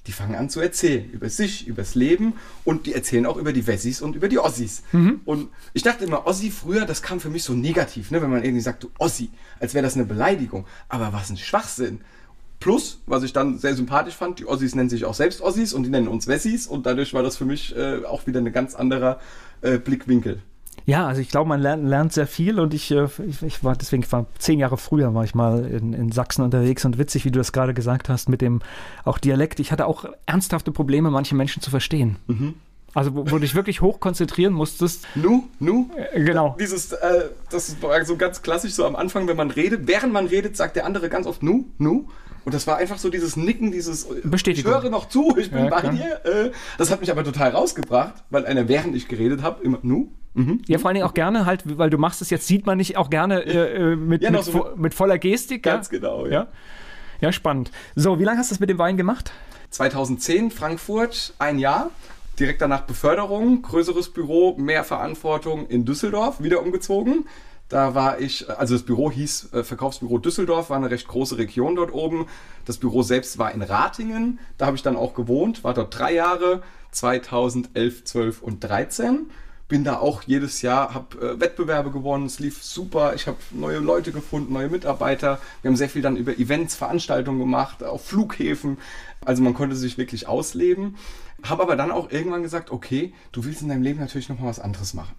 die 0.10 0.14
fangen 0.14 0.34
an 0.34 0.50
zu 0.50 0.60
erzählen 0.60 1.08
über 1.12 1.30
sich, 1.30 1.68
übers 1.68 1.94
Leben 1.94 2.34
und 2.66 2.88
die 2.88 2.96
erzählen 2.96 3.28
auch 3.28 3.38
über 3.38 3.54
die 3.54 3.68
Wessis 3.68 4.02
und 4.02 4.16
über 4.16 4.28
die 4.28 4.40
Ossis. 4.40 4.82
Mhm. 4.92 5.22
Und 5.24 5.50
ich 5.74 5.84
dachte 5.84 6.04
immer, 6.04 6.26
Ossi 6.26 6.50
früher, 6.50 6.86
das 6.86 7.04
kam 7.04 7.20
für 7.20 7.30
mich 7.30 7.44
so 7.44 7.54
negativ, 7.54 8.10
ne? 8.10 8.20
wenn 8.20 8.32
man 8.32 8.44
irgendwie 8.44 8.64
sagt, 8.64 8.82
du 8.82 8.90
Ossi, 8.98 9.30
als 9.60 9.76
wäre 9.76 9.84
das 9.84 9.94
eine 9.94 10.06
Beleidigung. 10.06 10.66
Aber 10.88 11.14
was 11.14 11.30
ein 11.30 11.38
Schwachsinn. 11.38 12.02
Plus, 12.60 13.04
was 13.06 13.22
ich 13.22 13.34
dann 13.34 13.60
sehr 13.60 13.76
sympathisch 13.76 14.16
fand, 14.16 14.40
die 14.40 14.48
Ossis 14.48 14.74
nennen 14.74 14.90
sich 14.90 15.06
auch 15.06 15.14
selbst 15.14 15.42
Ossis 15.42 15.74
und 15.74 15.84
die 15.84 15.92
nennen 15.92 16.08
uns 16.08 16.26
Wessis 16.26 16.66
und 16.66 16.88
dadurch 16.88 17.14
war 17.14 17.22
das 17.22 17.38
für 17.38 17.46
mich 17.46 17.76
äh, 17.78 18.04
auch 18.04 18.26
wieder 18.26 18.40
ein 18.40 18.52
ganz 18.52 18.74
anderer 18.74 19.20
äh, 19.62 19.78
Blickwinkel. 19.78 20.42
Ja, 20.86 21.08
also 21.08 21.22
ich 21.22 21.30
glaube, 21.30 21.50
man 21.50 21.62
lernt, 21.62 21.86
lernt, 21.86 22.14
sehr 22.14 22.28
viel 22.28 22.60
und 22.60 22.74
ich, 22.74 22.92
äh, 22.92 23.08
ich, 23.28 23.42
ich, 23.44 23.64
war 23.64 23.76
deswegen 23.76 24.04
ich 24.04 24.12
war 24.12 24.26
zehn 24.38 24.60
Jahre 24.60 24.78
früher 24.78 25.14
war 25.14 25.24
ich 25.24 25.36
mal 25.36 25.66
in, 25.66 25.94
in 25.94 26.12
Sachsen 26.12 26.44
unterwegs 26.44 26.86
und 26.86 26.98
witzig, 26.98 27.26
wie 27.26 27.32
du 27.32 27.40
das 27.40 27.52
gerade 27.52 27.74
gesagt 27.74 28.10
hast, 28.10 28.30
mit 28.30 28.42
dem 28.42 28.62
auch 29.06 29.18
Dialekt. 29.18 29.60
Ich 29.60 29.72
hatte 29.72 29.86
auch 29.86 30.06
ernsthafte 30.26 30.72
Probleme, 30.72 31.12
manche 31.12 31.36
Menschen 31.36 31.62
zu 31.62 31.70
verstehen. 31.70 32.18
Mhm. 32.28 32.56
Also 32.94 33.14
wo, 33.14 33.20
wo 33.20 33.36
du 33.36 33.40
dich 33.40 33.56
wirklich 33.56 33.82
hoch 33.82 34.00
konzentrieren 34.00 34.54
musstest. 34.54 35.08
Nu, 35.16 35.44
nu. 35.60 35.90
Äh, 36.14 36.24
genau. 36.24 36.56
Dieses, 36.60 36.92
äh, 36.92 37.30
das 37.52 37.70
ist 37.70 37.78
so 38.06 38.18
ganz 38.18 38.42
klassisch 38.42 38.74
so 38.74 38.86
am 38.86 38.96
Anfang, 38.96 39.28
wenn 39.28 39.38
man 39.38 39.52
redet. 39.52 39.88
Während 39.88 40.12
man 40.14 40.26
redet, 40.26 40.58
sagt 40.58 40.76
der 40.76 40.86
andere 40.86 41.10
ganz 41.10 41.28
oft 41.28 41.44
nu, 41.44 41.66
nu. 41.78 42.08
Und 42.46 42.54
das 42.54 42.66
war 42.68 42.78
einfach 42.78 42.98
so 42.98 43.10
dieses 43.10 43.36
Nicken, 43.36 43.72
dieses 43.72 44.06
äh, 44.06 44.22
Bestätigung. 44.24 44.72
Ich 44.72 44.82
höre 44.82 44.90
noch 44.90 45.08
zu, 45.10 45.36
ich 45.38 45.52
bin 45.52 45.66
ja, 45.66 45.70
bei 45.70 45.82
klar. 45.82 45.94
dir. 45.94 46.26
Äh, 46.26 46.52
das 46.78 46.90
hat 46.90 47.00
mich 47.02 47.12
aber 47.12 47.24
total 47.24 47.52
rausgebracht, 47.52 48.24
weil 48.30 48.46
einer, 48.46 48.68
während 48.68 48.96
ich 48.96 49.08
geredet 49.08 49.44
habe, 49.44 49.64
immer 49.64 49.80
nu, 49.84 50.12
Mhm. 50.40 50.62
Ja, 50.68 50.78
vor 50.78 50.88
allen 50.88 50.96
Dingen 50.96 51.06
auch 51.06 51.14
gerne 51.14 51.46
halt, 51.46 51.64
weil 51.78 51.90
du 51.90 51.98
machst 51.98 52.22
es 52.22 52.30
jetzt, 52.30 52.48
sieht 52.48 52.66
man 52.66 52.78
nicht, 52.78 52.96
auch 52.96 53.10
gerne 53.10 53.42
äh, 53.42 53.92
äh 53.92 53.96
mit, 53.98 54.22
ja, 54.22 54.32
mit, 54.32 54.44
so 54.44 54.54
mit, 54.54 54.78
mit, 54.78 54.94
voller 54.94 55.18
Gestik. 55.18 55.64
Ganz 55.64 55.92
ja? 55.92 55.98
genau, 55.98 56.26
ja. 56.26 56.32
ja. 56.32 56.48
Ja, 57.20 57.34
spannend. 57.34 57.72
So, 57.96 58.20
wie 58.20 58.24
lange 58.24 58.40
hast 58.40 58.50
du 58.50 58.54
das 58.54 58.62
mit 58.62 58.70
dem 58.70 58.78
Wein 58.78 58.96
gemacht? 58.96 59.34
2010, 59.72 60.52
Frankfurt, 60.52 61.34
ein 61.40 61.60
Jahr. 61.60 61.92
Direkt 62.40 62.62
danach 62.62 62.84
Beförderung, 62.84 63.62
größeres 63.62 64.12
Büro, 64.12 64.56
mehr 64.58 64.86
Verantwortung 64.86 65.68
in 65.68 65.84
Düsseldorf, 65.84 66.42
wieder 66.42 66.62
umgezogen. 66.62 67.26
Da 67.68 67.94
war 67.94 68.22
ich, 68.22 68.50
also 68.50 68.76
das 68.76 68.84
Büro 68.84 69.12
hieß 69.12 69.52
äh, 69.52 69.64
Verkaufsbüro 69.66 70.20
Düsseldorf, 70.20 70.70
war 70.70 70.78
eine 70.78 70.90
recht 70.90 71.10
große 71.10 71.38
Region 71.38 71.76
dort 71.76 71.94
oben. 71.94 72.28
Das 72.64 72.78
Büro 72.78 73.04
selbst 73.04 73.38
war 73.38 73.52
in 73.52 73.62
Ratingen, 73.62 74.40
da 74.58 74.68
habe 74.68 74.78
ich 74.78 74.84
dann 74.84 74.96
auch 74.96 75.14
gewohnt, 75.14 75.66
war 75.66 75.74
dort 75.74 76.00
drei 76.00 76.14
Jahre, 76.14 76.64
2011, 76.92 78.06
12 78.06 78.42
und 78.42 78.62
13 78.62 79.30
bin 79.70 79.84
da 79.84 80.00
auch 80.00 80.24
jedes 80.24 80.62
Jahr, 80.64 80.94
habe 80.94 81.36
äh, 81.36 81.40
Wettbewerbe 81.40 81.92
gewonnen, 81.92 82.26
es 82.26 82.40
lief 82.40 82.62
super, 82.64 83.14
ich 83.14 83.28
habe 83.28 83.38
neue 83.52 83.78
Leute 83.78 84.12
gefunden, 84.12 84.52
neue 84.52 84.68
Mitarbeiter. 84.68 85.40
Wir 85.62 85.70
haben 85.70 85.78
sehr 85.78 85.90
viel 85.90 86.02
dann 86.02 86.18
über 86.18 86.38
Events, 86.38 86.76
Veranstaltungen 86.76 87.40
gemacht, 87.40 87.84
auf 87.84 88.04
Flughäfen. 88.04 88.80
Also 89.24 89.44
man 89.44 89.54
konnte 89.54 89.76
sich 89.76 89.98
wirklich 89.98 90.28
ausleben. 90.28 90.98
Habe 91.44 91.62
aber 91.62 91.76
dann 91.76 91.92
auch 91.92 92.12
irgendwann 92.12 92.42
gesagt, 92.42 92.72
okay, 92.72 93.14
du 93.32 93.46
willst 93.46 93.62
in 93.62 93.70
deinem 93.70 93.84
Leben 93.84 94.00
natürlich 94.00 94.28
noch 94.28 94.40
mal 94.40 94.48
was 94.48 94.60
anderes 94.60 94.96
machen. 94.96 95.16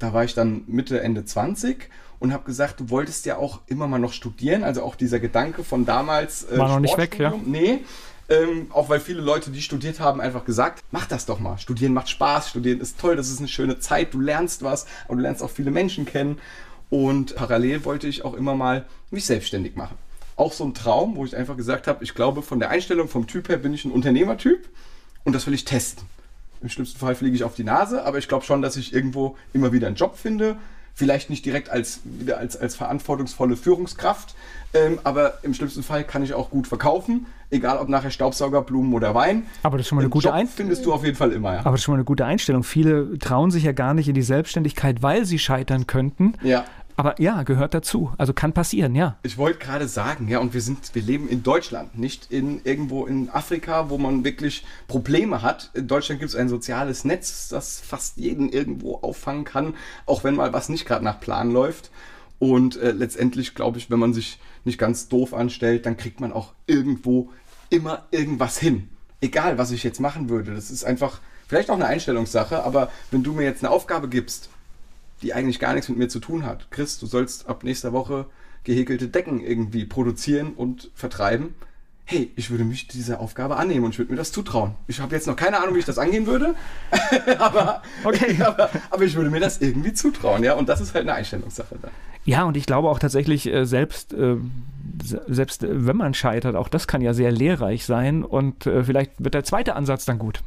Da 0.00 0.12
war 0.12 0.24
ich 0.24 0.34
dann 0.34 0.64
Mitte, 0.66 1.00
Ende 1.00 1.24
20 1.24 1.88
und 2.18 2.32
habe 2.32 2.44
gesagt, 2.44 2.80
du 2.80 2.90
wolltest 2.90 3.26
ja 3.26 3.36
auch 3.36 3.60
immer 3.68 3.86
mal 3.86 3.98
noch 3.98 4.12
studieren. 4.12 4.64
Also 4.64 4.82
auch 4.82 4.96
dieser 4.96 5.20
Gedanke 5.20 5.62
von 5.62 5.86
damals. 5.86 6.50
Äh, 6.50 6.58
war 6.58 6.68
noch 6.68 6.80
nicht 6.80 6.98
weg, 6.98 7.18
ja? 7.18 7.32
Nee, 7.44 7.84
ähm, 8.28 8.68
auch 8.72 8.88
weil 8.88 9.00
viele 9.00 9.20
Leute, 9.20 9.50
die 9.50 9.62
studiert 9.62 10.00
haben, 10.00 10.20
einfach 10.20 10.44
gesagt, 10.44 10.82
mach 10.90 11.06
das 11.06 11.26
doch 11.26 11.40
mal. 11.40 11.58
Studieren 11.58 11.92
macht 11.92 12.08
Spaß, 12.08 12.50
studieren 12.50 12.80
ist 12.80 12.98
toll, 12.98 13.16
das 13.16 13.28
ist 13.28 13.38
eine 13.38 13.48
schöne 13.48 13.78
Zeit, 13.78 14.14
du 14.14 14.20
lernst 14.20 14.62
was, 14.62 14.86
aber 15.06 15.16
du 15.16 15.22
lernst 15.22 15.42
auch 15.42 15.50
viele 15.50 15.70
Menschen 15.70 16.06
kennen. 16.06 16.38
Und 16.90 17.34
parallel 17.34 17.84
wollte 17.84 18.06
ich 18.06 18.24
auch 18.24 18.34
immer 18.34 18.54
mal 18.54 18.86
mich 19.10 19.26
selbstständig 19.26 19.76
machen. 19.76 19.96
Auch 20.36 20.52
so 20.52 20.64
ein 20.64 20.74
Traum, 20.74 21.16
wo 21.16 21.24
ich 21.24 21.36
einfach 21.36 21.56
gesagt 21.56 21.86
habe, 21.86 22.02
ich 22.02 22.14
glaube, 22.14 22.42
von 22.42 22.58
der 22.58 22.70
Einstellung, 22.70 23.08
vom 23.08 23.26
Typ 23.26 23.48
her 23.48 23.56
bin 23.56 23.74
ich 23.74 23.84
ein 23.84 23.92
Unternehmertyp 23.92 24.68
und 25.24 25.32
das 25.34 25.46
will 25.46 25.54
ich 25.54 25.64
testen. 25.64 26.06
Im 26.62 26.68
schlimmsten 26.68 26.98
Fall 26.98 27.14
fliege 27.14 27.36
ich 27.36 27.44
auf 27.44 27.54
die 27.54 27.64
Nase, 27.64 28.04
aber 28.04 28.18
ich 28.18 28.26
glaube 28.26 28.44
schon, 28.44 28.62
dass 28.62 28.76
ich 28.76 28.94
irgendwo 28.94 29.36
immer 29.52 29.72
wieder 29.72 29.86
einen 29.86 29.96
Job 29.96 30.16
finde, 30.16 30.56
vielleicht 30.94 31.28
nicht 31.28 31.44
direkt 31.44 31.70
als, 31.70 32.00
wieder 32.04 32.38
als, 32.38 32.56
als 32.56 32.76
verantwortungsvolle 32.76 33.56
Führungskraft, 33.56 34.34
ähm, 34.72 34.98
aber 35.04 35.38
im 35.42 35.54
schlimmsten 35.54 35.82
Fall 35.82 36.04
kann 36.04 36.22
ich 36.22 36.34
auch 36.34 36.50
gut 36.50 36.66
verkaufen, 36.66 37.26
egal 37.50 37.78
ob 37.78 37.88
nachher 37.88 38.10
Staubsauger, 38.10 38.62
Blumen 38.62 38.92
oder 38.94 39.14
Wein. 39.14 39.44
Aber 39.62 39.76
das 39.76 39.84
ist 39.84 39.88
schon 39.88 39.96
mal 39.96 40.02
eine 40.02 40.10
gute 40.10 40.32
Einstellung. 40.32 40.70
findest 40.70 40.86
du 40.86 40.92
auf 40.92 41.04
jeden 41.04 41.16
Fall 41.16 41.32
immer, 41.32 41.54
ja. 41.54 41.60
Aber 41.60 41.72
das 41.72 41.80
ist 41.80 41.84
schon 41.84 41.92
mal 41.92 41.98
eine 41.98 42.04
gute 42.04 42.24
Einstellung. 42.24 42.64
Viele 42.64 43.18
trauen 43.18 43.50
sich 43.50 43.64
ja 43.64 43.72
gar 43.72 43.94
nicht 43.94 44.08
in 44.08 44.14
die 44.14 44.22
Selbstständigkeit, 44.22 45.02
weil 45.02 45.24
sie 45.24 45.38
scheitern 45.38 45.86
könnten. 45.86 46.34
Ja. 46.42 46.64
Aber 46.96 47.20
ja, 47.20 47.42
gehört 47.42 47.74
dazu. 47.74 48.12
Also 48.18 48.32
kann 48.32 48.52
passieren, 48.52 48.94
ja. 48.94 49.16
Ich 49.22 49.36
wollte 49.36 49.58
gerade 49.58 49.88
sagen, 49.88 50.28
ja, 50.28 50.38
und 50.38 50.54
wir 50.54 50.60
sind, 50.60 50.94
wir 50.94 51.02
leben 51.02 51.28
in 51.28 51.42
Deutschland, 51.42 51.98
nicht 51.98 52.30
in 52.30 52.60
irgendwo 52.64 53.06
in 53.06 53.30
Afrika, 53.30 53.90
wo 53.90 53.98
man 53.98 54.24
wirklich 54.24 54.64
Probleme 54.86 55.42
hat. 55.42 55.70
In 55.74 55.88
Deutschland 55.88 56.20
gibt 56.20 56.30
es 56.30 56.36
ein 56.36 56.48
soziales 56.48 57.04
Netz, 57.04 57.48
das 57.48 57.80
fast 57.80 58.16
jeden 58.16 58.48
irgendwo 58.48 58.96
auffangen 58.96 59.44
kann, 59.44 59.74
auch 60.06 60.22
wenn 60.22 60.36
mal 60.36 60.52
was 60.52 60.68
nicht 60.68 60.86
gerade 60.86 61.04
nach 61.04 61.20
Plan 61.20 61.50
läuft. 61.50 61.90
Und 62.38 62.76
äh, 62.76 62.92
letztendlich 62.92 63.54
glaube 63.54 63.78
ich, 63.78 63.90
wenn 63.90 63.98
man 63.98 64.14
sich 64.14 64.38
nicht 64.64 64.78
ganz 64.78 65.08
doof 65.08 65.34
anstellt, 65.34 65.86
dann 65.86 65.96
kriegt 65.96 66.20
man 66.20 66.32
auch 66.32 66.52
irgendwo 66.66 67.30
immer 67.70 68.04
irgendwas 68.10 68.58
hin. 68.58 68.88
Egal, 69.20 69.58
was 69.58 69.70
ich 69.70 69.82
jetzt 69.82 70.00
machen 70.00 70.28
würde. 70.28 70.54
Das 70.54 70.70
ist 70.70 70.84
einfach 70.84 71.20
vielleicht 71.48 71.70
auch 71.70 71.74
eine 71.74 71.86
Einstellungssache, 71.86 72.62
aber 72.62 72.90
wenn 73.10 73.22
du 73.22 73.32
mir 73.32 73.44
jetzt 73.44 73.64
eine 73.64 73.72
Aufgabe 73.72 74.08
gibst 74.08 74.50
die 75.24 75.34
eigentlich 75.34 75.58
gar 75.58 75.72
nichts 75.72 75.88
mit 75.88 75.98
mir 75.98 76.08
zu 76.08 76.20
tun 76.20 76.44
hat. 76.44 76.70
Chris, 76.70 76.98
du 76.98 77.06
sollst 77.06 77.48
ab 77.48 77.64
nächster 77.64 77.92
Woche 77.92 78.26
gehäkelte 78.62 79.08
Decken 79.08 79.40
irgendwie 79.40 79.86
produzieren 79.86 80.52
und 80.54 80.90
vertreiben. 80.94 81.54
Hey, 82.06 82.30
ich 82.36 82.50
würde 82.50 82.64
mich 82.64 82.86
dieser 82.86 83.20
Aufgabe 83.20 83.56
annehmen 83.56 83.86
und 83.86 83.92
ich 83.92 83.98
würde 83.98 84.12
mir 84.12 84.18
das 84.18 84.30
zutrauen. 84.30 84.74
Ich 84.86 85.00
habe 85.00 85.14
jetzt 85.14 85.26
noch 85.26 85.36
keine 85.36 85.58
Ahnung, 85.62 85.74
wie 85.74 85.78
ich 85.78 85.86
das 85.86 85.96
angehen 85.96 86.26
würde, 86.26 86.54
aber, 87.38 87.82
okay. 88.04 88.36
aber, 88.44 88.68
aber, 88.90 89.02
ich 89.02 89.16
würde 89.16 89.30
mir 89.30 89.40
das 89.40 89.62
irgendwie 89.62 89.94
zutrauen, 89.94 90.44
ja. 90.44 90.54
Und 90.54 90.68
das 90.68 90.82
ist 90.82 90.94
halt 90.94 91.08
eine 91.08 91.14
Einstellungssache 91.14 91.76
dann. 91.80 91.90
Ja, 92.26 92.44
und 92.44 92.58
ich 92.58 92.66
glaube 92.66 92.90
auch 92.90 92.98
tatsächlich, 92.98 93.46
äh, 93.46 93.64
selbst, 93.64 94.12
äh, 94.12 94.36
selbst 95.02 95.62
äh, 95.62 95.86
wenn 95.86 95.96
man 95.96 96.12
scheitert, 96.12 96.56
auch 96.56 96.68
das 96.68 96.86
kann 96.86 97.00
ja 97.00 97.14
sehr 97.14 97.32
lehrreich 97.32 97.86
sein 97.86 98.22
und 98.22 98.64
vielleicht 98.64 99.12
wird 99.24 99.32
der 99.32 99.44
zweite 99.44 99.74
Ansatz 99.74 100.04
dann 100.04 100.18
gut. 100.18 100.42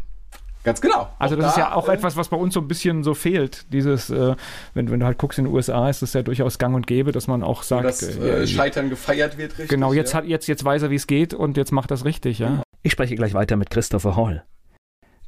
Ganz 0.67 0.81
genau. 0.81 1.09
Also 1.17 1.35
auch 1.35 1.39
das 1.39 1.45
da, 1.45 1.49
ist 1.49 1.57
ja 1.57 1.75
auch 1.75 1.89
äh, 1.89 1.93
etwas, 1.93 2.17
was 2.17 2.27
bei 2.27 2.37
uns 2.37 2.53
so 2.53 2.59
ein 2.59 2.67
bisschen 2.67 3.03
so 3.03 3.13
fehlt. 3.13 3.71
Dieses, 3.71 4.09
äh, 4.09 4.35
wenn, 4.73 4.91
wenn 4.91 4.99
du 4.99 5.05
halt 5.05 5.17
guckst 5.17 5.39
in 5.39 5.45
den 5.45 5.53
USA, 5.53 5.89
ist 5.89 6.01
es 6.01 6.13
ja 6.13 6.21
durchaus 6.21 6.57
gang 6.59 6.75
und 6.75 6.87
gäbe, 6.87 7.11
dass 7.11 7.27
man 7.27 7.41
auch 7.41 7.63
sagt, 7.63 7.85
dass 7.85 8.01
äh, 8.03 8.43
äh, 8.43 8.47
Scheitern 8.47 8.89
gefeiert 8.89 9.37
wird, 9.37 9.53
richtig. 9.53 9.69
Genau, 9.69 9.93
jetzt 9.93 10.11
ja. 10.11 10.19
hat 10.19 10.25
jetzt 10.25 10.47
jetzt 10.47 10.63
weiß 10.63 10.83
er, 10.83 10.89
wie 10.89 10.95
es 10.95 11.07
geht 11.07 11.33
und 11.33 11.57
jetzt 11.57 11.71
macht 11.71 11.89
das 11.89 12.05
richtig, 12.05 12.39
ja. 12.39 12.61
Ich 12.83 12.91
spreche 12.91 13.15
gleich 13.15 13.33
weiter 13.33 13.55
mit 13.55 13.69
Christopher 13.69 14.15
Hall. 14.15 14.43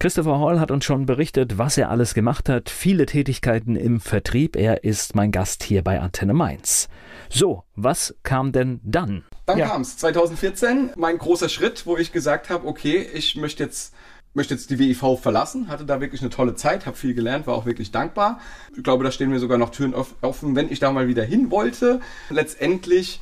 Christopher 0.02 0.40
Hall 0.40 0.62
hat 0.62 0.72
uns 0.72 0.86
schon 0.86 1.06
berichtet, 1.06 1.58
was 1.58 1.78
er 1.78 1.90
alles 1.90 2.14
gemacht 2.14 2.48
hat, 2.48 2.70
viele 2.70 3.06
Tätigkeiten 3.06 3.76
im 3.76 4.00
Vertrieb. 4.00 4.56
Er 4.56 4.86
ist 4.86 5.14
mein 5.14 5.30
Gast 5.30 5.62
hier 5.64 5.84
bei 5.84 6.00
Antenne 6.00 6.34
Mainz. 6.34 6.88
So, 7.30 7.64
was 7.76 8.16
kam 8.24 8.54
denn 8.54 8.80
dann? 8.84 9.26
Dann 9.46 9.58
ja. 9.58 9.68
kam 9.68 9.82
es 9.82 9.98
2014, 9.98 10.92
mein 10.96 11.18
großer 11.18 11.50
Schritt, 11.50 11.86
wo 11.86 11.98
ich 11.98 12.14
gesagt 12.14 12.50
habe, 12.50 12.66
okay, 12.66 13.06
ich 13.14 13.36
möchte 13.36 13.64
jetzt 13.64 13.94
möchte 14.34 14.54
jetzt 14.54 14.70
die 14.70 14.80
WIV 14.80 15.20
verlassen, 15.20 15.68
hatte 15.68 15.86
da 15.86 16.02
wirklich 16.02 16.22
eine 16.22 16.30
tolle 16.30 16.56
Zeit, 16.56 16.86
habe 16.86 16.96
viel 16.96 17.14
gelernt, 17.14 17.48
war 17.48 17.56
auch 17.56 17.66
wirklich 17.66 17.92
dankbar. 17.92 18.40
Ich 18.76 18.84
glaube, 18.84 19.04
da 19.04 19.12
stehen 19.12 19.30
mir 19.30 19.40
sogar 19.40 19.58
noch 19.58 19.72
Türen 19.72 19.94
offen, 19.94 20.56
wenn 20.56 20.72
ich 20.72 20.80
da 20.80 20.92
mal 20.92 21.08
wieder 21.08 21.24
hin 21.24 21.52
wollte. 21.52 22.00
Letztendlich 22.30 23.22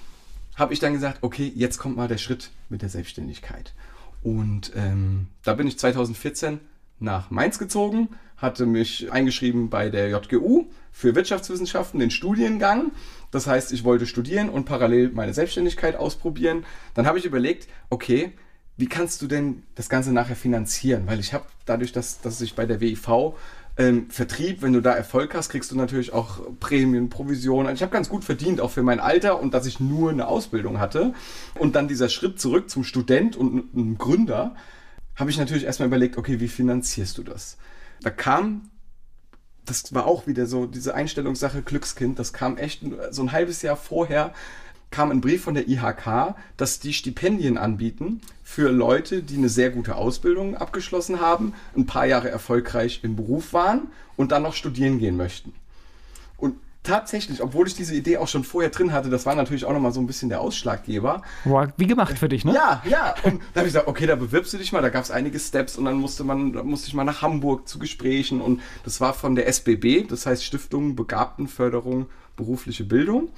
habe 0.55 0.73
ich 0.73 0.79
dann 0.79 0.93
gesagt, 0.93 1.19
okay, 1.21 1.51
jetzt 1.55 1.77
kommt 1.77 1.95
mal 1.95 2.07
der 2.07 2.17
Schritt 2.17 2.51
mit 2.69 2.81
der 2.81 2.89
Selbstständigkeit. 2.89 3.73
Und 4.23 4.71
ähm, 4.75 5.27
da 5.43 5.53
bin 5.53 5.67
ich 5.67 5.79
2014 5.79 6.59
nach 6.99 7.29
Mainz 7.29 7.59
gezogen, 7.59 8.09
hatte 8.37 8.65
mich 8.65 9.11
eingeschrieben 9.11 9.69
bei 9.69 9.89
der 9.89 10.09
JGU 10.09 10.65
für 10.91 11.15
Wirtschaftswissenschaften, 11.15 11.99
den 11.99 12.11
Studiengang. 12.11 12.91
Das 13.31 13.47
heißt, 13.47 13.71
ich 13.71 13.83
wollte 13.83 14.07
studieren 14.07 14.49
und 14.49 14.65
parallel 14.65 15.11
meine 15.11 15.33
Selbstständigkeit 15.33 15.95
ausprobieren. 15.95 16.65
Dann 16.95 17.05
habe 17.05 17.19
ich 17.19 17.25
überlegt, 17.25 17.67
okay, 17.89 18.33
wie 18.77 18.87
kannst 18.87 19.21
du 19.21 19.27
denn 19.27 19.63
das 19.75 19.89
Ganze 19.89 20.13
nachher 20.13 20.35
finanzieren? 20.35 21.03
Weil 21.07 21.19
ich 21.19 21.33
habe 21.33 21.45
dadurch, 21.65 21.91
dass, 21.91 22.21
dass 22.21 22.39
ich 22.41 22.55
bei 22.55 22.65
der 22.65 22.79
WIV 22.79 23.33
ähm, 23.77 24.09
Vertrieb, 24.09 24.61
wenn 24.61 24.73
du 24.73 24.81
da 24.81 24.93
Erfolg 24.93 25.35
hast, 25.35 25.49
kriegst 25.49 25.71
du 25.71 25.75
natürlich 25.75 26.13
auch 26.13 26.39
Prämien, 26.59 27.09
Provisionen. 27.09 27.73
Ich 27.75 27.81
habe 27.81 27.91
ganz 27.91 28.09
gut 28.09 28.23
verdient, 28.23 28.61
auch 28.61 28.71
für 28.71 28.83
mein 28.83 28.99
Alter 28.99 29.39
und 29.39 29.53
dass 29.53 29.65
ich 29.65 29.79
nur 29.79 30.11
eine 30.11 30.27
Ausbildung 30.27 30.79
hatte. 30.79 31.13
Und 31.55 31.75
dann 31.75 31.87
dieser 31.87 32.09
Schritt 32.09 32.39
zurück 32.39 32.69
zum 32.69 32.83
Student 32.83 33.35
und 33.35 33.73
einem 33.73 33.97
Gründer, 33.97 34.55
habe 35.15 35.31
ich 35.31 35.37
natürlich 35.37 35.63
erstmal 35.63 35.87
überlegt, 35.87 36.17
okay, 36.17 36.39
wie 36.39 36.47
finanzierst 36.47 37.17
du 37.17 37.23
das? 37.23 37.57
Da 38.01 38.11
kam, 38.11 38.69
das 39.65 39.93
war 39.93 40.05
auch 40.05 40.27
wieder 40.27 40.45
so 40.45 40.67
diese 40.67 40.93
Einstellungssache 40.93 41.63
Glückskind, 41.63 42.19
das 42.19 42.33
kam 42.33 42.57
echt 42.57 42.83
so 43.09 43.23
ein 43.23 43.31
halbes 43.31 43.63
Jahr 43.63 43.75
vorher, 43.75 44.33
kam 44.91 45.11
ein 45.11 45.21
Brief 45.21 45.43
von 45.43 45.53
der 45.53 45.67
IHK, 45.67 46.35
dass 46.55 46.79
die 46.79 46.93
Stipendien 46.93 47.57
anbieten 47.57 48.21
für 48.43 48.71
Leute, 48.71 49.21
die 49.21 49.37
eine 49.37 49.49
sehr 49.49 49.69
gute 49.69 49.95
Ausbildung 49.95 50.55
abgeschlossen 50.55 51.19
haben, 51.19 51.53
ein 51.75 51.85
paar 51.85 52.05
Jahre 52.05 52.29
erfolgreich 52.29 53.01
im 53.03 53.15
Beruf 53.15 53.53
waren 53.53 53.87
und 54.15 54.31
dann 54.31 54.43
noch 54.43 54.53
studieren 54.53 54.99
gehen 54.99 55.17
möchten. 55.17 55.53
Und 56.37 56.55
tatsächlich, 56.83 57.43
obwohl 57.43 57.67
ich 57.67 57.75
diese 57.75 57.93
Idee 57.93 58.17
auch 58.17 58.29
schon 58.29 58.45
vorher 58.45 58.71
drin 58.71 58.93
hatte, 58.93 59.09
das 59.09 59.25
war 59.25 59.35
natürlich 59.35 59.65
auch 59.65 59.73
nochmal 59.73 59.91
so 59.91 59.99
ein 59.99 60.07
bisschen 60.07 60.29
der 60.29 60.39
Ausschlaggeber. 60.39 61.21
War 61.43 61.73
wie 61.75 61.87
gemacht 61.87 62.17
für 62.17 62.29
dich, 62.29 62.45
ne? 62.45 62.53
Ja, 62.53 62.81
ja. 62.89 63.13
Und 63.23 63.41
da 63.53 63.59
habe 63.59 63.67
ich 63.67 63.73
gesagt, 63.73 63.87
okay, 63.87 64.07
da 64.07 64.15
bewirbst 64.15 64.53
du 64.53 64.57
dich 64.57 64.71
mal. 64.71 64.81
Da 64.81 64.89
gab 64.89 65.03
es 65.03 65.11
einige 65.11 65.39
Steps 65.39 65.77
und 65.77 65.85
dann 65.85 65.97
musste 65.97 66.23
man, 66.23 66.51
musste 66.65 66.87
ich 66.87 66.93
mal 66.93 67.03
nach 67.03 67.21
Hamburg 67.21 67.67
zu 67.67 67.77
Gesprächen 67.77 68.39
und 68.39 68.61
das 68.85 69.01
war 69.01 69.13
von 69.13 69.35
der 69.35 69.47
SBB, 69.47 70.07
das 70.07 70.25
heißt 70.25 70.43
Stiftung 70.43 70.95
Begabtenförderung 70.95 72.07
berufliche 72.37 72.85
Bildung 72.85 73.29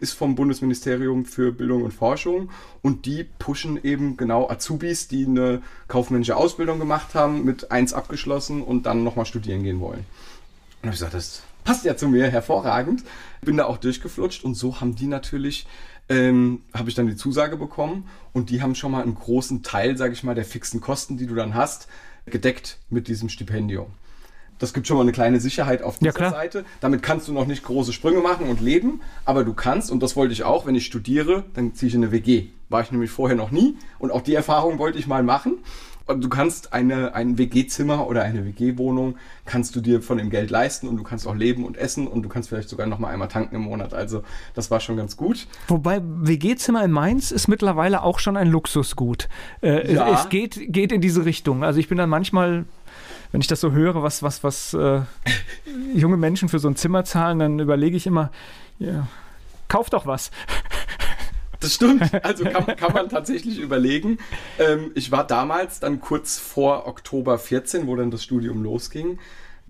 ist 0.00 0.12
vom 0.12 0.34
Bundesministerium 0.34 1.24
für 1.24 1.52
Bildung 1.52 1.82
und 1.82 1.92
Forschung 1.92 2.50
und 2.82 3.06
die 3.06 3.24
pushen 3.24 3.82
eben 3.82 4.16
genau 4.16 4.48
Azubis, 4.48 5.08
die 5.08 5.26
eine 5.26 5.62
kaufmännische 5.88 6.36
Ausbildung 6.36 6.78
gemacht 6.78 7.14
haben, 7.14 7.44
mit 7.44 7.70
eins 7.70 7.92
abgeschlossen 7.92 8.62
und 8.62 8.86
dann 8.86 9.04
nochmal 9.04 9.26
studieren 9.26 9.62
gehen 9.62 9.80
wollen. 9.80 10.04
Und 10.82 10.88
ich 10.88 10.92
gesagt, 10.92 11.14
das 11.14 11.42
passt 11.64 11.84
ja 11.84 11.96
zu 11.96 12.08
mir 12.08 12.30
hervorragend. 12.30 13.04
Bin 13.40 13.56
da 13.56 13.64
auch 13.64 13.78
durchgeflutscht 13.78 14.44
und 14.44 14.54
so 14.54 14.80
haben 14.80 14.94
die 14.94 15.06
natürlich, 15.06 15.66
ähm, 16.08 16.62
habe 16.74 16.90
ich 16.90 16.94
dann 16.94 17.06
die 17.06 17.16
Zusage 17.16 17.56
bekommen 17.56 18.06
und 18.32 18.50
die 18.50 18.62
haben 18.62 18.74
schon 18.74 18.92
mal 18.92 19.02
einen 19.02 19.14
großen 19.14 19.62
Teil, 19.62 19.96
sage 19.96 20.12
ich 20.12 20.22
mal, 20.22 20.34
der 20.34 20.44
fixen 20.44 20.80
Kosten, 20.80 21.16
die 21.16 21.26
du 21.26 21.34
dann 21.34 21.54
hast, 21.54 21.88
gedeckt 22.26 22.78
mit 22.90 23.08
diesem 23.08 23.28
Stipendium. 23.28 23.86
Das 24.58 24.72
gibt 24.72 24.86
schon 24.86 24.96
mal 24.96 25.02
eine 25.02 25.12
kleine 25.12 25.40
Sicherheit 25.40 25.82
auf 25.82 25.98
dieser 25.98 26.18
Ja. 26.20 26.30
Seite. 26.30 26.64
Damit 26.80 27.02
kannst 27.02 27.28
du 27.28 27.32
noch 27.32 27.46
nicht 27.46 27.64
große 27.64 27.92
Sprünge 27.92 28.20
machen 28.20 28.48
und 28.48 28.60
leben, 28.60 29.00
aber 29.24 29.44
du 29.44 29.52
kannst, 29.52 29.90
und 29.90 30.02
das 30.02 30.16
wollte 30.16 30.32
ich 30.32 30.44
auch, 30.44 30.64
wenn 30.66 30.74
ich 30.74 30.86
studiere, 30.86 31.44
dann 31.54 31.74
ziehe 31.74 31.88
ich 31.88 31.94
in 31.94 32.02
eine 32.02 32.12
WG. 32.12 32.46
War 32.68 32.80
ich 32.82 32.90
nämlich 32.92 33.10
vorher 33.10 33.36
noch 33.36 33.50
nie 33.50 33.76
und 33.98 34.10
auch 34.10 34.22
die 34.22 34.34
Erfahrung 34.34 34.78
wollte 34.78 34.98
ich 34.98 35.06
mal 35.06 35.22
machen. 35.22 35.58
Und 36.06 36.22
du 36.22 36.28
kannst 36.28 36.74
eine, 36.74 37.14
ein 37.14 37.38
WG-Zimmer 37.38 38.06
oder 38.06 38.22
eine 38.24 38.44
WG-Wohnung 38.44 39.16
kannst 39.46 39.74
du 39.74 39.80
dir 39.80 40.02
von 40.02 40.18
dem 40.18 40.28
Geld 40.28 40.50
leisten 40.50 40.86
und 40.86 40.98
du 40.98 41.02
kannst 41.02 41.26
auch 41.26 41.34
leben 41.34 41.64
und 41.64 41.78
essen 41.78 42.06
und 42.06 42.22
du 42.22 42.28
kannst 42.28 42.50
vielleicht 42.50 42.68
sogar 42.68 42.86
noch 42.86 42.98
mal 42.98 43.08
einmal 43.08 43.28
tanken 43.28 43.54
im 43.56 43.62
Monat. 43.62 43.94
Also 43.94 44.22
das 44.52 44.70
war 44.70 44.80
schon 44.80 44.98
ganz 44.98 45.16
gut. 45.16 45.46
Wobei 45.68 46.02
WG-Zimmer 46.04 46.84
in 46.84 46.90
Mainz 46.90 47.30
ist 47.30 47.48
mittlerweile 47.48 48.02
auch 48.02 48.18
schon 48.18 48.36
ein 48.36 48.48
Luxusgut. 48.48 49.30
Äh, 49.62 49.94
Ja. 49.94 50.12
Es 50.12 50.28
geht, 50.28 50.70
geht 50.70 50.92
in 50.92 51.00
diese 51.00 51.24
Richtung. 51.24 51.64
Also 51.64 51.80
ich 51.80 51.88
bin 51.88 51.96
dann 51.96 52.10
manchmal, 52.10 52.66
wenn 53.34 53.40
ich 53.40 53.48
das 53.48 53.60
so 53.60 53.72
höre, 53.72 54.00
was, 54.04 54.22
was, 54.22 54.44
was 54.44 54.74
äh, 54.74 55.00
junge 55.92 56.16
Menschen 56.16 56.48
für 56.48 56.60
so 56.60 56.68
ein 56.68 56.76
Zimmer 56.76 57.04
zahlen, 57.04 57.40
dann 57.40 57.58
überlege 57.58 57.96
ich 57.96 58.06
immer, 58.06 58.30
ja, 58.78 59.08
kauf 59.66 59.90
doch 59.90 60.06
was. 60.06 60.30
Das 61.58 61.74
stimmt. 61.74 62.12
Also 62.22 62.44
kann, 62.44 62.64
kann 62.76 62.92
man 62.92 63.08
tatsächlich 63.08 63.58
überlegen. 63.58 64.18
Ähm, 64.60 64.92
ich 64.94 65.10
war 65.10 65.26
damals 65.26 65.80
dann 65.80 66.00
kurz 66.00 66.38
vor 66.38 66.86
Oktober 66.86 67.36
14, 67.36 67.88
wo 67.88 67.96
dann 67.96 68.12
das 68.12 68.22
Studium 68.22 68.62
losging, 68.62 69.18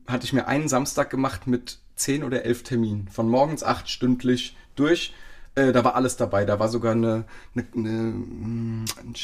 hatte 0.07 0.27
ich 0.27 0.35
mir 0.35 0.47
einen 0.47 0.69
Samstag 0.69 1.09
gemacht 1.09 1.47
mit 1.47 1.79
10 1.97 2.23
oder 2.23 2.45
11 2.45 2.65
Terminen. 2.65 3.09
Von 3.09 3.31
morgens 3.31 3.63
acht 3.63 3.89
stündlich 3.89 4.59
durch. 4.77 5.15
Äh, 5.55 5.73
da 5.73 5.83
war 5.85 5.95
alles 5.95 6.19
dabei. 6.19 6.45
Da 6.45 6.59
war 6.59 6.69
sogar 6.69 6.93
eine, 6.93 7.25
eine, 7.55 7.67
eine 7.75 7.91
mm, 7.91 8.85
ein 9.01 9.15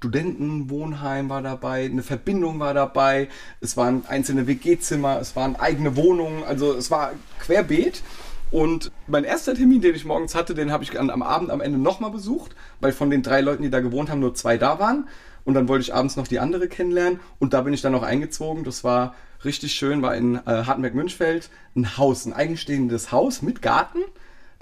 Studentenwohnheim 0.00 1.28
war 1.28 1.42
dabei, 1.42 1.84
eine 1.84 2.02
Verbindung 2.02 2.58
war 2.58 2.72
dabei, 2.72 3.28
es 3.60 3.76
waren 3.76 4.04
einzelne 4.08 4.46
WG-Zimmer, 4.46 5.18
es 5.20 5.36
waren 5.36 5.56
eigene 5.56 5.94
Wohnungen, 5.94 6.42
also 6.42 6.72
es 6.72 6.90
war 6.90 7.12
querbeet. 7.38 8.02
Und 8.50 8.90
mein 9.06 9.24
erster 9.24 9.54
Termin, 9.54 9.82
den 9.82 9.94
ich 9.94 10.06
morgens 10.06 10.34
hatte, 10.34 10.54
den 10.54 10.72
habe 10.72 10.84
ich 10.84 10.98
an, 10.98 11.10
am 11.10 11.22
Abend 11.22 11.50
am 11.50 11.60
Ende 11.60 11.78
nochmal 11.78 12.10
besucht, 12.10 12.56
weil 12.80 12.92
von 12.92 13.10
den 13.10 13.22
drei 13.22 13.42
Leuten, 13.42 13.62
die 13.62 13.68
da 13.68 13.80
gewohnt 13.80 14.08
haben, 14.08 14.20
nur 14.20 14.34
zwei 14.34 14.56
da 14.56 14.78
waren. 14.78 15.06
Und 15.44 15.52
dann 15.52 15.68
wollte 15.68 15.82
ich 15.82 15.94
abends 15.94 16.16
noch 16.16 16.26
die 16.26 16.38
andere 16.38 16.66
kennenlernen. 16.66 17.20
Und 17.38 17.52
da 17.52 17.60
bin 17.60 17.74
ich 17.74 17.82
dann 17.82 17.92
noch 17.92 18.02
eingezogen. 18.02 18.64
Das 18.64 18.82
war 18.84 19.14
richtig 19.44 19.72
schön, 19.72 20.00
war 20.00 20.16
in 20.16 20.36
äh, 20.36 20.40
Hartenberg-Münchfeld 20.46 21.50
ein 21.76 21.98
Haus, 21.98 22.24
ein 22.24 22.32
eigenstehendes 22.32 23.12
Haus 23.12 23.42
mit 23.42 23.60
Garten. 23.60 23.98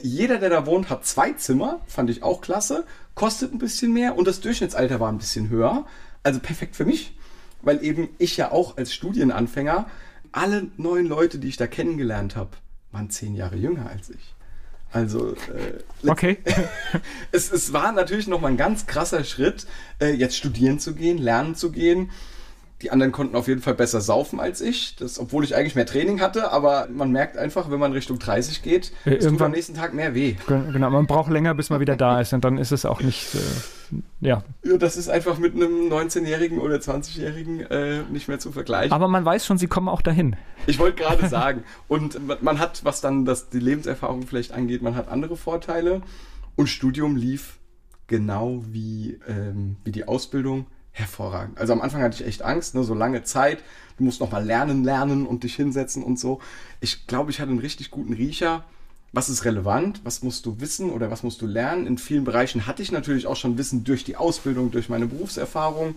Jeder, 0.00 0.38
der 0.38 0.50
da 0.50 0.66
wohnt, 0.66 0.90
hat 0.90 1.06
zwei 1.06 1.32
Zimmer, 1.32 1.80
fand 1.86 2.10
ich 2.10 2.22
auch 2.22 2.40
klasse, 2.40 2.84
kostet 3.18 3.52
ein 3.52 3.58
bisschen 3.58 3.92
mehr 3.92 4.16
und 4.16 4.28
das 4.28 4.40
Durchschnittsalter 4.40 5.00
war 5.00 5.10
ein 5.10 5.18
bisschen 5.18 5.48
höher. 5.48 5.86
Also 6.22 6.38
perfekt 6.38 6.76
für 6.76 6.84
mich, 6.84 7.16
weil 7.62 7.82
eben 7.84 8.10
ich 8.18 8.36
ja 8.36 8.52
auch 8.52 8.76
als 8.76 8.94
Studienanfänger, 8.94 9.86
alle 10.30 10.68
neuen 10.76 11.06
Leute, 11.06 11.40
die 11.40 11.48
ich 11.48 11.56
da 11.56 11.66
kennengelernt 11.66 12.36
habe, 12.36 12.50
waren 12.92 13.10
zehn 13.10 13.34
Jahre 13.34 13.56
jünger 13.56 13.90
als 13.90 14.10
ich. 14.10 14.36
Also 14.92 15.32
äh, 15.32 16.06
Okay. 16.06 16.38
es, 17.32 17.50
es 17.50 17.72
war 17.72 17.90
natürlich 17.90 18.28
nochmal 18.28 18.52
ein 18.52 18.56
ganz 18.56 18.86
krasser 18.86 19.24
Schritt, 19.24 19.66
äh, 20.00 20.12
jetzt 20.12 20.36
studieren 20.36 20.78
zu 20.78 20.94
gehen, 20.94 21.18
lernen 21.18 21.56
zu 21.56 21.72
gehen. 21.72 22.12
Die 22.82 22.92
anderen 22.92 23.10
konnten 23.10 23.34
auf 23.34 23.48
jeden 23.48 23.60
Fall 23.60 23.74
besser 23.74 24.00
saufen 24.00 24.38
als 24.38 24.60
ich, 24.60 24.94
das, 24.94 25.18
obwohl 25.18 25.42
ich 25.42 25.56
eigentlich 25.56 25.74
mehr 25.74 25.84
Training 25.86 26.20
hatte, 26.20 26.52
aber 26.52 26.86
man 26.92 27.10
merkt 27.10 27.36
einfach, 27.36 27.70
wenn 27.72 27.80
man 27.80 27.90
Richtung 27.92 28.20
30 28.20 28.62
geht, 28.62 28.92
Äh, 29.04 29.16
es 29.16 29.26
tut 29.26 29.42
am 29.42 29.50
nächsten 29.50 29.74
Tag 29.74 29.94
mehr 29.94 30.14
weh. 30.14 30.36
Gen- 30.46 30.72
Genau, 30.72 30.88
man 30.90 31.06
braucht 31.08 31.28
länger, 31.32 31.54
bis 31.54 31.70
man 31.70 31.80
wieder 31.80 31.96
da 31.96 32.20
ist 32.20 32.32
und 32.32 32.44
dann 32.44 32.56
ist 32.56 32.70
es 32.70 32.84
auch 32.86 33.00
nicht, 33.00 33.34
äh, 33.34 33.96
ja. 34.20 34.44
Ja, 34.62 34.76
das 34.76 34.96
ist 34.96 35.08
einfach 35.08 35.38
mit 35.38 35.54
einem 35.56 35.88
19-Jährigen 35.92 36.60
oder 36.60 36.76
20-Jährigen 36.76 37.62
äh, 37.62 38.02
nicht 38.12 38.28
mehr 38.28 38.38
zu 38.38 38.52
vergleichen. 38.52 38.92
Aber 38.92 39.08
man 39.08 39.24
weiß 39.24 39.44
schon, 39.44 39.58
sie 39.58 39.66
kommen 39.66 39.88
auch 39.88 40.02
dahin. 40.02 40.36
Ich 40.68 40.78
wollte 40.78 41.02
gerade 41.02 41.26
sagen. 41.28 41.64
Und 41.88 42.24
man- 42.28 42.38
man 42.42 42.58
hat, 42.60 42.84
was 42.84 43.00
dann 43.00 43.24
das, 43.24 43.48
die 43.50 43.58
Lebenserfahrung 43.58 44.22
vielleicht 44.26 44.52
angeht, 44.52 44.82
man 44.82 44.94
hat 44.94 45.08
andere 45.08 45.36
Vorteile. 45.36 46.02
Und 46.54 46.68
Studium 46.68 47.16
lief 47.16 47.58
genau 48.06 48.62
wie, 48.70 49.18
ähm, 49.26 49.76
wie 49.84 49.90
die 49.90 50.06
Ausbildung 50.06 50.66
hervorragend. 50.98 51.58
Also 51.58 51.72
am 51.72 51.80
Anfang 51.80 52.02
hatte 52.02 52.20
ich 52.20 52.28
echt 52.28 52.42
Angst, 52.42 52.74
ne, 52.74 52.84
so 52.84 52.94
lange 52.94 53.22
Zeit. 53.22 53.62
Du 53.96 54.04
musst 54.04 54.20
noch 54.20 54.30
mal 54.30 54.44
lernen, 54.44 54.84
lernen 54.84 55.26
und 55.26 55.44
dich 55.44 55.56
hinsetzen 55.56 56.02
und 56.02 56.18
so. 56.18 56.40
Ich 56.80 57.06
glaube, 57.06 57.30
ich 57.30 57.40
hatte 57.40 57.50
einen 57.50 57.60
richtig 57.60 57.90
guten 57.90 58.12
Riecher. 58.12 58.64
Was 59.12 59.28
ist 59.28 59.44
relevant? 59.44 60.02
Was 60.04 60.22
musst 60.22 60.44
du 60.46 60.60
wissen 60.60 60.90
oder 60.90 61.10
was 61.10 61.22
musst 61.22 61.40
du 61.40 61.46
lernen? 61.46 61.86
In 61.86 61.98
vielen 61.98 62.24
Bereichen 62.24 62.66
hatte 62.66 62.82
ich 62.82 62.92
natürlich 62.92 63.26
auch 63.26 63.36
schon 63.36 63.58
Wissen 63.58 63.84
durch 63.84 64.04
die 64.04 64.16
Ausbildung, 64.16 64.70
durch 64.70 64.88
meine 64.88 65.06
Berufserfahrung 65.06 65.96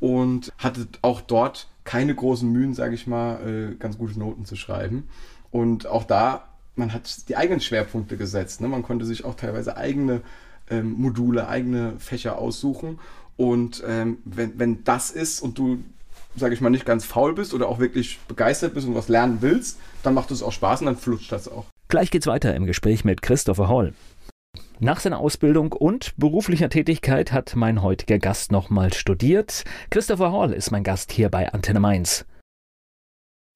und 0.00 0.52
hatte 0.58 0.86
auch 1.02 1.20
dort 1.20 1.68
keine 1.84 2.14
großen 2.14 2.50
Mühen, 2.50 2.74
sage 2.74 2.94
ich 2.94 3.06
mal, 3.06 3.40
äh, 3.46 3.74
ganz 3.76 3.98
gute 3.98 4.18
Noten 4.18 4.44
zu 4.44 4.56
schreiben. 4.56 5.08
Und 5.50 5.86
auch 5.86 6.04
da, 6.04 6.48
man 6.74 6.92
hat 6.92 7.28
die 7.28 7.36
eigenen 7.36 7.60
Schwerpunkte 7.60 8.16
gesetzt. 8.16 8.60
Ne? 8.60 8.68
Man 8.68 8.82
konnte 8.82 9.04
sich 9.04 9.24
auch 9.24 9.34
teilweise 9.34 9.76
eigene 9.76 10.22
ähm, 10.68 10.92
Module, 10.92 11.48
eigene 11.48 11.98
Fächer 11.98 12.38
aussuchen. 12.38 12.98
Und 13.36 13.82
ähm, 13.86 14.18
wenn, 14.24 14.58
wenn 14.58 14.84
das 14.84 15.10
ist 15.10 15.40
und 15.40 15.58
du, 15.58 15.82
sage 16.36 16.54
ich 16.54 16.60
mal, 16.60 16.70
nicht 16.70 16.86
ganz 16.86 17.04
faul 17.04 17.34
bist 17.34 17.54
oder 17.54 17.68
auch 17.68 17.78
wirklich 17.78 18.18
begeistert 18.28 18.74
bist 18.74 18.86
und 18.86 18.94
was 18.94 19.08
lernen 19.08 19.38
willst, 19.40 19.78
dann 20.02 20.14
macht 20.14 20.30
es 20.30 20.42
auch 20.42 20.52
Spaß 20.52 20.80
und 20.80 20.86
dann 20.86 20.96
flutscht 20.96 21.32
das 21.32 21.48
auch. 21.48 21.66
Gleich 21.88 22.10
geht's 22.10 22.26
weiter 22.26 22.54
im 22.54 22.66
Gespräch 22.66 23.04
mit 23.04 23.22
Christopher 23.22 23.68
Hall. 23.68 23.92
Nach 24.78 25.00
seiner 25.00 25.18
Ausbildung 25.18 25.72
und 25.72 26.14
beruflicher 26.16 26.68
Tätigkeit 26.68 27.32
hat 27.32 27.56
mein 27.56 27.82
heutiger 27.82 28.18
Gast 28.18 28.52
nochmal 28.52 28.92
studiert. 28.92 29.64
Christopher 29.90 30.32
Hall 30.32 30.52
ist 30.52 30.70
mein 30.70 30.84
Gast 30.84 31.12
hier 31.12 31.30
bei 31.30 31.52
Antenne 31.52 31.80
Mainz. 31.80 32.26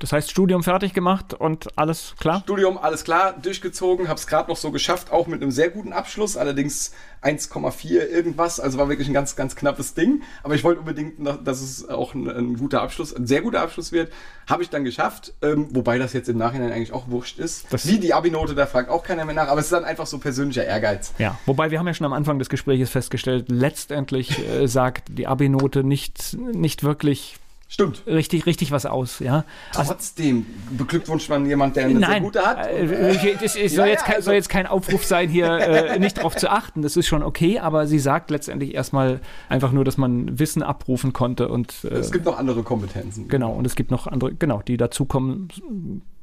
Das 0.00 0.12
heißt, 0.12 0.30
Studium 0.30 0.62
fertig 0.62 0.92
gemacht 0.94 1.34
und 1.34 1.68
alles 1.78 2.14
klar? 2.18 2.40
Studium, 2.40 2.76
alles 2.78 3.04
klar, 3.04 3.34
durchgezogen, 3.40 4.08
habe 4.08 4.18
es 4.18 4.26
gerade 4.26 4.50
noch 4.50 4.56
so 4.56 4.70
geschafft, 4.72 5.12
auch 5.12 5.26
mit 5.26 5.40
einem 5.42 5.50
sehr 5.52 5.70
guten 5.70 5.92
Abschluss, 5.92 6.36
allerdings 6.36 6.92
1,4 7.22 8.08
irgendwas, 8.08 8.60
also 8.60 8.78
war 8.78 8.88
wirklich 8.88 9.08
ein 9.08 9.12
ganz, 9.14 9.36
ganz 9.36 9.54
knappes 9.56 9.92
Ding. 9.94 10.22
Aber 10.42 10.54
ich 10.54 10.64
wollte 10.64 10.80
unbedingt, 10.80 11.18
noch, 11.18 11.42
dass 11.42 11.60
es 11.60 11.88
auch 11.88 12.14
ein, 12.14 12.28
ein 12.28 12.56
guter 12.56 12.80
Abschluss, 12.82 13.14
ein 13.14 13.26
sehr 13.26 13.42
guter 13.42 13.60
Abschluss 13.60 13.92
wird. 13.92 14.10
Habe 14.48 14.62
ich 14.62 14.70
dann 14.70 14.84
geschafft, 14.84 15.34
ähm, 15.42 15.68
wobei 15.72 15.98
das 15.98 16.12
jetzt 16.14 16.28
im 16.30 16.38
Nachhinein 16.38 16.72
eigentlich 16.72 16.92
auch 16.92 17.08
wurscht 17.08 17.38
ist. 17.38 17.66
Das- 17.70 17.86
Wie 17.86 17.98
die 17.98 18.14
Abi-Note, 18.14 18.54
da 18.54 18.66
fragt 18.66 18.88
auch 18.88 19.02
keiner 19.02 19.24
mehr 19.26 19.34
nach, 19.34 19.48
aber 19.48 19.60
es 19.60 19.66
ist 19.66 19.72
dann 19.72 19.84
einfach 19.84 20.06
so 20.06 20.18
persönlicher 20.18 20.64
Ehrgeiz. 20.64 21.12
Ja, 21.18 21.38
wobei 21.46 21.70
wir 21.70 21.78
haben 21.78 21.86
ja 21.86 21.94
schon 21.94 22.06
am 22.06 22.12
Anfang 22.14 22.38
des 22.38 22.48
Gesprächs 22.48 22.88
festgestellt, 22.90 23.46
letztendlich 23.48 24.38
äh, 24.48 24.66
sagt 24.66 25.08
die 25.18 25.26
Abi-Note 25.26 25.84
nicht, 25.84 26.36
nicht 26.38 26.82
wirklich 26.84 27.36
Stimmt. 27.72 28.02
richtig, 28.04 28.46
richtig 28.46 28.72
was 28.72 28.84
aus, 28.84 29.20
ja. 29.20 29.44
Also, 29.76 29.92
Trotzdem 29.92 30.44
beglückwünscht 30.76 31.30
man 31.30 31.46
jemand, 31.46 31.76
der 31.76 31.84
eine 31.86 32.00
Nein, 32.00 32.24
gute 32.24 32.44
hat. 32.44 32.66
Äh, 32.66 33.36
das 33.40 33.54
ist, 33.54 33.76
soll, 33.76 33.86
Ja, 33.86 33.92
jetzt 33.92 34.00
ja, 34.00 34.06
kein, 34.06 34.14
also- 34.16 34.24
soll 34.26 34.34
jetzt 34.34 34.48
kein 34.48 34.66
Aufruf 34.66 35.04
sein, 35.04 35.28
hier 35.28 35.46
äh, 35.58 35.98
nicht 36.00 36.18
darauf 36.18 36.34
zu 36.34 36.50
achten. 36.50 36.82
Das 36.82 36.96
ist 36.96 37.06
schon 37.06 37.22
okay, 37.22 37.60
aber 37.60 37.86
sie 37.86 38.00
sagt 38.00 38.32
letztendlich 38.32 38.74
erstmal 38.74 39.20
einfach 39.48 39.70
nur, 39.70 39.84
dass 39.84 39.96
man 39.96 40.38
Wissen 40.40 40.64
abrufen 40.64 41.12
konnte 41.12 41.48
und 41.48 41.84
äh, 41.84 41.88
es 41.94 42.10
gibt 42.10 42.24
noch 42.24 42.36
andere 42.36 42.64
Kompetenzen. 42.64 43.28
genau, 43.28 43.52
und 43.52 43.64
es 43.66 43.76
gibt 43.76 43.92
noch 43.92 44.08
andere, 44.08 44.34
genau, 44.34 44.62
die 44.62 44.76
dazukommen 44.76 45.48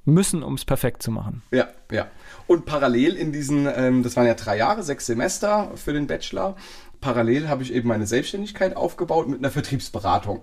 müssen, 0.03 0.43
um 0.43 0.55
es 0.55 0.65
perfekt 0.65 1.01
zu 1.01 1.11
machen. 1.11 1.43
Ja, 1.51 1.69
ja. 1.91 2.07
Und 2.45 2.65
parallel 2.65 3.15
in 3.15 3.31
diesen, 3.31 3.67
ähm, 3.73 4.03
das 4.03 4.17
waren 4.17 4.27
ja 4.27 4.33
drei 4.33 4.57
Jahre, 4.57 4.83
sechs 4.83 5.05
Semester 5.05 5.71
für 5.75 5.93
den 5.93 6.07
Bachelor. 6.07 6.57
Parallel 6.99 7.47
habe 7.47 7.63
ich 7.63 7.73
eben 7.73 7.87
meine 7.87 8.05
Selbstständigkeit 8.05 8.75
aufgebaut 8.75 9.29
mit 9.29 9.39
einer 9.39 9.51
Vertriebsberatung. 9.51 10.41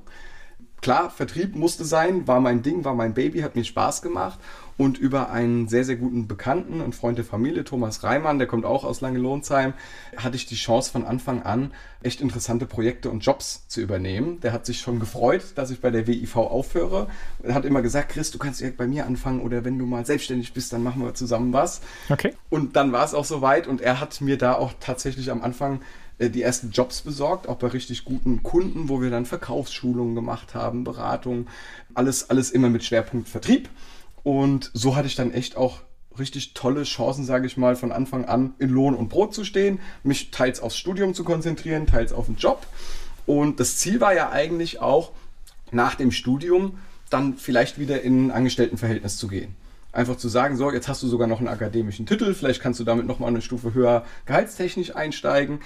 Klar, 0.85 1.09
Vertrieb 1.09 1.57
musste 1.57 1.83
sein, 1.83 2.29
war 2.29 2.41
mein 2.41 2.61
Ding, 2.61 2.85
war 2.85 2.95
mein 2.95 3.15
Baby, 3.15 3.41
hat 3.41 3.57
mir 3.57 3.65
Spaß 3.65 4.03
gemacht. 4.03 4.39
Und 4.77 4.99
über 4.99 5.31
einen 5.31 5.67
sehr, 5.67 5.83
sehr 5.83 5.97
guten 5.97 6.29
Bekannten 6.29 6.83
und 6.83 6.95
Freund 6.95 7.17
der 7.17 7.25
Familie, 7.25 7.65
Thomas 7.65 8.03
Reimann, 8.03 8.37
der 8.37 8.47
kommt 8.47 8.67
auch 8.67 8.85
aus 8.85 9.01
Langelohnsheim, 9.01 9.73
hatte 10.15 10.37
ich 10.37 10.45
die 10.45 10.57
Chance 10.57 10.93
von 10.93 11.07
Anfang 11.07 11.43
an, 11.43 11.73
echt 12.03 12.21
interessante 12.21 12.67
Projekte 12.67 13.09
und 13.09 13.21
Jobs 13.21 13.67
zu 13.67 13.81
übernehmen. 13.81 14.41
Der 14.41 14.53
hat 14.53 14.67
sich 14.67 14.81
schon 14.81 15.01
gefreut, 15.01 15.43
dass 15.55 15.71
ich 15.71 15.81
bei 15.81 15.91
der 15.91 16.07
WIV 16.07 16.37
aufhöre. 16.37 17.07
Er 17.43 17.55
hat 17.55 17.65
immer 17.65 17.81
gesagt, 17.81 18.11
Chris, 18.11 18.31
du 18.31 18.37
kannst 18.37 18.61
direkt 18.61 18.77
bei 18.77 18.87
mir 18.87 19.07
anfangen 19.07 19.41
oder 19.41 19.65
wenn 19.65 19.79
du 19.79 19.87
mal 19.87 20.05
selbstständig 20.05 20.53
bist, 20.53 20.71
dann 20.75 20.83
machen 20.83 21.03
wir 21.03 21.15
zusammen 21.15 21.55
was. 21.55 21.81
Okay. 22.11 22.35
Und 22.51 22.77
dann 22.77 22.93
war 22.93 23.07
es 23.07 23.15
auch 23.15 23.25
soweit 23.25 23.67
und 23.67 23.81
er 23.81 24.01
hat 24.01 24.21
mir 24.21 24.37
da 24.37 24.53
auch 24.53 24.75
tatsächlich 24.81 25.31
am 25.31 25.41
Anfang 25.41 25.81
die 26.21 26.43
ersten 26.43 26.71
Jobs 26.71 27.03
besorgt, 27.03 27.49
auch 27.49 27.57
bei 27.57 27.69
richtig 27.69 28.05
guten 28.05 28.43
Kunden, 28.43 28.89
wo 28.89 29.01
wir 29.01 29.11
dann 29.11 29.27
Verkaufsschulungen 29.27 30.15
gemacht 30.15 30.55
haben, 30.55 30.85
Beratung, 30.85 31.47
alles, 31.95 32.31
alles 32.31 32.51
immer 32.51 32.71
mit 32.71 32.85
Schwerpunkt 32.85 33.29
Vertrieb. 33.29 33.69
Und 34.23 34.71
so 34.75 34.97
hatte 34.97 35.07
ich 35.07 35.17
dann 35.17 35.33
echt 35.33 35.57
auch 35.57 35.81
richtig 36.19 36.55
tolle 36.55 36.85
Chancen, 36.85 37.25
sage 37.25 37.47
ich 37.47 37.57
mal, 37.57 37.77
von 37.77 37.93
Anfang 37.93 38.25
an 38.25 38.55
in 38.59 38.71
Lohn 38.71 38.95
und 38.95 39.09
Brot 39.09 39.35
zu 39.35 39.45
stehen, 39.45 39.81
mich 40.03 40.31
teils 40.31 40.61
aufs 40.61 40.77
Studium 40.77 41.15
zu 41.15 41.25
konzentrieren, 41.25 41.87
teils 41.87 42.13
auf 42.13 42.27
den 42.27 42.37
Job. 42.37 42.67
Und 43.27 43.59
das 43.61 43.77
Ziel 43.79 44.01
war 44.01 44.15
ja 44.15 44.31
eigentlich 44.31 44.81
auch, 44.81 45.13
nach 45.71 45.97
dem 45.97 46.13
Studium 46.13 46.79
dann 47.11 47.37
vielleicht 47.37 47.79
wieder 47.79 48.03
in 48.03 48.27
ein 48.27 48.31
Angestelltenverhältnis 48.31 49.17
zu 49.17 49.29
gehen. 49.29 49.57
Einfach 49.93 50.17
zu 50.17 50.29
sagen, 50.29 50.57
so, 50.57 50.73
jetzt 50.73 50.89
hast 50.89 51.03
du 51.03 51.07
sogar 51.07 51.29
noch 51.29 51.39
einen 51.39 51.49
akademischen 51.49 52.07
Titel, 52.07 52.35
vielleicht 52.35 52.61
kannst 52.61 52.81
du 52.81 52.85
damit 52.85 53.07
nochmal 53.07 53.29
eine 53.29 53.43
Stufe 53.43 53.75
höher 53.75 54.05
gehaltstechnisch 54.27 54.97
einsteigen. 54.97 55.61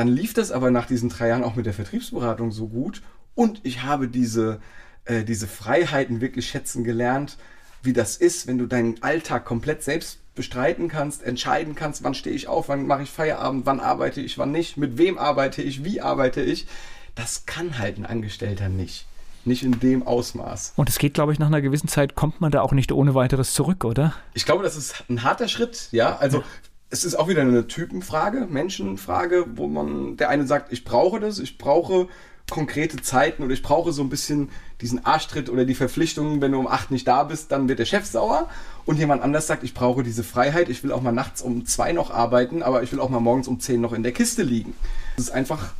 Dann 0.00 0.08
lief 0.08 0.32
das 0.32 0.50
aber 0.50 0.70
nach 0.70 0.86
diesen 0.86 1.10
drei 1.10 1.28
Jahren 1.28 1.44
auch 1.44 1.56
mit 1.56 1.66
der 1.66 1.74
Vertriebsberatung 1.74 2.52
so 2.52 2.68
gut 2.68 3.02
und 3.34 3.60
ich 3.64 3.82
habe 3.82 4.08
diese, 4.08 4.58
äh, 5.04 5.24
diese 5.24 5.46
Freiheiten 5.46 6.22
wirklich 6.22 6.48
schätzen 6.48 6.84
gelernt, 6.84 7.36
wie 7.82 7.92
das 7.92 8.16
ist, 8.16 8.46
wenn 8.46 8.56
du 8.56 8.64
deinen 8.64 9.02
Alltag 9.02 9.44
komplett 9.44 9.82
selbst 9.82 10.20
bestreiten 10.34 10.88
kannst, 10.88 11.22
entscheiden 11.22 11.74
kannst, 11.74 12.02
wann 12.02 12.14
stehe 12.14 12.34
ich 12.34 12.48
auf, 12.48 12.70
wann 12.70 12.86
mache 12.86 13.02
ich 13.02 13.10
Feierabend, 13.10 13.66
wann 13.66 13.78
arbeite 13.78 14.22
ich, 14.22 14.38
wann 14.38 14.52
nicht, 14.52 14.78
mit 14.78 14.96
wem 14.96 15.18
arbeite 15.18 15.60
ich, 15.60 15.84
wie 15.84 16.00
arbeite 16.00 16.40
ich. 16.40 16.66
Das 17.14 17.44
kann 17.44 17.78
halt 17.78 17.98
ein 17.98 18.06
Angestellter 18.06 18.70
nicht. 18.70 19.06
Nicht 19.44 19.64
in 19.64 19.80
dem 19.80 20.02
Ausmaß. 20.06 20.72
Und 20.76 20.88
es 20.88 20.98
geht, 20.98 21.12
glaube 21.12 21.34
ich, 21.34 21.38
nach 21.38 21.48
einer 21.48 21.60
gewissen 21.60 21.88
Zeit 21.88 22.14
kommt 22.14 22.40
man 22.40 22.50
da 22.50 22.62
auch 22.62 22.72
nicht 22.72 22.90
ohne 22.90 23.14
weiteres 23.14 23.52
zurück, 23.52 23.84
oder? 23.84 24.14
Ich 24.32 24.46
glaube, 24.46 24.62
das 24.62 24.76
ist 24.76 25.04
ein 25.10 25.24
harter 25.24 25.48
Schritt, 25.48 25.88
ja. 25.92 26.16
Also 26.16 26.42
es 26.90 27.04
ist 27.04 27.14
auch 27.14 27.28
wieder 27.28 27.42
eine 27.42 27.68
Typenfrage, 27.68 28.46
Menschenfrage, 28.50 29.46
wo 29.54 29.68
man, 29.68 30.16
der 30.16 30.28
eine 30.28 30.46
sagt, 30.46 30.72
ich 30.72 30.84
brauche 30.84 31.20
das, 31.20 31.38
ich 31.38 31.56
brauche 31.56 32.08
konkrete 32.50 33.00
Zeiten 33.00 33.44
oder 33.44 33.52
ich 33.52 33.62
brauche 33.62 33.92
so 33.92 34.02
ein 34.02 34.08
bisschen 34.08 34.50
diesen 34.80 35.04
Arschtritt 35.04 35.48
oder 35.48 35.64
die 35.64 35.76
Verpflichtungen, 35.76 36.40
wenn 36.40 36.50
du 36.50 36.58
um 36.58 36.66
acht 36.66 36.90
nicht 36.90 37.06
da 37.06 37.22
bist, 37.22 37.52
dann 37.52 37.68
wird 37.68 37.78
der 37.78 37.84
Chef 37.84 38.06
sauer. 38.06 38.48
Und 38.86 38.98
jemand 38.98 39.22
anders 39.22 39.46
sagt, 39.46 39.62
ich 39.62 39.72
brauche 39.72 40.02
diese 40.02 40.24
Freiheit, 40.24 40.68
ich 40.68 40.82
will 40.82 40.90
auch 40.90 41.00
mal 41.00 41.12
nachts 41.12 41.42
um 41.42 41.64
zwei 41.64 41.92
noch 41.92 42.10
arbeiten, 42.10 42.62
aber 42.62 42.82
ich 42.82 42.90
will 42.90 42.98
auch 42.98 43.08
mal 43.08 43.20
morgens 43.20 43.46
um 43.46 43.60
zehn 43.60 43.80
noch 43.80 43.92
in 43.92 44.02
der 44.02 44.12
Kiste 44.12 44.42
liegen. 44.42 44.74
Das 45.16 45.26
ist 45.26 45.30
einfach 45.30 45.72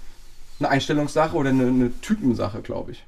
eine 0.60 0.68
Einstellungssache 0.68 1.36
oder 1.36 1.50
eine, 1.50 1.66
eine 1.66 2.00
Typensache, 2.00 2.60
glaube 2.62 2.92
ich. 2.92 3.04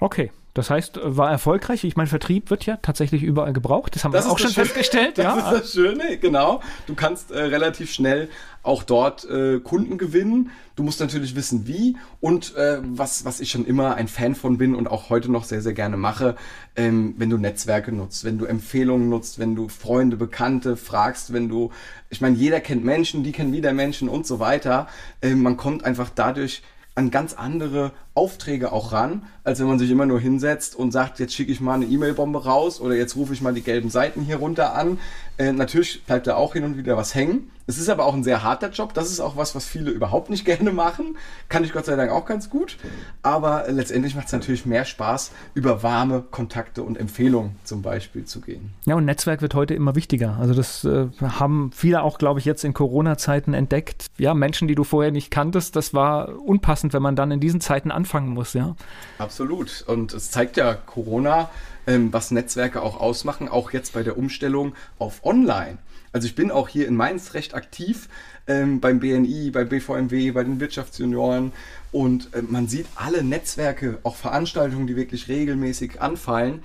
Okay. 0.00 0.32
Das 0.56 0.70
heißt, 0.70 0.98
war 1.02 1.30
erfolgreich. 1.30 1.84
Ich 1.84 1.96
meine, 1.96 2.06
Vertrieb 2.06 2.48
wird 2.48 2.64
ja 2.64 2.78
tatsächlich 2.78 3.22
überall 3.22 3.52
gebraucht. 3.52 3.94
Das 3.94 4.04
haben 4.04 4.12
Das 4.12 4.24
wir 4.24 4.32
auch 4.32 4.38
schon 4.38 4.50
Schöne. 4.50 4.64
festgestellt. 4.64 5.18
Das 5.18 5.24
ja. 5.24 5.38
ist 5.38 5.60
das 5.60 5.72
Schöne, 5.72 6.16
genau. 6.16 6.62
Du 6.86 6.94
kannst 6.94 7.30
äh, 7.30 7.38
relativ 7.38 7.92
schnell 7.92 8.30
auch 8.62 8.82
dort 8.82 9.28
äh, 9.28 9.60
Kunden 9.60 9.98
gewinnen. 9.98 10.50
Du 10.74 10.82
musst 10.82 10.98
natürlich 11.00 11.36
wissen, 11.36 11.66
wie. 11.66 11.98
Und 12.20 12.56
äh, 12.56 12.78
was, 12.82 13.26
was 13.26 13.40
ich 13.40 13.50
schon 13.50 13.66
immer 13.66 13.96
ein 13.96 14.08
Fan 14.08 14.34
von 14.34 14.56
bin 14.56 14.74
und 14.74 14.86
auch 14.88 15.10
heute 15.10 15.30
noch 15.30 15.44
sehr, 15.44 15.60
sehr 15.60 15.74
gerne 15.74 15.98
mache, 15.98 16.36
ähm, 16.74 17.14
wenn 17.18 17.28
du 17.28 17.36
Netzwerke 17.36 17.92
nutzt, 17.92 18.24
wenn 18.24 18.38
du 18.38 18.46
Empfehlungen 18.46 19.10
nutzt, 19.10 19.38
wenn 19.38 19.54
du 19.56 19.68
Freunde, 19.68 20.16
Bekannte 20.16 20.78
fragst, 20.78 21.34
wenn 21.34 21.50
du, 21.50 21.70
ich 22.08 22.22
meine, 22.22 22.34
jeder 22.34 22.60
kennt 22.60 22.82
Menschen, 22.82 23.24
die 23.24 23.32
kennen 23.32 23.52
wieder 23.52 23.74
Menschen 23.74 24.08
und 24.08 24.26
so 24.26 24.40
weiter. 24.40 24.88
Ähm, 25.20 25.42
man 25.42 25.58
kommt 25.58 25.84
einfach 25.84 26.08
dadurch 26.14 26.62
an 26.94 27.10
ganz 27.10 27.34
andere 27.34 27.92
Aufträge 28.16 28.72
auch 28.72 28.92
ran, 28.92 29.22
als 29.44 29.60
wenn 29.60 29.66
man 29.68 29.78
sich 29.78 29.90
immer 29.90 30.06
nur 30.06 30.18
hinsetzt 30.18 30.74
und 30.74 30.90
sagt, 30.90 31.20
jetzt 31.20 31.34
schicke 31.34 31.52
ich 31.52 31.60
mal 31.60 31.74
eine 31.74 31.84
E-Mail-Bombe 31.84 32.44
raus 32.44 32.80
oder 32.80 32.94
jetzt 32.94 33.14
rufe 33.16 33.32
ich 33.32 33.42
mal 33.42 33.54
die 33.54 33.62
gelben 33.62 33.90
Seiten 33.90 34.22
hier 34.22 34.36
runter 34.36 34.74
an. 34.74 34.98
Äh, 35.38 35.52
natürlich 35.52 36.02
bleibt 36.04 36.26
da 36.26 36.34
auch 36.34 36.54
hin 36.54 36.64
und 36.64 36.76
wieder 36.78 36.96
was 36.96 37.14
hängen. 37.14 37.50
Es 37.68 37.78
ist 37.78 37.88
aber 37.88 38.04
auch 38.04 38.14
ein 38.14 38.22
sehr 38.22 38.44
harter 38.44 38.70
Job. 38.70 38.94
Das 38.94 39.10
ist 39.10 39.18
auch 39.18 39.36
was, 39.36 39.56
was 39.56 39.66
viele 39.66 39.90
überhaupt 39.90 40.30
nicht 40.30 40.44
gerne 40.44 40.72
machen. 40.72 41.16
Kann 41.48 41.64
ich 41.64 41.72
Gott 41.72 41.84
sei 41.84 41.96
Dank 41.96 42.12
auch 42.12 42.24
ganz 42.24 42.48
gut. 42.48 42.76
Aber 43.22 43.64
letztendlich 43.68 44.14
macht 44.14 44.26
es 44.26 44.32
natürlich 44.32 44.66
mehr 44.66 44.84
Spaß, 44.84 45.32
über 45.54 45.82
warme 45.82 46.22
Kontakte 46.22 46.82
und 46.82 46.96
Empfehlungen 46.96 47.56
zum 47.64 47.82
Beispiel 47.82 48.24
zu 48.24 48.40
gehen. 48.40 48.72
Ja, 48.86 48.94
und 48.94 49.04
Netzwerk 49.04 49.42
wird 49.42 49.54
heute 49.54 49.74
immer 49.74 49.94
wichtiger. 49.96 50.36
Also 50.40 50.54
das 50.54 50.84
äh, 50.84 51.08
haben 51.20 51.70
viele 51.74 52.02
auch, 52.02 52.18
glaube 52.18 52.38
ich, 52.38 52.46
jetzt 52.46 52.64
in 52.64 52.72
Corona-Zeiten 52.72 53.52
entdeckt. 53.52 54.06
Ja, 54.16 54.34
Menschen, 54.34 54.68
die 54.68 54.74
du 54.74 54.84
vorher 54.84 55.10
nicht 55.10 55.30
kanntest, 55.30 55.76
das 55.76 55.92
war 55.92 56.40
unpassend, 56.40 56.92
wenn 56.92 57.02
man 57.02 57.16
dann 57.16 57.30
in 57.30 57.40
diesen 57.40 57.60
Zeiten 57.60 57.90
anfangen 58.06 58.28
muss, 58.28 58.54
ja. 58.54 58.76
Absolut. 59.18 59.84
Und 59.88 60.14
es 60.14 60.30
zeigt 60.30 60.56
ja 60.56 60.74
Corona, 60.74 61.50
ähm, 61.88 62.12
was 62.12 62.30
Netzwerke 62.30 62.82
auch 62.82 63.00
ausmachen, 63.00 63.48
auch 63.48 63.72
jetzt 63.72 63.94
bei 63.94 64.04
der 64.04 64.16
Umstellung 64.16 64.74
auf 64.98 65.24
Online. 65.24 65.78
Also 66.12 66.28
ich 66.28 66.36
bin 66.36 66.50
auch 66.52 66.68
hier 66.68 66.86
in 66.86 66.94
Mainz 66.94 67.34
recht 67.34 67.54
aktiv 67.54 68.08
ähm, 68.46 68.80
beim 68.80 69.00
BNI, 69.00 69.50
bei 69.50 69.64
BVMW, 69.64 70.30
bei 70.30 70.44
den 70.44 70.60
Wirtschaftsjunioren 70.60 71.52
und 71.90 72.32
äh, 72.32 72.42
man 72.42 72.68
sieht 72.68 72.86
alle 72.94 73.24
Netzwerke, 73.24 73.98
auch 74.04 74.14
Veranstaltungen, 74.14 74.86
die 74.86 74.96
wirklich 74.96 75.28
regelmäßig 75.28 76.00
anfallen, 76.00 76.62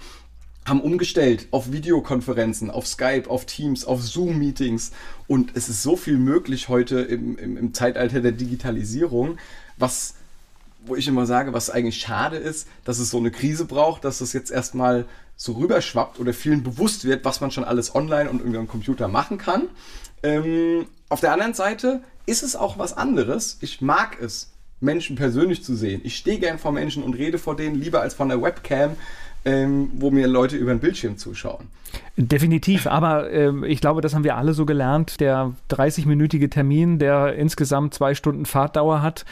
haben 0.64 0.80
umgestellt 0.80 1.48
auf 1.50 1.72
Videokonferenzen, 1.72 2.70
auf 2.70 2.88
Skype, 2.88 3.30
auf 3.30 3.46
Teams, 3.46 3.84
auf 3.84 4.04
Zoom-Meetings 4.04 4.92
und 5.28 5.52
es 5.56 5.70
ist 5.70 5.82
so 5.82 5.98
viel 5.98 6.18
möglich 6.18 6.70
heute 6.70 7.02
im, 7.02 7.36
im, 7.38 7.58
im 7.58 7.74
Zeitalter 7.74 8.22
der 8.22 8.32
Digitalisierung, 8.32 9.38
was 9.78 10.14
wo 10.86 10.96
ich 10.96 11.08
immer 11.08 11.26
sage, 11.26 11.54
was 11.54 11.70
eigentlich 11.70 11.98
schade 11.98 12.38
ist, 12.38 12.68
dass 12.86 13.00
es 13.00 13.10
so 13.10 13.18
eine 13.18 13.32
Krise 13.32 13.66
braucht, 13.66 14.04
dass 14.04 14.22
es 14.22 14.34
jetzt 14.34 14.52
erstmal 14.52 15.06
so 15.36 15.54
rüberschwappt 15.54 16.20
oder 16.20 16.34
vielen 16.34 16.64
bewusst 16.64 17.06
wird, 17.06 17.26
was 17.26 17.42
man 17.42 17.52
schon 17.52 17.64
alles 17.64 17.96
online 17.96 18.30
und 18.30 18.42
über 18.42 18.58
den 18.58 18.68
Computer 18.68 19.08
machen 19.08 19.38
kann. 19.38 19.64
Ähm, 20.24 20.86
auf 21.10 21.20
der 21.20 21.34
anderen 21.34 21.54
Seite 21.54 22.02
ist 22.26 22.44
es 22.44 22.56
auch 22.56 22.78
was 22.78 22.96
anderes. 22.96 23.58
Ich 23.62 23.82
mag 23.82 24.18
es, 24.22 24.52
Menschen 24.80 25.16
persönlich 25.16 25.64
zu 25.64 25.76
sehen. 25.76 26.02
Ich 26.04 26.18
stehe 26.18 26.40
gern 26.40 26.58
vor 26.58 26.72
Menschen 26.72 27.04
und 27.04 27.14
rede 27.14 27.38
vor 27.38 27.56
denen 27.56 27.76
lieber 27.76 28.02
als 28.02 28.14
von 28.14 28.30
der 28.30 28.42
Webcam, 28.42 28.96
ähm, 29.46 29.92
wo 29.96 30.12
mir 30.12 30.28
Leute 30.28 30.58
über 30.58 30.74
den 30.74 30.80
Bildschirm 30.80 31.18
zuschauen. 31.18 31.68
Definitiv, 32.16 32.88
aber 32.88 33.32
ähm, 33.32 33.64
ich 33.64 33.82
glaube, 33.82 34.02
das 34.02 34.14
haben 34.14 34.24
wir 34.24 34.38
alle 34.38 34.54
so 34.54 34.66
gelernt. 34.66 35.20
Der 35.20 35.54
30-minütige 35.70 36.50
Termin, 36.50 37.00
der 37.00 37.36
insgesamt 37.36 37.94
zwei 37.94 38.14
Stunden 38.14 38.46
Fahrtdauer 38.46 39.02
hat, 39.02 39.26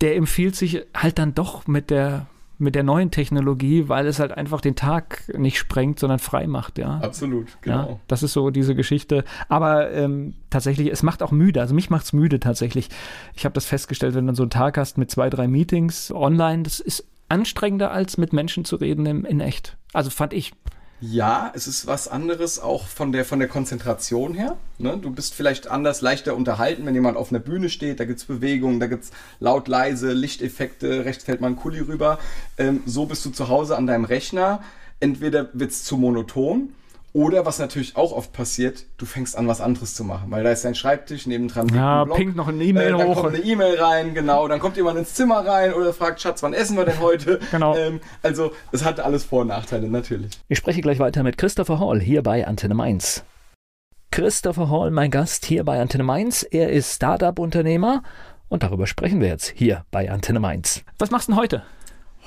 der 0.00 0.16
empfiehlt 0.16 0.56
sich 0.56 0.84
halt 0.94 1.18
dann 1.18 1.34
doch 1.34 1.66
mit 1.66 1.90
der 1.90 2.26
mit 2.58 2.74
der 2.74 2.84
neuen 2.84 3.10
Technologie, 3.10 3.88
weil 3.88 4.06
es 4.06 4.18
halt 4.18 4.32
einfach 4.32 4.62
den 4.62 4.76
Tag 4.76 5.30
nicht 5.36 5.58
sprengt, 5.58 5.98
sondern 5.98 6.18
frei 6.18 6.46
macht, 6.46 6.78
ja. 6.78 7.00
Absolut, 7.00 7.48
Ja, 7.64 7.82
genau. 7.82 8.00
das 8.08 8.22
ist 8.22 8.32
so 8.32 8.48
diese 8.50 8.74
Geschichte. 8.74 9.24
Aber 9.48 9.90
ähm, 9.92 10.34
tatsächlich, 10.48 10.90
es 10.90 11.02
macht 11.02 11.22
auch 11.22 11.32
müde. 11.32 11.60
Also 11.60 11.74
mich 11.74 11.90
macht 11.90 12.06
es 12.06 12.12
müde 12.14 12.40
tatsächlich. 12.40 12.88
Ich 13.34 13.44
habe 13.44 13.52
das 13.52 13.66
festgestellt, 13.66 14.14
wenn 14.14 14.26
du 14.26 14.34
so 14.34 14.44
einen 14.44 14.50
Tag 14.50 14.78
hast 14.78 14.96
mit 14.96 15.10
zwei, 15.10 15.28
drei 15.28 15.48
Meetings 15.48 16.10
online, 16.10 16.62
das 16.62 16.80
ist 16.80 17.06
anstrengender, 17.28 17.90
als 17.90 18.16
mit 18.16 18.32
Menschen 18.32 18.64
zu 18.64 18.76
reden 18.76 19.04
in, 19.04 19.24
in 19.24 19.40
echt. 19.40 19.76
Also 19.92 20.08
fand 20.10 20.32
ich. 20.32 20.52
Ja, 21.00 21.52
es 21.54 21.66
ist 21.66 21.86
was 21.86 22.08
anderes 22.08 22.58
auch 22.58 22.86
von 22.86 23.12
der, 23.12 23.26
von 23.26 23.38
der 23.38 23.48
Konzentration 23.48 24.32
her. 24.32 24.56
Ne? 24.78 24.96
Du 24.96 25.10
bist 25.10 25.34
vielleicht 25.34 25.68
anders, 25.68 26.00
leichter 26.00 26.34
unterhalten, 26.34 26.86
wenn 26.86 26.94
jemand 26.94 27.18
auf 27.18 27.30
einer 27.30 27.38
Bühne 27.38 27.68
steht. 27.68 28.00
Da 28.00 28.06
gibt's 28.06 28.24
Bewegungen, 28.24 28.80
da 28.80 28.86
gibt's 28.86 29.10
laut, 29.38 29.68
leise, 29.68 30.12
Lichteffekte, 30.12 31.04
rechts 31.04 31.24
fällt 31.24 31.42
mal 31.42 31.48
ein 31.48 31.56
Kuli 31.56 31.80
rüber. 31.80 32.18
Ähm, 32.56 32.82
so 32.86 33.04
bist 33.04 33.24
du 33.26 33.30
zu 33.30 33.48
Hause 33.48 33.76
an 33.76 33.86
deinem 33.86 34.06
Rechner. 34.06 34.62
Entweder 34.98 35.50
wird's 35.52 35.84
zu 35.84 35.98
monoton 35.98 36.70
Oder 37.16 37.46
was 37.46 37.58
natürlich 37.58 37.96
auch 37.96 38.12
oft 38.12 38.34
passiert, 38.34 38.84
du 38.98 39.06
fängst 39.06 39.38
an, 39.38 39.48
was 39.48 39.62
anderes 39.62 39.94
zu 39.94 40.04
machen, 40.04 40.30
weil 40.30 40.44
da 40.44 40.50
ist 40.50 40.66
dein 40.66 40.74
Schreibtisch, 40.74 41.26
nebendran 41.26 41.66
ja, 41.70 42.04
pinkt 42.04 42.36
noch 42.36 42.46
eine 42.46 42.62
E-Mail 42.62 42.94
äh, 42.94 42.98
dann 42.98 43.06
hoch. 43.06 43.22
kommt 43.22 43.34
eine 43.34 43.42
E-Mail 43.42 43.80
rein, 43.80 44.12
genau, 44.12 44.46
dann 44.48 44.60
kommt 44.60 44.76
jemand 44.76 44.98
ins 44.98 45.14
Zimmer 45.14 45.36
rein 45.36 45.72
oder 45.72 45.94
fragt, 45.94 46.20
Schatz, 46.20 46.42
wann 46.42 46.52
essen 46.52 46.76
wir 46.76 46.84
denn 46.84 47.00
heute? 47.00 47.40
Genau. 47.50 47.74
Ähm, 47.74 48.00
also, 48.22 48.52
es 48.70 48.84
hat 48.84 49.00
alles 49.00 49.24
Vor- 49.24 49.40
und 49.40 49.46
Nachteile, 49.46 49.88
natürlich. 49.88 50.38
Ich 50.48 50.58
spreche 50.58 50.82
gleich 50.82 50.98
weiter 50.98 51.22
mit 51.22 51.38
Christopher 51.38 51.80
Hall 51.80 52.00
hier 52.00 52.22
bei 52.22 52.46
Antenne 52.46 52.74
Mainz. 52.74 53.24
Christopher 54.10 54.68
Hall, 54.68 54.90
mein 54.90 55.10
Gast 55.10 55.46
hier 55.46 55.64
bei 55.64 55.80
Antenne 55.80 56.04
Mainz. 56.04 56.42
Er 56.42 56.68
ist 56.68 56.96
Startup-Unternehmer 56.96 58.02
und 58.50 58.62
darüber 58.62 58.86
sprechen 58.86 59.22
wir 59.22 59.28
jetzt 59.28 59.54
hier 59.56 59.86
bei 59.90 60.10
Antenne 60.10 60.40
Mainz. 60.40 60.82
Was 60.98 61.10
machst 61.10 61.28
du 61.28 61.32
denn 61.32 61.40
heute? 61.40 61.62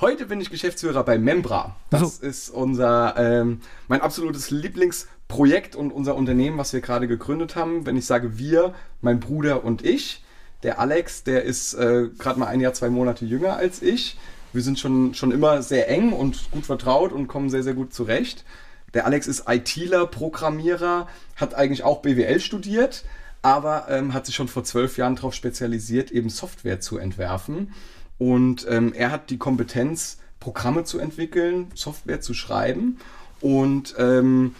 Heute 0.00 0.24
bin 0.24 0.40
ich 0.40 0.48
Geschäftsführer 0.48 1.04
bei 1.04 1.18
Membra. 1.18 1.76
Das 1.90 2.16
so. 2.16 2.26
ist 2.26 2.48
unser 2.48 3.16
ähm, 3.18 3.60
mein 3.86 4.00
absolutes 4.00 4.50
Lieblingsprojekt 4.50 5.76
und 5.76 5.90
unser 5.90 6.14
Unternehmen, 6.14 6.56
was 6.56 6.72
wir 6.72 6.80
gerade 6.80 7.06
gegründet 7.06 7.54
haben. 7.54 7.84
Wenn 7.84 7.98
ich 7.98 8.06
sage 8.06 8.38
wir, 8.38 8.72
mein 9.02 9.20
Bruder 9.20 9.62
und 9.62 9.84
ich. 9.84 10.24
Der 10.62 10.80
Alex, 10.80 11.24
der 11.24 11.42
ist 11.42 11.74
äh, 11.74 12.08
gerade 12.18 12.40
mal 12.40 12.46
ein 12.46 12.60
Jahr, 12.60 12.72
zwei 12.72 12.88
Monate 12.88 13.26
jünger 13.26 13.56
als 13.56 13.82
ich. 13.82 14.16
Wir 14.54 14.62
sind 14.62 14.78
schon, 14.78 15.12
schon 15.12 15.32
immer 15.32 15.60
sehr 15.60 15.90
eng 15.90 16.14
und 16.14 16.50
gut 16.50 16.64
vertraut 16.64 17.12
und 17.12 17.28
kommen 17.28 17.50
sehr, 17.50 17.62
sehr 17.62 17.74
gut 17.74 17.92
zurecht. 17.92 18.46
Der 18.94 19.04
Alex 19.04 19.26
ist 19.26 19.50
ITler, 19.50 20.06
Programmierer, 20.06 21.08
hat 21.36 21.52
eigentlich 21.54 21.84
auch 21.84 22.00
BWL 22.00 22.40
studiert, 22.40 23.04
aber 23.42 23.86
ähm, 23.90 24.14
hat 24.14 24.24
sich 24.24 24.34
schon 24.34 24.48
vor 24.48 24.64
zwölf 24.64 24.96
Jahren 24.96 25.16
darauf 25.16 25.34
spezialisiert, 25.34 26.10
eben 26.10 26.30
Software 26.30 26.80
zu 26.80 26.96
entwerfen. 26.96 27.74
Und 28.20 28.66
ähm, 28.68 28.92
er 28.92 29.10
hat 29.10 29.30
die 29.30 29.38
Kompetenz, 29.38 30.18
Programme 30.40 30.84
zu 30.84 30.98
entwickeln, 30.98 31.68
Software 31.74 32.20
zu 32.20 32.34
schreiben 32.34 32.98
und 33.40 33.94
ähm, 33.98 34.54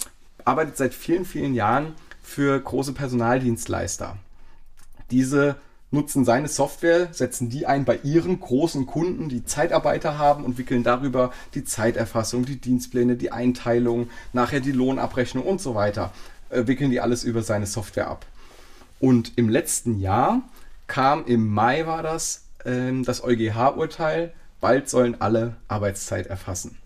arbeitet 0.46 0.78
seit 0.78 0.94
vielen, 0.94 1.26
vielen 1.26 1.54
Jahren 1.54 1.92
für 2.22 2.58
große 2.58 2.94
Personaldienstleister. 2.94 4.16
Diese 5.10 5.56
nutzen 5.90 6.24
seine 6.24 6.48
Software, 6.48 7.12
setzen 7.12 7.50
die 7.50 7.66
ein 7.66 7.84
bei 7.84 7.98
ihren 8.02 8.40
großen 8.40 8.86
Kunden, 8.86 9.28
die 9.28 9.44
Zeitarbeiter 9.44 10.16
haben 10.16 10.44
und 10.44 10.56
wickeln 10.56 10.82
darüber 10.82 11.30
die 11.52 11.64
Zeiterfassung, 11.64 12.46
die 12.46 12.60
Dienstpläne, 12.60 13.16
die 13.16 13.30
Einteilung, 13.30 14.08
nachher 14.32 14.60
die 14.60 14.72
Lohnabrechnung 14.72 15.44
und 15.44 15.60
so 15.60 15.74
weiter. 15.74 16.12
Äh, 16.48 16.66
wickeln 16.66 16.90
die 16.90 17.00
alles 17.00 17.24
über 17.24 17.42
seine 17.42 17.66
Software 17.66 18.08
ab. 18.08 18.24
Und 19.00 19.32
im 19.36 19.50
letzten 19.50 20.00
Jahr 20.00 20.40
kam 20.86 21.26
im 21.26 21.46
Mai 21.46 21.86
war 21.86 22.02
das 22.02 22.44
ähm, 22.64 23.04
das 23.04 23.22
EuGH-Urteil, 23.22 24.32
bald 24.60 24.88
sollen 24.88 25.20
alle 25.20 25.56
Arbeitszeit 25.68 26.26
erfassen. 26.26 26.78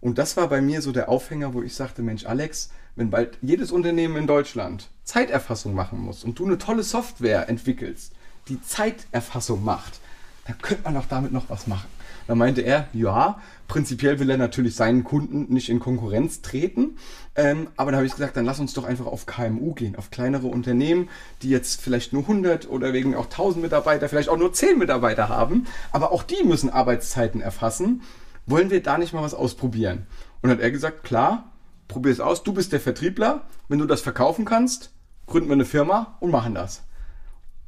Und 0.00 0.18
das 0.18 0.36
war 0.36 0.48
bei 0.48 0.60
mir 0.60 0.80
so 0.80 0.92
der 0.92 1.08
Aufhänger, 1.08 1.54
wo 1.54 1.62
ich 1.62 1.74
sagte, 1.74 2.02
Mensch 2.02 2.26
Alex, 2.26 2.70
wenn 2.94 3.10
bald 3.10 3.38
jedes 3.42 3.72
Unternehmen 3.72 4.16
in 4.16 4.26
Deutschland 4.26 4.88
Zeiterfassung 5.04 5.74
machen 5.74 5.98
muss 5.98 6.24
und 6.24 6.38
du 6.38 6.44
eine 6.44 6.58
tolle 6.58 6.82
Software 6.82 7.48
entwickelst, 7.48 8.12
die 8.48 8.60
Zeiterfassung 8.62 9.64
macht, 9.64 10.00
dann 10.48 10.58
könnte 10.58 10.84
man 10.84 10.94
doch 10.94 11.06
damit 11.06 11.30
noch 11.30 11.50
was 11.50 11.66
machen. 11.66 11.88
Da 12.26 12.34
meinte 12.34 12.62
er, 12.62 12.88
ja, 12.92 13.38
prinzipiell 13.68 14.18
will 14.18 14.30
er 14.30 14.38
natürlich 14.38 14.74
seinen 14.74 15.04
Kunden 15.04 15.52
nicht 15.52 15.68
in 15.68 15.78
Konkurrenz 15.78 16.42
treten. 16.42 16.96
Ähm, 17.36 17.68
aber 17.76 17.90
da 17.90 17.98
habe 17.98 18.06
ich 18.06 18.12
gesagt, 18.12 18.36
dann 18.36 18.46
lass 18.46 18.58
uns 18.58 18.72
doch 18.72 18.84
einfach 18.84 19.06
auf 19.06 19.26
KMU 19.26 19.74
gehen, 19.74 19.94
auf 19.94 20.10
kleinere 20.10 20.46
Unternehmen, 20.46 21.10
die 21.42 21.50
jetzt 21.50 21.80
vielleicht 21.80 22.12
nur 22.12 22.22
100 22.22 22.68
oder 22.68 22.92
wegen 22.92 23.14
auch 23.14 23.26
1000 23.26 23.62
Mitarbeiter, 23.62 24.08
vielleicht 24.08 24.30
auch 24.30 24.38
nur 24.38 24.52
10 24.52 24.78
Mitarbeiter 24.78 25.28
haben. 25.28 25.66
Aber 25.92 26.12
auch 26.12 26.22
die 26.22 26.42
müssen 26.44 26.70
Arbeitszeiten 26.70 27.40
erfassen. 27.40 28.02
Wollen 28.46 28.70
wir 28.70 28.82
da 28.82 28.96
nicht 28.96 29.12
mal 29.12 29.22
was 29.22 29.34
ausprobieren? 29.34 30.06
Und 30.40 30.50
hat 30.50 30.60
er 30.60 30.70
gesagt, 30.70 31.04
klar, 31.04 31.52
probier 31.88 32.12
es 32.12 32.20
aus. 32.20 32.42
Du 32.42 32.54
bist 32.54 32.72
der 32.72 32.80
Vertriebler. 32.80 33.42
Wenn 33.68 33.78
du 33.78 33.86
das 33.86 34.00
verkaufen 34.00 34.46
kannst, 34.46 34.92
gründen 35.26 35.48
wir 35.48 35.54
eine 35.54 35.66
Firma 35.66 36.16
und 36.20 36.30
machen 36.30 36.54
das. 36.54 36.82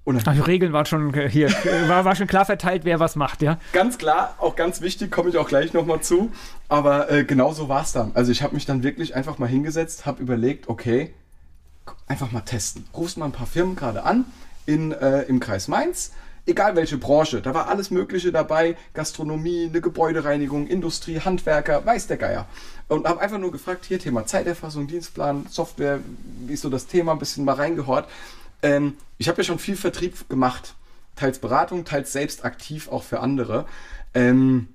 Und 0.05 0.27
Ach, 0.27 0.33
die 0.33 0.41
Regeln 0.41 0.73
waren 0.73 0.87
schon 0.87 1.15
hier, 1.29 1.51
war, 1.87 2.05
war 2.05 2.17
schon 2.17 2.27
klar 2.27 2.45
verteilt, 2.45 2.85
wer 2.85 3.01
was 3.01 3.17
macht, 3.17 3.43
ja? 3.43 3.59
Ganz 3.73 3.99
klar, 3.99 4.35
auch 4.39 4.57
ganz 4.57 4.81
wichtig, 4.81 5.11
komme 5.11 5.29
ich 5.29 5.37
auch 5.37 5.49
gleich 5.49 5.73
nochmal 5.73 6.01
zu. 6.01 6.33
Aber 6.69 7.11
äh, 7.11 7.25
genau 7.25 7.53
so 7.53 7.69
war 7.69 7.83
es 7.83 7.93
dann. 7.93 8.13
Also 8.15 8.33
ich 8.33 8.43
habe 8.43 8.55
mich 8.55 8.67
dann 8.67 8.83
wirklich 8.83 9.15
einfach 9.15 9.39
mal 9.39 9.49
hingesetzt, 9.49 10.07
habe 10.07 10.23
überlegt, 10.23 10.69
okay, 10.69 11.13
einfach 12.07 12.33
mal 12.33 12.41
testen. 12.41 12.87
Rufst 12.95 13.19
mal 13.19 13.27
ein 13.27 13.33
paar 13.33 13.47
Firmen 13.47 13.77
gerade 13.77 14.05
an 14.05 14.25
in, 14.67 14.93
äh, 14.93 15.23
im 15.23 15.41
Kreis 15.41 15.69
Mainz, 15.69 16.13
egal 16.47 16.77
welche 16.77 16.99
Branche, 16.99 17.41
da 17.43 17.55
war 17.55 17.69
alles 17.69 17.91
Mögliche 17.91 18.33
dabei, 18.33 18.77
Gastronomie, 18.95 19.67
eine 19.69 19.81
Gebäudereinigung, 19.81 20.67
Industrie, 20.67 21.21
Handwerker, 21.21 21.85
weiß 21.85 22.07
der 22.07 22.17
Geier. 22.17 22.47
Und 22.89 23.07
habe 23.07 23.21
einfach 23.21 23.39
nur 23.39 23.53
gefragt, 23.53 23.85
hier 23.85 23.99
Thema 23.99 24.27
Zeiterfassung, 24.27 24.87
Dienstplan, 24.87 25.47
Software, 25.49 26.01
wie 26.47 26.55
ist 26.55 26.63
so 26.63 26.71
das 26.71 26.87
Thema, 26.87 27.13
ein 27.13 27.19
bisschen 27.19 27.45
mal 27.45 27.55
reingehört. 27.55 28.09
Ähm, 28.63 28.97
ich 29.19 29.29
habe 29.29 29.39
ja 29.39 29.45
schon 29.45 29.59
viel 29.59 29.77
Vertrieb 29.77 30.29
gemacht. 30.29 30.75
Teils 31.17 31.39
Beratung, 31.39 31.85
teils 31.85 32.13
selbst 32.13 32.45
aktiv 32.45 32.89
auch 32.89 33.03
für 33.03 33.21
andere. 33.21 33.67
Ähm, 34.15 34.69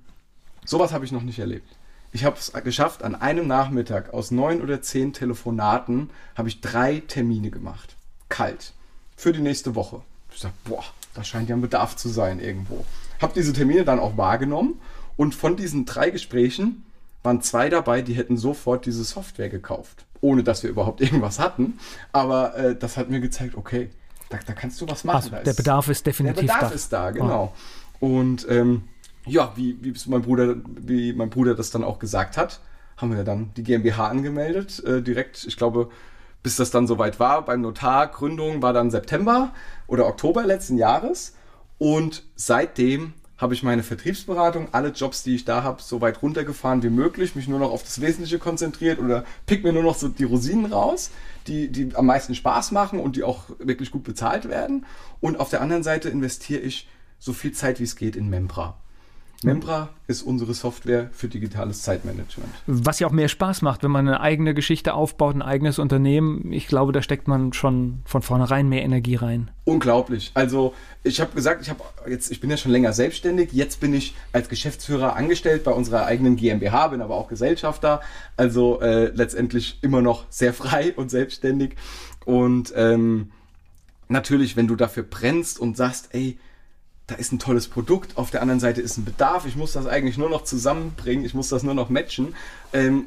sowas 0.64 0.92
habe 0.92 1.04
ich 1.04 1.12
noch 1.12 1.22
nicht 1.22 1.38
erlebt. 1.38 1.68
Ich 2.12 2.24
habe 2.24 2.36
es 2.38 2.52
geschafft, 2.64 3.02
an 3.02 3.14
einem 3.14 3.46
Nachmittag 3.46 4.14
aus 4.14 4.30
neun 4.30 4.62
oder 4.62 4.80
zehn 4.80 5.12
Telefonaten 5.12 6.10
habe 6.34 6.48
ich 6.48 6.60
drei 6.60 7.02
Termine 7.06 7.50
gemacht. 7.50 7.96
Kalt. 8.28 8.72
Für 9.16 9.32
die 9.32 9.40
nächste 9.40 9.74
Woche. 9.74 10.02
Ich 10.32 10.40
sage, 10.40 10.54
boah, 10.64 10.84
da 11.14 11.24
scheint 11.24 11.48
ja 11.48 11.56
ein 11.56 11.60
Bedarf 11.60 11.96
zu 11.96 12.08
sein 12.08 12.40
irgendwo. 12.40 12.84
Habe 13.20 13.32
diese 13.34 13.52
Termine 13.52 13.84
dann 13.84 13.98
auch 13.98 14.16
wahrgenommen 14.16 14.80
und 15.16 15.34
von 15.34 15.56
diesen 15.56 15.84
drei 15.84 16.10
Gesprächen 16.10 16.84
waren 17.26 17.42
zwei 17.42 17.68
dabei, 17.68 18.00
die 18.00 18.14
hätten 18.14 18.38
sofort 18.38 18.86
diese 18.86 19.04
Software 19.04 19.50
gekauft 19.50 20.06
ohne 20.20 20.42
dass 20.42 20.62
wir 20.62 20.70
überhaupt 20.70 21.00
irgendwas 21.02 21.38
hatten. 21.38 21.78
Aber 22.12 22.56
äh, 22.56 22.76
das 22.76 22.96
hat 22.96 23.08
mir 23.08 23.20
gezeigt, 23.20 23.54
okay, 23.56 23.90
da, 24.28 24.38
da 24.44 24.52
kannst 24.52 24.80
du 24.80 24.88
was 24.88 25.04
machen. 25.04 25.32
Also, 25.32 25.44
der 25.44 25.54
Bedarf 25.54 25.88
ist 25.88 26.04
definitiv 26.06 26.46
da. 26.46 26.46
Der 26.46 26.54
Bedarf 26.54 26.70
da. 26.70 26.74
ist 26.74 26.92
da, 26.92 27.10
genau. 27.10 27.54
Oh. 28.00 28.06
Und 28.06 28.46
ähm, 28.50 28.84
ja, 29.24 29.52
wie, 29.56 29.78
wie 29.80 29.94
mein 30.06 30.22
Bruder, 30.22 30.56
wie 30.66 31.12
mein 31.12 31.30
Bruder 31.30 31.54
das 31.54 31.70
dann 31.70 31.84
auch 31.84 31.98
gesagt 31.98 32.36
hat, 32.36 32.60
haben 32.96 33.14
wir 33.14 33.24
dann 33.24 33.50
die 33.56 33.62
GmbH 33.62 34.08
angemeldet. 34.08 34.82
Äh, 34.84 35.02
direkt, 35.02 35.44
ich 35.46 35.56
glaube, 35.56 35.90
bis 36.42 36.56
das 36.56 36.70
dann 36.70 36.86
soweit 36.86 37.18
war, 37.20 37.44
beim 37.44 37.60
Notar, 37.60 38.08
Gründung 38.08 38.62
war 38.62 38.72
dann 38.72 38.90
September 38.90 39.52
oder 39.86 40.06
Oktober 40.06 40.44
letzten 40.44 40.76
Jahres. 40.76 41.34
Und 41.78 42.24
seitdem 42.36 43.12
habe 43.38 43.54
ich 43.54 43.62
meine 43.62 43.82
Vertriebsberatung, 43.82 44.68
alle 44.72 44.88
Jobs, 44.88 45.22
die 45.22 45.34
ich 45.34 45.44
da 45.44 45.62
habe, 45.62 45.82
so 45.82 46.00
weit 46.00 46.22
runtergefahren 46.22 46.82
wie 46.82 46.90
möglich, 46.90 47.34
mich 47.34 47.48
nur 47.48 47.58
noch 47.58 47.70
auf 47.70 47.82
das 47.82 48.00
Wesentliche 48.00 48.38
konzentriert 48.38 48.98
oder 48.98 49.24
pick 49.44 49.62
mir 49.62 49.72
nur 49.72 49.82
noch 49.82 49.94
so 49.94 50.08
die 50.08 50.24
Rosinen 50.24 50.72
raus, 50.72 51.10
die, 51.46 51.68
die 51.68 51.94
am 51.94 52.06
meisten 52.06 52.34
Spaß 52.34 52.72
machen 52.72 52.98
und 52.98 53.16
die 53.16 53.24
auch 53.24 53.44
wirklich 53.58 53.90
gut 53.90 54.04
bezahlt 54.04 54.48
werden. 54.48 54.86
Und 55.20 55.38
auf 55.38 55.50
der 55.50 55.60
anderen 55.60 55.82
Seite 55.82 56.08
investiere 56.08 56.60
ich 56.60 56.88
so 57.18 57.32
viel 57.32 57.52
Zeit 57.52 57.78
wie 57.78 57.84
es 57.84 57.96
geht 57.96 58.16
in 58.16 58.30
Membra. 58.30 58.78
Membra 59.42 59.90
ist 60.06 60.22
unsere 60.22 60.54
Software 60.54 61.10
für 61.12 61.28
digitales 61.28 61.82
Zeitmanagement. 61.82 62.48
Was 62.66 63.00
ja 63.00 63.06
auch 63.06 63.12
mehr 63.12 63.28
Spaß 63.28 63.62
macht, 63.62 63.82
wenn 63.82 63.90
man 63.90 64.08
eine 64.08 64.20
eigene 64.20 64.54
Geschichte 64.54 64.94
aufbaut, 64.94 65.34
ein 65.34 65.42
eigenes 65.42 65.78
Unternehmen. 65.78 66.52
Ich 66.52 66.66
glaube, 66.66 66.92
da 66.92 67.02
steckt 67.02 67.28
man 67.28 67.52
schon 67.52 68.00
von 68.04 68.22
vornherein 68.22 68.68
mehr 68.68 68.82
Energie 68.82 69.16
rein. 69.16 69.50
Unglaublich. 69.64 70.30
Also 70.34 70.74
ich 71.02 71.20
habe 71.20 71.34
gesagt, 71.34 71.62
ich 71.62 71.70
habe 71.70 71.82
jetzt, 72.08 72.30
ich 72.30 72.40
bin 72.40 72.50
ja 72.50 72.56
schon 72.56 72.72
länger 72.72 72.92
selbstständig. 72.92 73.52
Jetzt 73.52 73.80
bin 73.80 73.92
ich 73.94 74.14
als 74.32 74.48
Geschäftsführer 74.48 75.16
angestellt 75.16 75.64
bei 75.64 75.72
unserer 75.72 76.06
eigenen 76.06 76.36
GmbH, 76.36 76.88
bin 76.88 77.02
aber 77.02 77.16
auch 77.16 77.28
Gesellschafter. 77.28 78.00
Also 78.36 78.80
äh, 78.80 79.06
letztendlich 79.06 79.78
immer 79.82 80.02
noch 80.02 80.24
sehr 80.30 80.54
frei 80.54 80.92
und 80.96 81.10
selbstständig. 81.10 81.76
Und 82.24 82.72
ähm, 82.76 83.32
natürlich, 84.08 84.56
wenn 84.56 84.66
du 84.66 84.76
dafür 84.76 85.02
brennst 85.02 85.58
und 85.58 85.76
sagst, 85.76 86.08
ey, 86.12 86.38
da 87.06 87.14
ist 87.14 87.32
ein 87.32 87.38
tolles 87.38 87.68
Produkt, 87.68 88.16
auf 88.16 88.30
der 88.30 88.42
anderen 88.42 88.60
Seite 88.60 88.80
ist 88.80 88.96
ein 88.96 89.04
Bedarf, 89.04 89.46
ich 89.46 89.56
muss 89.56 89.72
das 89.72 89.86
eigentlich 89.86 90.18
nur 90.18 90.28
noch 90.28 90.44
zusammenbringen, 90.44 91.24
ich 91.24 91.34
muss 91.34 91.48
das 91.48 91.62
nur 91.62 91.74
noch 91.74 91.88
matchen. 91.88 92.34
Ähm, 92.72 93.06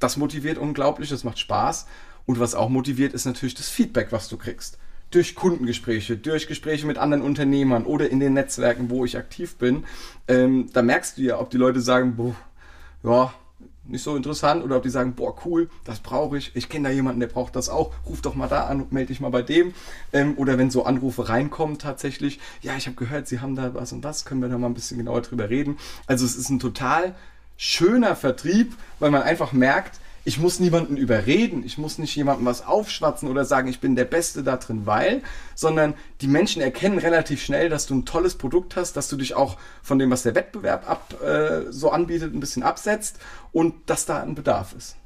das 0.00 0.16
motiviert 0.16 0.58
unglaublich, 0.58 1.08
das 1.08 1.24
macht 1.24 1.38
Spaß. 1.38 1.86
Und 2.26 2.40
was 2.40 2.54
auch 2.54 2.68
motiviert, 2.68 3.14
ist 3.14 3.24
natürlich 3.24 3.54
das 3.54 3.68
Feedback, 3.68 4.08
was 4.10 4.28
du 4.28 4.36
kriegst. 4.36 4.78
Durch 5.10 5.34
Kundengespräche, 5.34 6.16
durch 6.16 6.46
Gespräche 6.46 6.86
mit 6.86 6.98
anderen 6.98 7.22
Unternehmern 7.22 7.86
oder 7.86 8.10
in 8.10 8.20
den 8.20 8.34
Netzwerken, 8.34 8.90
wo 8.90 9.04
ich 9.04 9.16
aktiv 9.16 9.56
bin. 9.56 9.84
Ähm, 10.26 10.68
da 10.72 10.82
merkst 10.82 11.16
du 11.16 11.22
ja, 11.22 11.40
ob 11.40 11.48
die 11.50 11.56
Leute 11.56 11.80
sagen, 11.80 12.16
boah, 12.16 12.34
ja, 13.02 13.32
nicht 13.88 14.02
so 14.02 14.16
interessant 14.16 14.62
oder 14.62 14.76
ob 14.76 14.82
die 14.82 14.90
sagen, 14.90 15.14
boah, 15.14 15.34
cool, 15.44 15.68
das 15.84 16.00
brauche 16.00 16.38
ich, 16.38 16.54
ich 16.54 16.68
kenne 16.68 16.88
da 16.88 16.94
jemanden, 16.94 17.20
der 17.20 17.26
braucht 17.26 17.56
das 17.56 17.68
auch, 17.68 17.92
ruf 18.06 18.20
doch 18.20 18.34
mal 18.34 18.48
da 18.48 18.66
an, 18.66 18.86
melde 18.90 19.08
dich 19.08 19.20
mal 19.20 19.30
bei 19.30 19.42
dem. 19.42 19.74
Ähm, 20.12 20.34
oder 20.36 20.58
wenn 20.58 20.70
so 20.70 20.84
Anrufe 20.84 21.28
reinkommen 21.28 21.78
tatsächlich, 21.78 22.38
ja, 22.62 22.76
ich 22.76 22.86
habe 22.86 22.96
gehört, 22.96 23.28
Sie 23.28 23.40
haben 23.40 23.56
da 23.56 23.74
was 23.74 23.92
und 23.92 24.04
was, 24.04 24.24
können 24.24 24.42
wir 24.42 24.48
da 24.48 24.58
mal 24.58 24.68
ein 24.68 24.74
bisschen 24.74 24.98
genauer 24.98 25.22
drüber 25.22 25.50
reden. 25.50 25.78
Also 26.06 26.24
es 26.24 26.36
ist 26.36 26.50
ein 26.50 26.58
total 26.58 27.14
schöner 27.56 28.14
Vertrieb, 28.14 28.76
weil 28.98 29.10
man 29.10 29.22
einfach 29.22 29.52
merkt, 29.52 30.00
ich 30.28 30.38
muss 30.38 30.60
niemanden 30.60 30.98
überreden, 30.98 31.64
ich 31.64 31.78
muss 31.78 31.96
nicht 31.96 32.14
jemandem 32.14 32.44
was 32.44 32.66
aufschwatzen 32.66 33.30
oder 33.30 33.46
sagen, 33.46 33.66
ich 33.66 33.80
bin 33.80 33.96
der 33.96 34.04
Beste 34.04 34.42
da 34.42 34.58
drin, 34.58 34.82
weil, 34.84 35.22
sondern 35.54 35.94
die 36.20 36.26
Menschen 36.26 36.60
erkennen 36.60 36.98
relativ 36.98 37.42
schnell, 37.42 37.70
dass 37.70 37.86
du 37.86 37.94
ein 37.94 38.04
tolles 38.04 38.34
Produkt 38.34 38.76
hast, 38.76 38.92
dass 38.92 39.08
du 39.08 39.16
dich 39.16 39.34
auch 39.34 39.56
von 39.82 39.98
dem, 39.98 40.10
was 40.10 40.24
der 40.24 40.34
Wettbewerb 40.34 40.86
ab, 40.86 41.14
äh, 41.22 41.72
so 41.72 41.90
anbietet, 41.90 42.34
ein 42.34 42.40
bisschen 42.40 42.62
absetzt 42.62 43.18
und 43.52 43.72
dass 43.86 44.04
da 44.04 44.22
ein 44.22 44.34
Bedarf 44.34 44.74
ist. 44.76 44.96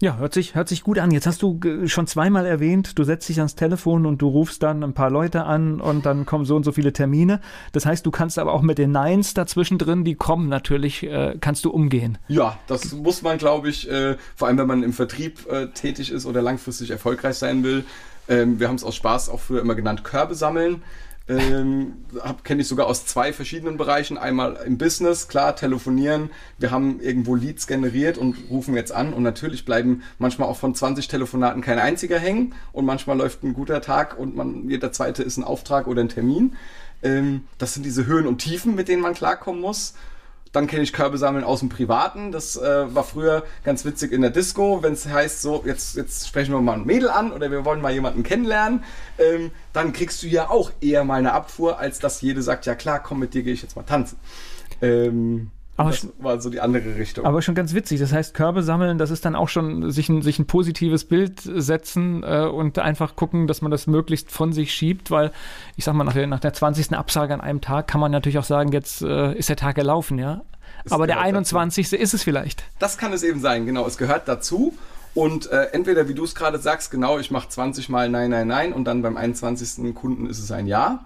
Ja, 0.00 0.16
hört 0.16 0.34
sich, 0.34 0.56
hört 0.56 0.68
sich 0.68 0.82
gut 0.82 0.98
an. 0.98 1.12
Jetzt 1.12 1.26
hast 1.26 1.40
du 1.40 1.60
schon 1.86 2.06
zweimal 2.08 2.46
erwähnt, 2.46 2.98
du 2.98 3.04
setzt 3.04 3.28
dich 3.28 3.38
ans 3.38 3.54
Telefon 3.54 4.06
und 4.06 4.20
du 4.20 4.28
rufst 4.28 4.62
dann 4.62 4.82
ein 4.82 4.92
paar 4.92 5.08
Leute 5.08 5.44
an 5.44 5.80
und 5.80 6.04
dann 6.04 6.26
kommen 6.26 6.44
so 6.44 6.56
und 6.56 6.64
so 6.64 6.72
viele 6.72 6.92
Termine. 6.92 7.40
Das 7.72 7.86
heißt, 7.86 8.04
du 8.04 8.10
kannst 8.10 8.38
aber 8.38 8.52
auch 8.52 8.62
mit 8.62 8.78
den 8.78 8.90
Neins 8.90 9.34
dazwischen 9.34 9.78
drin, 9.78 10.04
die 10.04 10.16
kommen 10.16 10.48
natürlich, 10.48 11.04
äh, 11.04 11.36
kannst 11.40 11.64
du 11.64 11.70
umgehen. 11.70 12.18
Ja, 12.26 12.58
das 12.66 12.92
muss 12.92 13.22
man, 13.22 13.38
glaube 13.38 13.68
ich, 13.68 13.88
äh, 13.88 14.16
vor 14.34 14.48
allem 14.48 14.58
wenn 14.58 14.66
man 14.66 14.82
im 14.82 14.92
Vertrieb 14.92 15.46
äh, 15.48 15.68
tätig 15.68 16.10
ist 16.10 16.26
oder 16.26 16.42
langfristig 16.42 16.90
erfolgreich 16.90 17.36
sein 17.36 17.62
will. 17.62 17.84
Ähm, 18.28 18.58
wir 18.58 18.68
haben 18.68 18.76
es 18.76 18.84
aus 18.84 18.96
Spaß 18.96 19.28
auch 19.28 19.40
früher 19.40 19.60
immer 19.60 19.74
genannt, 19.74 20.02
Körbe 20.02 20.34
sammeln. 20.34 20.82
Ähm, 21.26 22.04
kenne 22.42 22.60
ich 22.60 22.68
sogar 22.68 22.86
aus 22.86 23.06
zwei 23.06 23.32
verschiedenen 23.32 23.78
Bereichen. 23.78 24.18
Einmal 24.18 24.58
im 24.66 24.76
Business, 24.76 25.26
klar, 25.26 25.56
telefonieren. 25.56 26.30
Wir 26.58 26.70
haben 26.70 27.00
irgendwo 27.00 27.34
Leads 27.34 27.66
generiert 27.66 28.18
und 28.18 28.36
rufen 28.50 28.74
jetzt 28.74 28.92
an. 28.92 29.14
Und 29.14 29.22
natürlich 29.22 29.64
bleiben 29.64 30.02
manchmal 30.18 30.48
auch 30.48 30.58
von 30.58 30.74
20 30.74 31.08
Telefonaten 31.08 31.62
kein 31.62 31.78
einziger 31.78 32.18
hängen. 32.18 32.54
Und 32.72 32.84
manchmal 32.84 33.16
läuft 33.16 33.42
ein 33.42 33.54
guter 33.54 33.80
Tag 33.80 34.18
und 34.18 34.36
man, 34.36 34.68
jeder 34.68 34.92
zweite 34.92 35.22
ist 35.22 35.38
ein 35.38 35.44
Auftrag 35.44 35.86
oder 35.86 36.02
ein 36.02 36.10
Termin. 36.10 36.56
Ähm, 37.02 37.44
das 37.56 37.72
sind 37.72 37.84
diese 37.86 38.04
Höhen 38.04 38.26
und 38.26 38.38
Tiefen, 38.38 38.74
mit 38.74 38.88
denen 38.88 39.00
man 39.00 39.14
klarkommen 39.14 39.62
muss. 39.62 39.94
Dann 40.54 40.68
kenne 40.68 40.84
ich 40.84 40.92
Körbe 40.92 41.18
sammeln 41.18 41.44
aus 41.44 41.60
dem 41.60 41.68
Privaten. 41.68 42.30
Das 42.30 42.56
äh, 42.56 42.94
war 42.94 43.02
früher 43.02 43.42
ganz 43.64 43.84
witzig 43.84 44.12
in 44.12 44.22
der 44.22 44.30
Disco, 44.30 44.82
wenn 44.84 44.92
es 44.92 45.06
heißt, 45.06 45.42
so, 45.42 45.64
jetzt, 45.66 45.96
jetzt 45.96 46.28
sprechen 46.28 46.52
wir 46.52 46.60
mal 46.60 46.74
ein 46.74 46.86
Mädel 46.86 47.10
an 47.10 47.32
oder 47.32 47.50
wir 47.50 47.64
wollen 47.64 47.82
mal 47.82 47.92
jemanden 47.92 48.22
kennenlernen. 48.22 48.84
Ähm, 49.18 49.50
dann 49.72 49.92
kriegst 49.92 50.22
du 50.22 50.28
ja 50.28 50.48
auch 50.48 50.70
eher 50.80 51.02
mal 51.02 51.16
eine 51.16 51.32
Abfuhr, 51.32 51.80
als 51.80 51.98
dass 51.98 52.20
jede 52.20 52.40
sagt, 52.40 52.66
ja 52.66 52.76
klar, 52.76 53.00
komm, 53.02 53.18
mit 53.18 53.34
dir 53.34 53.42
gehe 53.42 53.52
ich 53.52 53.62
jetzt 53.62 53.74
mal 53.74 53.82
tanzen. 53.82 54.16
Ähm, 54.80 55.50
aber 55.76 55.90
das 55.90 56.08
war 56.18 56.40
so 56.40 56.50
die 56.50 56.60
andere 56.60 56.96
Richtung. 56.96 57.24
Aber 57.26 57.42
schon 57.42 57.54
ganz 57.54 57.74
witzig. 57.74 57.98
Das 57.98 58.12
heißt, 58.12 58.34
Körbe 58.34 58.62
sammeln, 58.62 58.98
das 58.98 59.10
ist 59.10 59.24
dann 59.24 59.34
auch 59.34 59.48
schon 59.48 59.90
sich 59.90 60.08
ein, 60.08 60.22
sich 60.22 60.38
ein 60.38 60.46
positives 60.46 61.04
Bild 61.04 61.40
setzen 61.42 62.22
äh, 62.22 62.46
und 62.46 62.78
einfach 62.78 63.16
gucken, 63.16 63.46
dass 63.46 63.60
man 63.60 63.70
das 63.70 63.86
möglichst 63.86 64.30
von 64.30 64.52
sich 64.52 64.72
schiebt, 64.72 65.10
weil 65.10 65.32
ich 65.76 65.84
sag 65.84 65.94
mal, 65.94 66.04
nach 66.04 66.12
der, 66.12 66.26
nach 66.26 66.40
der 66.40 66.52
20. 66.52 66.92
Absage 66.92 67.34
an 67.34 67.40
einem 67.40 67.60
Tag 67.60 67.88
kann 67.88 68.00
man 68.00 68.12
natürlich 68.12 68.38
auch 68.38 68.44
sagen, 68.44 68.70
jetzt 68.72 69.02
äh, 69.02 69.34
ist 69.34 69.48
der 69.48 69.56
Tag 69.56 69.74
gelaufen, 69.74 70.18
ja. 70.18 70.42
Es 70.84 70.92
Aber 70.92 71.06
der 71.06 71.20
21. 71.20 71.90
Dazu. 71.90 72.02
ist 72.02 72.14
es 72.14 72.22
vielleicht. 72.22 72.62
Das 72.78 72.98
kann 72.98 73.12
es 73.12 73.22
eben 73.22 73.40
sein, 73.40 73.66
genau. 73.66 73.86
Es 73.86 73.96
gehört 73.96 74.28
dazu. 74.28 74.74
Und 75.14 75.50
äh, 75.50 75.66
entweder, 75.72 76.08
wie 76.08 76.14
du 76.14 76.24
es 76.24 76.34
gerade 76.34 76.58
sagst, 76.58 76.90
genau, 76.90 77.18
ich 77.18 77.30
mache 77.30 77.48
20 77.48 77.88
Mal 77.88 78.08
Nein, 78.08 78.30
Nein, 78.30 78.48
Nein 78.48 78.72
und 78.72 78.84
dann 78.84 79.02
beim 79.02 79.16
21. 79.16 79.94
Kunden 79.94 80.26
ist 80.28 80.40
es 80.40 80.50
ein 80.50 80.66
Ja. 80.66 81.04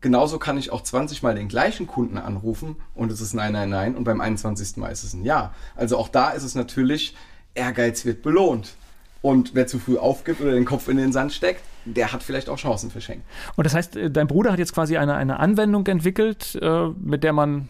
Genauso 0.00 0.38
kann 0.38 0.56
ich 0.56 0.70
auch 0.70 0.82
20 0.82 1.22
Mal 1.22 1.34
den 1.34 1.48
gleichen 1.48 1.86
Kunden 1.86 2.16
anrufen 2.16 2.76
und 2.94 3.12
es 3.12 3.20
ist 3.20 3.34
nein, 3.34 3.52
nein, 3.52 3.68
nein 3.68 3.94
und 3.94 4.04
beim 4.04 4.20
21. 4.20 4.76
Mal 4.78 4.88
ist 4.88 5.04
es 5.04 5.12
ein 5.12 5.24
Ja. 5.24 5.54
Also 5.76 5.98
auch 5.98 6.08
da 6.08 6.30
ist 6.30 6.42
es 6.42 6.54
natürlich, 6.54 7.14
Ehrgeiz 7.54 8.04
wird 8.04 8.22
belohnt. 8.22 8.76
Und 9.22 9.54
wer 9.54 9.66
zu 9.66 9.78
früh 9.78 9.98
aufgibt 9.98 10.40
oder 10.40 10.52
den 10.52 10.64
Kopf 10.64 10.88
in 10.88 10.96
den 10.96 11.12
Sand 11.12 11.32
steckt, 11.32 11.62
der 11.84 12.12
hat 12.12 12.22
vielleicht 12.22 12.48
auch 12.48 12.56
Chancen 12.56 12.90
verschenkt. 12.90 13.24
Und 13.56 13.64
das 13.64 13.74
heißt, 13.74 13.96
äh, 13.96 14.10
dein 14.10 14.26
Bruder 14.26 14.52
hat 14.52 14.58
jetzt 14.58 14.74
quasi 14.74 14.96
eine, 14.96 15.14
eine 15.14 15.38
Anwendung 15.38 15.86
entwickelt, 15.86 16.58
äh, 16.60 16.88
mit 16.98 17.22
der 17.22 17.34
man 17.34 17.68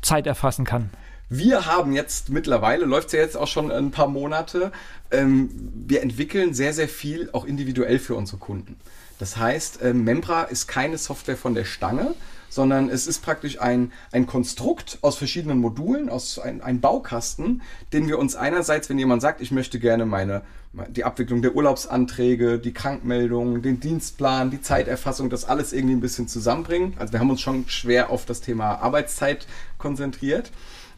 Zeit 0.00 0.26
erfassen 0.26 0.64
kann. 0.64 0.90
Wir 1.28 1.66
haben 1.66 1.92
jetzt 1.92 2.28
mittlerweile, 2.30 2.84
läuft 2.84 3.06
es 3.06 3.12
ja 3.14 3.20
jetzt 3.20 3.36
auch 3.36 3.46
schon 3.46 3.70
ein 3.70 3.90
paar 3.90 4.08
Monate, 4.08 4.70
ähm, 5.10 5.48
wir 5.86 6.02
entwickeln 6.02 6.52
sehr, 6.52 6.74
sehr 6.74 6.88
viel 6.88 7.30
auch 7.32 7.46
individuell 7.46 7.98
für 7.98 8.16
unsere 8.16 8.38
Kunden. 8.38 8.76
Das 9.18 9.36
heißt, 9.36 9.82
äh, 9.82 9.94
Membra 9.94 10.44
ist 10.44 10.66
keine 10.66 10.98
Software 10.98 11.36
von 11.36 11.54
der 11.54 11.64
Stange, 11.64 12.14
sondern 12.48 12.90
es 12.90 13.06
ist 13.06 13.22
praktisch 13.22 13.60
ein, 13.60 13.92
ein 14.10 14.26
Konstrukt 14.26 14.98
aus 15.00 15.16
verschiedenen 15.16 15.58
Modulen, 15.58 16.10
aus 16.10 16.38
ein, 16.38 16.60
ein 16.60 16.80
Baukasten, 16.80 17.62
den 17.94 18.08
wir 18.08 18.18
uns 18.18 18.36
einerseits, 18.36 18.90
wenn 18.90 18.98
jemand 18.98 19.22
sagt, 19.22 19.40
ich 19.40 19.52
möchte 19.52 19.78
gerne 19.78 20.04
meine, 20.04 20.42
die 20.88 21.04
Abwicklung 21.04 21.40
der 21.40 21.56
Urlaubsanträge, 21.56 22.58
die 22.58 22.74
Krankmeldungen, 22.74 23.62
den 23.62 23.80
Dienstplan, 23.80 24.50
die 24.50 24.60
Zeiterfassung, 24.60 25.30
das 25.30 25.46
alles 25.46 25.72
irgendwie 25.72 25.94
ein 25.94 26.00
bisschen 26.00 26.28
zusammenbringen. 26.28 26.94
Also 26.98 27.14
wir 27.14 27.20
haben 27.20 27.30
uns 27.30 27.40
schon 27.40 27.68
schwer 27.68 28.10
auf 28.10 28.26
das 28.26 28.42
Thema 28.42 28.82
Arbeitszeit 28.82 29.46
konzentriert. 29.78 30.50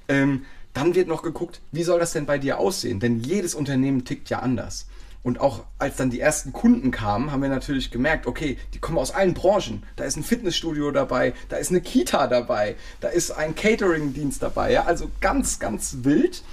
Ähm, 0.08 0.44
dann 0.72 0.96
wird 0.96 1.06
noch 1.06 1.22
geguckt, 1.22 1.60
wie 1.70 1.84
soll 1.84 2.00
das 2.00 2.12
denn 2.12 2.26
bei 2.26 2.38
dir 2.38 2.58
aussehen? 2.58 2.98
Denn 2.98 3.20
jedes 3.20 3.54
Unternehmen 3.54 4.04
tickt 4.04 4.28
ja 4.28 4.40
anders. 4.40 4.86
Und 5.24 5.40
auch 5.40 5.64
als 5.78 5.96
dann 5.96 6.10
die 6.10 6.20
ersten 6.20 6.52
Kunden 6.52 6.90
kamen, 6.90 7.32
haben 7.32 7.42
wir 7.42 7.48
natürlich 7.48 7.90
gemerkt, 7.90 8.26
okay, 8.26 8.58
die 8.74 8.78
kommen 8.78 8.98
aus 8.98 9.10
allen 9.10 9.32
Branchen. 9.32 9.82
Da 9.96 10.04
ist 10.04 10.16
ein 10.16 10.22
Fitnessstudio 10.22 10.90
dabei, 10.90 11.32
da 11.48 11.56
ist 11.56 11.70
eine 11.70 11.80
Kita 11.80 12.26
dabei, 12.26 12.76
da 13.00 13.08
ist 13.08 13.30
ein 13.30 13.54
Catering-Dienst 13.54 14.42
dabei. 14.42 14.72
Ja? 14.72 14.84
Also 14.84 15.10
ganz, 15.22 15.58
ganz 15.58 15.98
wild. 16.02 16.44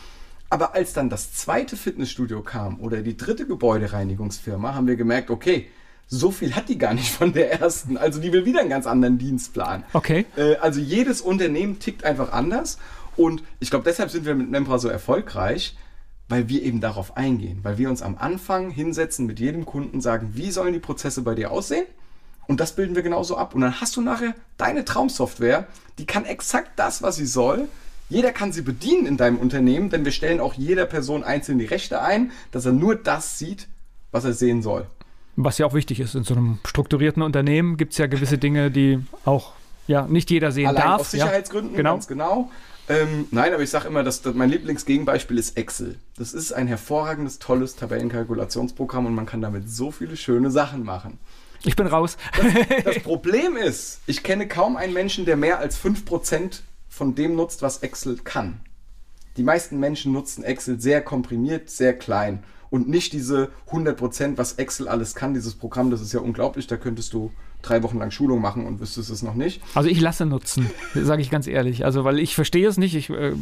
Aber 0.50 0.74
als 0.74 0.94
dann 0.94 1.10
das 1.10 1.34
zweite 1.34 1.76
Fitnessstudio 1.76 2.42
kam 2.42 2.80
oder 2.80 3.02
die 3.02 3.18
dritte 3.18 3.46
Gebäudereinigungsfirma, 3.46 4.74
haben 4.74 4.88
wir 4.88 4.96
gemerkt, 4.96 5.30
okay, 5.30 5.68
so 6.08 6.32
viel 6.32 6.56
hat 6.56 6.70
die 6.70 6.78
gar 6.78 6.94
nicht 6.94 7.12
von 7.12 7.34
der 7.34 7.52
ersten. 7.60 7.98
Also 7.98 8.22
die 8.22 8.32
will 8.32 8.46
wieder 8.46 8.62
einen 8.62 8.70
ganz 8.70 8.88
anderen 8.88 9.18
Dienstplan. 9.18 9.84
Okay. 9.92 10.26
Äh, 10.38 10.56
also 10.58 10.80
jedes 10.80 11.20
Unternehmen 11.20 11.80
tickt 11.80 12.06
einfach 12.06 12.32
anders. 12.32 12.80
Und 13.18 13.44
ich 13.60 13.70
glaube, 13.70 13.84
deshalb 13.86 14.12
sind 14.12 14.26
wir 14.26 14.36
mit 14.36 14.50
Membra 14.50 14.80
so 14.80 14.88
erfolgreich, 14.88 15.76
weil 16.32 16.48
wir 16.48 16.64
eben 16.64 16.80
darauf 16.80 17.18
eingehen, 17.18 17.60
weil 17.62 17.78
wir 17.78 17.90
uns 17.90 18.02
am 18.02 18.18
Anfang 18.18 18.72
hinsetzen 18.72 19.28
mit 19.28 19.40
jedem 19.40 19.66
Kunden, 19.66 20.00
sagen, 20.00 20.32
wie 20.34 20.50
sollen 20.50 20.72
die 20.72 20.80
Prozesse 20.80 21.22
bei 21.22 21.36
dir 21.36 21.52
aussehen? 21.52 21.86
Und 22.48 22.62
das 22.62 22.74
bilden 22.76 22.96
wir 22.96 23.04
genauso 23.04 23.38
ab. 23.38 23.54
Und 23.54 23.62
dann 23.62 23.82
hast 23.82 23.98
du 23.98 24.02
nachher 24.02 24.34
deine 24.58 24.86
Traumsoftware, 24.86 25.68
die 26.00 26.06
kann 26.06 26.26
exakt 26.26 26.72
das, 26.78 27.04
was 27.04 27.18
sie 27.18 27.26
soll. 27.26 27.68
Jeder 28.10 28.32
kann 28.32 28.52
sie 28.54 28.62
bedienen 28.62 29.06
in 29.06 29.18
deinem 29.18 29.38
Unternehmen, 29.38 29.90
denn 29.90 30.06
wir 30.06 30.12
stellen 30.12 30.40
auch 30.40 30.54
jeder 30.54 30.86
Person 30.86 31.24
einzeln 31.24 31.60
die 31.60 31.66
Rechte 31.66 32.02
ein, 32.02 32.32
dass 32.52 32.66
er 32.66 32.72
nur 32.72 32.96
das 32.96 33.38
sieht, 33.38 33.68
was 34.12 34.24
er 34.24 34.34
sehen 34.34 34.62
soll. 34.62 34.86
Was 35.36 35.58
ja 35.58 35.66
auch 35.66 35.74
wichtig 35.74 36.00
ist, 36.00 36.16
in 36.16 36.24
so 36.24 36.34
einem 36.34 36.60
strukturierten 36.66 37.24
Unternehmen 37.24 37.78
gibt 37.78 37.92
es 37.92 37.98
ja 37.98 38.08
gewisse 38.08 38.38
Dinge, 38.38 38.72
die 38.72 39.00
auch 39.26 39.54
ja, 39.88 40.08
nicht 40.08 40.32
jeder 40.32 40.52
sehen 40.52 40.68
Allein 40.68 40.84
darf. 40.84 41.02
Aus 41.02 41.12
Sicherheitsgründen, 41.12 41.72
ja, 41.72 41.78
genau. 41.78 41.94
ganz 41.94 42.08
genau. 42.08 42.52
Ähm, 42.92 43.28
nein, 43.32 43.54
aber 43.54 43.64
ich 43.64 43.70
sage 43.70 43.88
immer, 43.88 44.04
dass, 44.04 44.22
dass 44.22 44.34
mein 44.34 44.50
Lieblingsgegenbeispiel 44.50 45.38
ist 45.38 45.56
Excel. 45.56 45.96
Das 46.18 46.34
ist 46.34 46.52
ein 46.52 46.68
hervorragendes, 46.68 47.40
tolles 47.40 47.78
Tabellenkalkulationsprogramm 47.78 49.06
und 49.06 49.16
man 49.16 49.26
kann 49.26 49.42
damit 49.42 49.70
so 49.70 49.92
viele 49.92 50.18
schöne 50.18 50.52
Sachen 50.52 50.84
machen. 50.84 51.18
Ich 51.64 51.78
bin 51.78 51.88
raus. 51.88 52.18
Das, 52.36 52.84
das 52.84 53.00
Problem 53.04 53.56
ist, 53.56 54.02
ich 54.08 54.24
kenne 54.24 54.48
kaum 54.48 54.76
einen 54.76 54.94
Menschen, 54.94 55.24
der 55.26 55.38
mehr 55.38 55.60
als 55.60 55.80
5% 55.80 56.62
von 56.90 57.16
dem 57.16 57.36
nutzt, 57.36 57.62
was 57.62 57.78
Excel 57.78 58.18
kann. 58.18 58.60
Die 59.38 59.44
meisten 59.44 59.80
Menschen 59.80 60.12
nutzen 60.12 60.44
Excel 60.44 60.82
sehr 60.82 61.02
komprimiert, 61.02 61.70
sehr 61.70 61.98
klein 61.98 62.44
und 62.70 62.90
nicht 62.90 63.14
diese 63.14 63.52
100%, 63.70 64.38
was 64.38 64.54
Excel 64.54 64.90
alles 64.90 65.16
kann. 65.16 65.34
Dieses 65.34 65.56
Programm, 65.56 65.92
das 65.92 66.02
ist 66.02 66.12
ja 66.12 66.20
unglaublich, 66.20 66.68
da 66.68 66.76
könntest 66.76 67.14
du 67.14 67.32
drei 67.62 67.84
Wochen 67.84 68.00
lang 68.00 68.12
Schulung 68.12 68.42
machen 68.42 68.66
und 68.66 68.80
wüsstest 68.80 69.10
es 69.10 69.22
noch 69.22 69.36
nicht. 69.36 69.62
Also 69.76 69.90
ich 69.90 70.00
lasse 70.00 70.26
nutzen, 70.26 70.70
sage 70.94 71.22
ich 71.22 71.30
ganz 71.30 71.48
ehrlich. 71.48 71.86
Also 71.86 72.04
weil 72.04 72.20
ich 72.20 72.36
verstehe 72.36 72.68
es 72.68 72.78
nicht. 72.78 72.96
Ich 72.96 73.10
äh, 73.10 73.34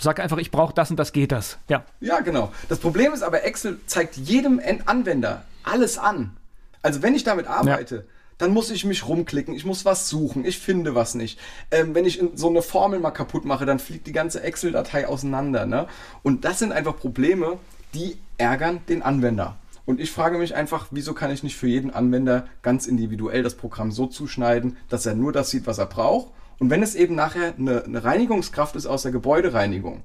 sage 0.00 0.22
einfach, 0.22 0.38
ich 0.38 0.50
brauche 0.50 0.74
das 0.74 0.90
und 0.90 0.98
das 0.98 1.12
geht 1.12 1.32
das. 1.32 1.58
Ja. 1.68 1.84
Ja, 2.00 2.20
genau. 2.20 2.52
Das 2.68 2.78
Problem 2.78 3.12
ist 3.12 3.22
aber, 3.22 3.44
Excel 3.44 3.78
zeigt 3.86 4.16
jedem 4.16 4.60
Anwender 4.86 5.44
alles 5.62 5.98
an. 5.98 6.36
Also 6.82 7.02
wenn 7.02 7.14
ich 7.14 7.24
damit 7.24 7.46
arbeite, 7.46 7.96
ja. 7.96 8.02
dann 8.38 8.52
muss 8.52 8.70
ich 8.70 8.84
mich 8.84 9.08
rumklicken, 9.08 9.54
ich 9.54 9.64
muss 9.64 9.84
was 9.84 10.08
suchen, 10.08 10.44
ich 10.44 10.58
finde 10.58 10.94
was 10.94 11.14
nicht. 11.14 11.38
Ähm, 11.70 11.94
wenn 11.94 12.04
ich 12.04 12.22
so 12.34 12.48
eine 12.48 12.62
Formel 12.62 13.00
mal 13.00 13.10
kaputt 13.10 13.44
mache, 13.44 13.64
dann 13.64 13.78
fliegt 13.78 14.06
die 14.06 14.12
ganze 14.12 14.42
Excel-Datei 14.42 15.08
auseinander. 15.08 15.66
Ne? 15.66 15.86
Und 16.22 16.44
das 16.44 16.58
sind 16.58 16.72
einfach 16.72 16.96
Probleme, 16.96 17.58
die 17.94 18.18
ärgern 18.36 18.80
den 18.88 19.02
Anwender. 19.02 19.56
Und 19.86 20.00
ich 20.00 20.10
frage 20.10 20.38
mich 20.38 20.54
einfach, 20.54 20.88
wieso 20.90 21.12
kann 21.12 21.30
ich 21.30 21.42
nicht 21.42 21.56
für 21.56 21.66
jeden 21.66 21.90
Anwender 21.90 22.46
ganz 22.62 22.86
individuell 22.86 23.42
das 23.42 23.54
Programm 23.54 23.90
so 23.92 24.06
zuschneiden, 24.06 24.76
dass 24.88 25.04
er 25.04 25.14
nur 25.14 25.32
das 25.32 25.50
sieht, 25.50 25.66
was 25.66 25.78
er 25.78 25.86
braucht. 25.86 26.32
Und 26.58 26.70
wenn 26.70 26.82
es 26.82 26.94
eben 26.94 27.14
nachher 27.14 27.54
eine, 27.58 27.84
eine 27.84 28.04
Reinigungskraft 28.04 28.76
ist 28.76 28.86
aus 28.86 29.02
der 29.02 29.12
Gebäudereinigung, 29.12 30.02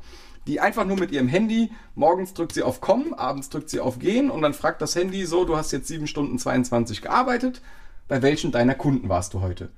die 0.48 0.60
einfach 0.60 0.86
nur 0.86 0.98
mit 0.98 1.12
ihrem 1.12 1.28
Handy, 1.28 1.72
morgens 1.96 2.34
drückt 2.34 2.54
sie 2.54 2.64
auf 2.64 2.82
Kommen, 2.82 3.14
abends 3.14 3.50
drückt 3.50 3.70
sie 3.70 3.80
auf 3.80 4.00
Gehen 4.00 4.32
und 4.32 4.42
dann 4.42 4.54
fragt 4.54 4.82
das 4.82 4.96
Handy 4.96 5.26
so, 5.26 5.46
du 5.46 5.56
hast 5.56 5.72
jetzt 5.72 5.88
7 5.88 6.08
Stunden 6.08 6.40
22 6.40 7.02
gearbeitet, 7.02 7.62
bei 8.08 8.22
welchen 8.22 8.52
deiner 8.52 8.76
Kunden 8.76 9.08
warst 9.10 9.34
du 9.34 9.42
heute? 9.42 9.70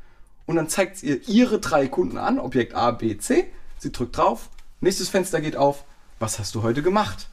Und 0.45 0.55
dann 0.55 0.69
zeigt 0.69 0.97
sie 0.97 1.07
ihr 1.07 1.27
ihre 1.27 1.59
drei 1.59 1.87
Kunden 1.87 2.17
an, 2.17 2.39
Objekt 2.39 2.73
A, 2.73 2.91
B, 2.91 3.17
C, 3.17 3.51
sie 3.77 3.91
drückt 3.91 4.17
drauf, 4.17 4.49
nächstes 4.79 5.09
Fenster 5.09 5.41
geht 5.41 5.57
auf, 5.57 5.83
was 6.19 6.39
hast 6.39 6.55
du 6.55 6.63
heute 6.63 6.81
gemacht? 6.81 7.27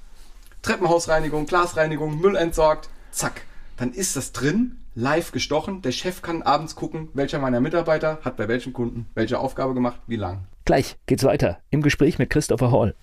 Treppenhausreinigung, 0.62 1.46
Glasreinigung, 1.46 2.20
Müll 2.20 2.36
entsorgt, 2.36 2.88
zack. 3.10 3.42
Dann 3.76 3.92
ist 3.92 4.16
das 4.16 4.32
drin, 4.32 4.78
live 4.94 5.32
gestochen. 5.32 5.82
Der 5.82 5.92
Chef 5.92 6.22
kann 6.22 6.42
abends 6.42 6.74
gucken, 6.74 7.08
welcher 7.14 7.38
meiner 7.38 7.60
Mitarbeiter 7.60 8.18
hat 8.24 8.36
bei 8.36 8.48
welchem 8.48 8.72
Kunden 8.72 9.06
welche 9.14 9.38
Aufgabe 9.38 9.74
gemacht, 9.74 10.00
wie 10.06 10.16
lang. 10.16 10.46
Gleich 10.64 10.96
geht's 11.06 11.24
weiter 11.24 11.58
im 11.70 11.82
Gespräch 11.82 12.18
mit 12.18 12.30
Christopher 12.30 12.72
Hall. 12.72 12.94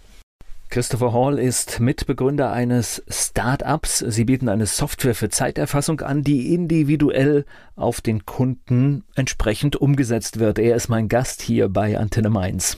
Christopher 0.69 1.13
Hall 1.13 1.39
ist 1.39 1.79
Mitbegründer 1.79 2.51
eines 2.51 3.03
Start-ups. 3.07 3.99
Sie 3.99 4.25
bieten 4.25 4.49
eine 4.49 4.65
Software 4.65 5.15
für 5.15 5.29
Zeiterfassung 5.29 6.01
an, 6.01 6.23
die 6.23 6.53
individuell 6.53 7.45
auf 7.75 8.01
den 8.01 8.25
Kunden 8.25 9.03
entsprechend 9.15 9.77
umgesetzt 9.77 10.39
wird. 10.39 10.59
Er 10.59 10.75
ist 10.75 10.89
mein 10.89 11.07
Gast 11.07 11.41
hier 11.41 11.69
bei 11.69 11.97
Antenne 11.97 12.29
Mainz. 12.29 12.77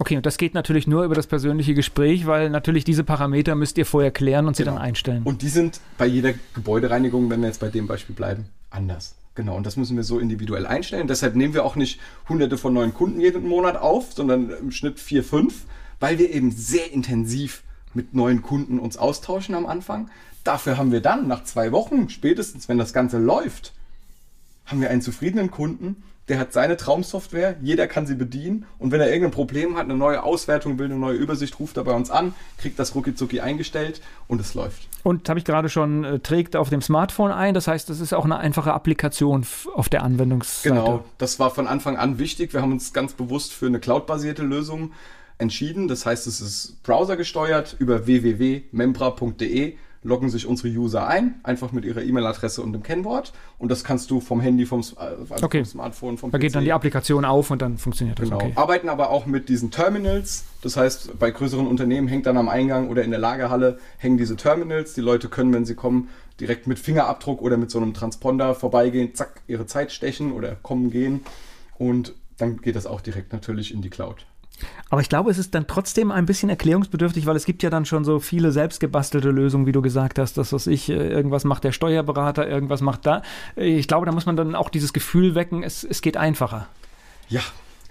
Okay, 0.00 0.16
und 0.16 0.26
das 0.26 0.38
geht 0.38 0.54
natürlich 0.54 0.86
nur 0.88 1.04
über 1.04 1.14
das 1.14 1.26
persönliche 1.28 1.72
Gespräch, 1.74 2.26
weil 2.26 2.50
natürlich 2.50 2.84
diese 2.84 3.04
Parameter 3.04 3.54
müsst 3.54 3.78
ihr 3.78 3.86
vorher 3.86 4.10
klären 4.10 4.46
und 4.48 4.56
sie 4.56 4.64
Genau. 4.64 4.74
dann 4.76 4.82
einstellen. 4.82 5.22
Und 5.22 5.42
die 5.42 5.48
sind 5.48 5.80
bei 5.98 6.06
jeder 6.06 6.32
Gebäudereinigung, 6.54 7.30
wenn 7.30 7.40
wir 7.40 7.46
jetzt 7.48 7.60
bei 7.60 7.68
dem 7.68 7.86
Beispiel 7.86 8.14
bleiben, 8.16 8.46
anders. 8.70 9.14
Genau, 9.36 9.56
und 9.56 9.66
das 9.66 9.76
müssen 9.76 9.96
wir 9.96 10.04
so 10.04 10.18
individuell 10.18 10.66
einstellen. 10.66 11.06
Deshalb 11.06 11.36
nehmen 11.36 11.54
wir 11.54 11.64
auch 11.64 11.76
nicht 11.76 12.00
hunderte 12.28 12.58
von 12.58 12.72
neuen 12.72 12.94
Kunden 12.94 13.20
jeden 13.20 13.46
Monat 13.48 13.76
auf, 13.76 14.12
sondern 14.12 14.50
im 14.50 14.70
Schnitt 14.72 14.98
vier, 15.00 15.22
fünf, 15.24 15.64
weil 16.00 16.18
wir 16.18 16.30
eben 16.32 16.50
sehr 16.50 16.92
intensiv 16.92 17.62
mit 17.94 18.14
neuen 18.14 18.42
Kunden 18.42 18.78
uns 18.80 18.96
austauschen 18.96 19.54
am 19.54 19.66
Anfang. 19.66 20.08
Dafür 20.42 20.76
haben 20.76 20.92
wir 20.92 21.00
dann 21.00 21.26
nach 21.28 21.44
zwei 21.44 21.72
Wochen, 21.72 22.08
spätestens 22.10 22.68
wenn 22.68 22.78
das 22.78 22.92
Ganze 22.92 23.18
läuft, 23.18 23.72
haben 24.66 24.80
wir 24.80 24.90
einen 24.90 25.02
zufriedenen 25.02 25.50
Kunden, 25.50 26.02
der 26.28 26.38
hat 26.38 26.52
seine 26.52 26.76
Traumsoftware, 26.76 27.56
jeder 27.60 27.86
kann 27.86 28.06
sie 28.06 28.14
bedienen 28.14 28.66
und 28.78 28.92
wenn 28.92 29.00
er 29.00 29.08
irgendein 29.08 29.30
Problem 29.30 29.76
hat, 29.76 29.84
eine 29.84 29.96
neue 29.96 30.22
Auswertung 30.22 30.78
will, 30.78 30.86
eine 30.86 30.96
neue 30.96 31.16
Übersicht, 31.16 31.58
ruft 31.60 31.76
er 31.76 31.84
bei 31.84 31.92
uns 31.92 32.10
an, 32.10 32.34
kriegt 32.58 32.78
das 32.78 32.94
rucki 32.94 33.40
eingestellt 33.40 34.00
und 34.26 34.40
es 34.40 34.54
läuft. 34.54 34.88
Und 35.02 35.28
habe 35.28 35.38
ich 35.38 35.44
gerade 35.44 35.68
schon, 35.68 36.04
äh, 36.04 36.18
trägt 36.20 36.56
auf 36.56 36.70
dem 36.70 36.80
Smartphone 36.80 37.30
ein. 37.30 37.52
Das 37.52 37.68
heißt, 37.68 37.90
das 37.90 38.00
ist 38.00 38.14
auch 38.14 38.24
eine 38.24 38.38
einfache 38.38 38.72
Applikation 38.72 39.46
auf 39.74 39.88
der 39.90 40.02
Anwendungsseite. 40.02 40.74
Genau, 40.74 41.04
das 41.18 41.38
war 41.38 41.50
von 41.50 41.66
Anfang 41.66 41.98
an 41.98 42.18
wichtig. 42.18 42.54
Wir 42.54 42.62
haben 42.62 42.72
uns 42.72 42.94
ganz 42.94 43.12
bewusst 43.12 43.52
für 43.52 43.66
eine 43.66 43.80
cloud-basierte 43.80 44.42
Lösung 44.42 44.92
entschieden. 45.36 45.88
Das 45.88 46.06
heißt, 46.06 46.26
es 46.26 46.40
ist 46.40 46.82
browsergesteuert 46.84 47.76
über 47.78 48.06
www.membra.de 48.06 49.76
loggen 50.04 50.28
sich 50.28 50.46
unsere 50.46 50.68
User 50.68 51.08
ein, 51.08 51.40
einfach 51.42 51.72
mit 51.72 51.84
ihrer 51.84 52.02
E-Mail-Adresse 52.02 52.62
und 52.62 52.72
dem 52.74 52.82
Kennwort. 52.82 53.32
Und 53.58 53.70
das 53.70 53.82
kannst 53.84 54.10
du 54.10 54.20
vom 54.20 54.40
Handy, 54.40 54.66
vom, 54.66 54.80
also 54.96 55.44
Okay. 55.44 55.64
vom 55.64 55.70
Smartphone, 55.70 56.18
vom 56.18 56.30
Da 56.30 56.38
geht 56.38 56.54
dann 56.54 56.62
PC. 56.62 56.66
die 56.66 56.72
Applikation 56.72 57.24
auf 57.24 57.50
und 57.50 57.62
dann 57.62 57.78
funktioniert 57.78 58.18
das. 58.18 58.28
Genau. 58.28 58.36
Okay. 58.36 58.52
Arbeiten 58.54 58.88
aber 58.90 59.10
auch 59.10 59.24
mit 59.26 59.48
diesen 59.48 59.70
Terminals. 59.70 60.44
Das 60.62 60.76
heißt, 60.76 61.18
bei 61.18 61.30
größeren 61.30 61.66
Unternehmen 61.66 62.06
hängt 62.06 62.26
dann 62.26 62.36
am 62.36 62.48
Eingang 62.48 62.88
oder 62.90 63.02
in 63.02 63.10
der 63.10 63.20
Lagerhalle 63.20 63.78
hängen 63.98 64.18
diese 64.18 64.36
Terminals. 64.36 64.92
Die 64.94 65.00
Leute 65.00 65.28
können, 65.28 65.52
wenn 65.54 65.64
sie 65.64 65.74
kommen, 65.74 66.08
direkt 66.38 66.66
mit 66.66 66.78
Fingerabdruck 66.78 67.40
oder 67.40 67.56
mit 67.56 67.70
so 67.70 67.78
einem 67.78 67.94
Transponder 67.94 68.54
vorbeigehen, 68.54 69.14
zack, 69.14 69.40
ihre 69.46 69.66
Zeit 69.66 69.90
stechen 69.90 70.32
oder 70.32 70.54
kommen 70.56 70.90
gehen. 70.90 71.20
Und 71.78 72.14
dann 72.36 72.58
geht 72.60 72.76
das 72.76 72.86
auch 72.86 73.00
direkt 73.00 73.32
natürlich 73.32 73.72
in 73.72 73.80
die 73.80 73.90
Cloud. 73.90 74.26
Aber 74.90 75.00
ich 75.00 75.08
glaube, 75.08 75.30
es 75.30 75.38
ist 75.38 75.54
dann 75.54 75.66
trotzdem 75.66 76.12
ein 76.12 76.26
bisschen 76.26 76.48
erklärungsbedürftig, 76.48 77.26
weil 77.26 77.36
es 77.36 77.44
gibt 77.44 77.62
ja 77.62 77.70
dann 77.70 77.84
schon 77.84 78.04
so 78.04 78.20
viele 78.20 78.52
selbstgebastelte 78.52 79.30
Lösungen, 79.30 79.66
wie 79.66 79.72
du 79.72 79.82
gesagt 79.82 80.18
hast, 80.18 80.38
dass 80.38 80.52
was 80.52 80.66
ich, 80.66 80.88
äh, 80.88 80.94
irgendwas 80.94 81.44
macht 81.44 81.64
der 81.64 81.72
Steuerberater, 81.72 82.48
irgendwas 82.48 82.80
macht 82.80 83.06
da. 83.06 83.22
Äh, 83.56 83.76
Ich 83.78 83.88
glaube, 83.88 84.06
da 84.06 84.12
muss 84.12 84.26
man 84.26 84.36
dann 84.36 84.54
auch 84.54 84.68
dieses 84.70 84.92
Gefühl 84.92 85.34
wecken, 85.34 85.62
es, 85.62 85.84
es 85.84 86.02
geht 86.02 86.16
einfacher. 86.16 86.68
Ja, 87.28 87.40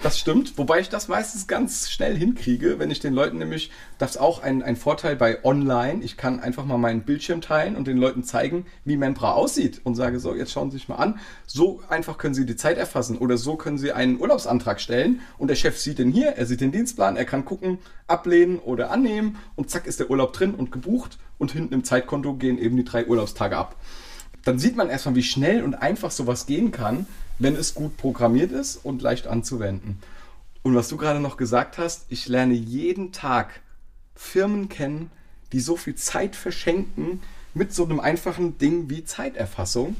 das 0.04 0.20
stimmt. 0.20 0.58
Wobei 0.58 0.82
ich 0.82 0.90
das 0.90 1.08
meistens 1.08 1.48
ganz 1.48 1.90
schnell 1.90 2.16
hinkriege, 2.16 2.78
wenn 2.78 2.92
ich 2.92 3.00
den 3.00 3.14
Leuten 3.14 3.38
nämlich, 3.38 3.72
das 3.98 4.12
ist 4.12 4.18
auch 4.18 4.44
ein, 4.44 4.62
ein 4.62 4.76
Vorteil 4.76 5.16
bei 5.16 5.44
Online, 5.46 6.04
ich 6.04 6.18
kann 6.18 6.42
einfach 6.42 6.66
mal 6.66 6.78
meinen 6.78 7.04
Bildschirm 7.04 7.40
teilen 7.40 7.78
und 7.78 7.88
den 7.88 7.98
Leuten 7.98 8.24
zeigen, 8.24 8.66
wie 8.84 8.98
Membra 8.98 9.32
aussieht 9.32 9.82
und 9.86 9.96
sage 9.96 10.20
so, 10.20 10.36
jetzt 10.36 10.52
schauen 10.52 10.72
Sie 10.72 10.78
sich 10.78 10.90
mal 10.90 10.98
an, 10.98 11.20
so 11.48 11.82
einfach 11.88 12.18
können 12.18 12.34
Sie 12.34 12.46
die 12.46 12.58
Zeit 12.58 12.78
erfassen 12.78 13.18
oder 13.18 13.38
so 13.38 13.56
können 13.56 13.78
Sie 13.78 13.94
einen 13.94 14.20
Urlaubsantrag 14.20 14.82
stellen 14.82 15.22
und 15.38 15.48
der 15.48 15.56
Chef 15.56 15.80
sieht 15.80 16.00
den 16.00 16.12
hier, 16.12 16.32
er 16.32 16.46
sieht 16.46 16.62
den 16.62 16.74
Dienstplan, 16.74 17.16
er 17.16 17.26
kann 17.26 17.46
gucken, 17.46 17.80
ablehnen 18.08 18.60
oder 18.60 18.92
annehmen 18.92 19.38
und 19.56 19.70
zack 19.70 19.88
ist 19.88 20.02
der 20.02 20.10
Urlaub 20.10 20.34
drin 20.34 20.54
und 20.54 20.72
gebucht 20.72 21.18
und 21.38 21.54
hinten 21.54 21.74
im 21.74 21.84
Zeitkonto 21.86 22.34
gehen 22.34 22.58
eben 22.58 22.76
die 22.76 22.84
drei 22.84 23.08
Urlaubstage 23.08 23.58
ab 23.58 23.78
dann 24.46 24.60
sieht 24.60 24.76
man 24.76 24.90
erstmal, 24.90 25.16
wie 25.16 25.24
schnell 25.24 25.64
und 25.64 25.76
einfach 25.76 26.12
sowas 26.12 26.46
gehen 26.46 26.72
kann, 26.72 27.08
wenn 27.40 27.56
es 27.56 27.74
gut 27.74 27.98
programmiert 27.98 28.52
ist 28.52 28.78
und 28.78 29.02
leicht 29.02 29.28
anzuwenden. 29.28 30.00
Und 30.62 30.76
was 30.76 30.88
du 30.88 30.98
gerade 30.98 31.20
noch 31.20 31.38
gesagt 31.38 31.78
hast, 31.78 32.06
ich 32.10 32.28
lerne 32.28 32.54
jeden 32.54 33.12
Tag 33.12 33.62
Firmen 34.16 34.70
kennen, 34.70 35.12
die 35.52 35.60
so 35.60 35.76
viel 35.76 35.96
Zeit 35.96 36.36
verschenken 36.36 37.22
mit 37.54 37.74
so 37.74 37.84
einem 37.84 38.00
einfachen 38.00 38.58
Ding 38.58 38.90
wie 38.90 39.04
Zeiterfassung, 39.04 39.96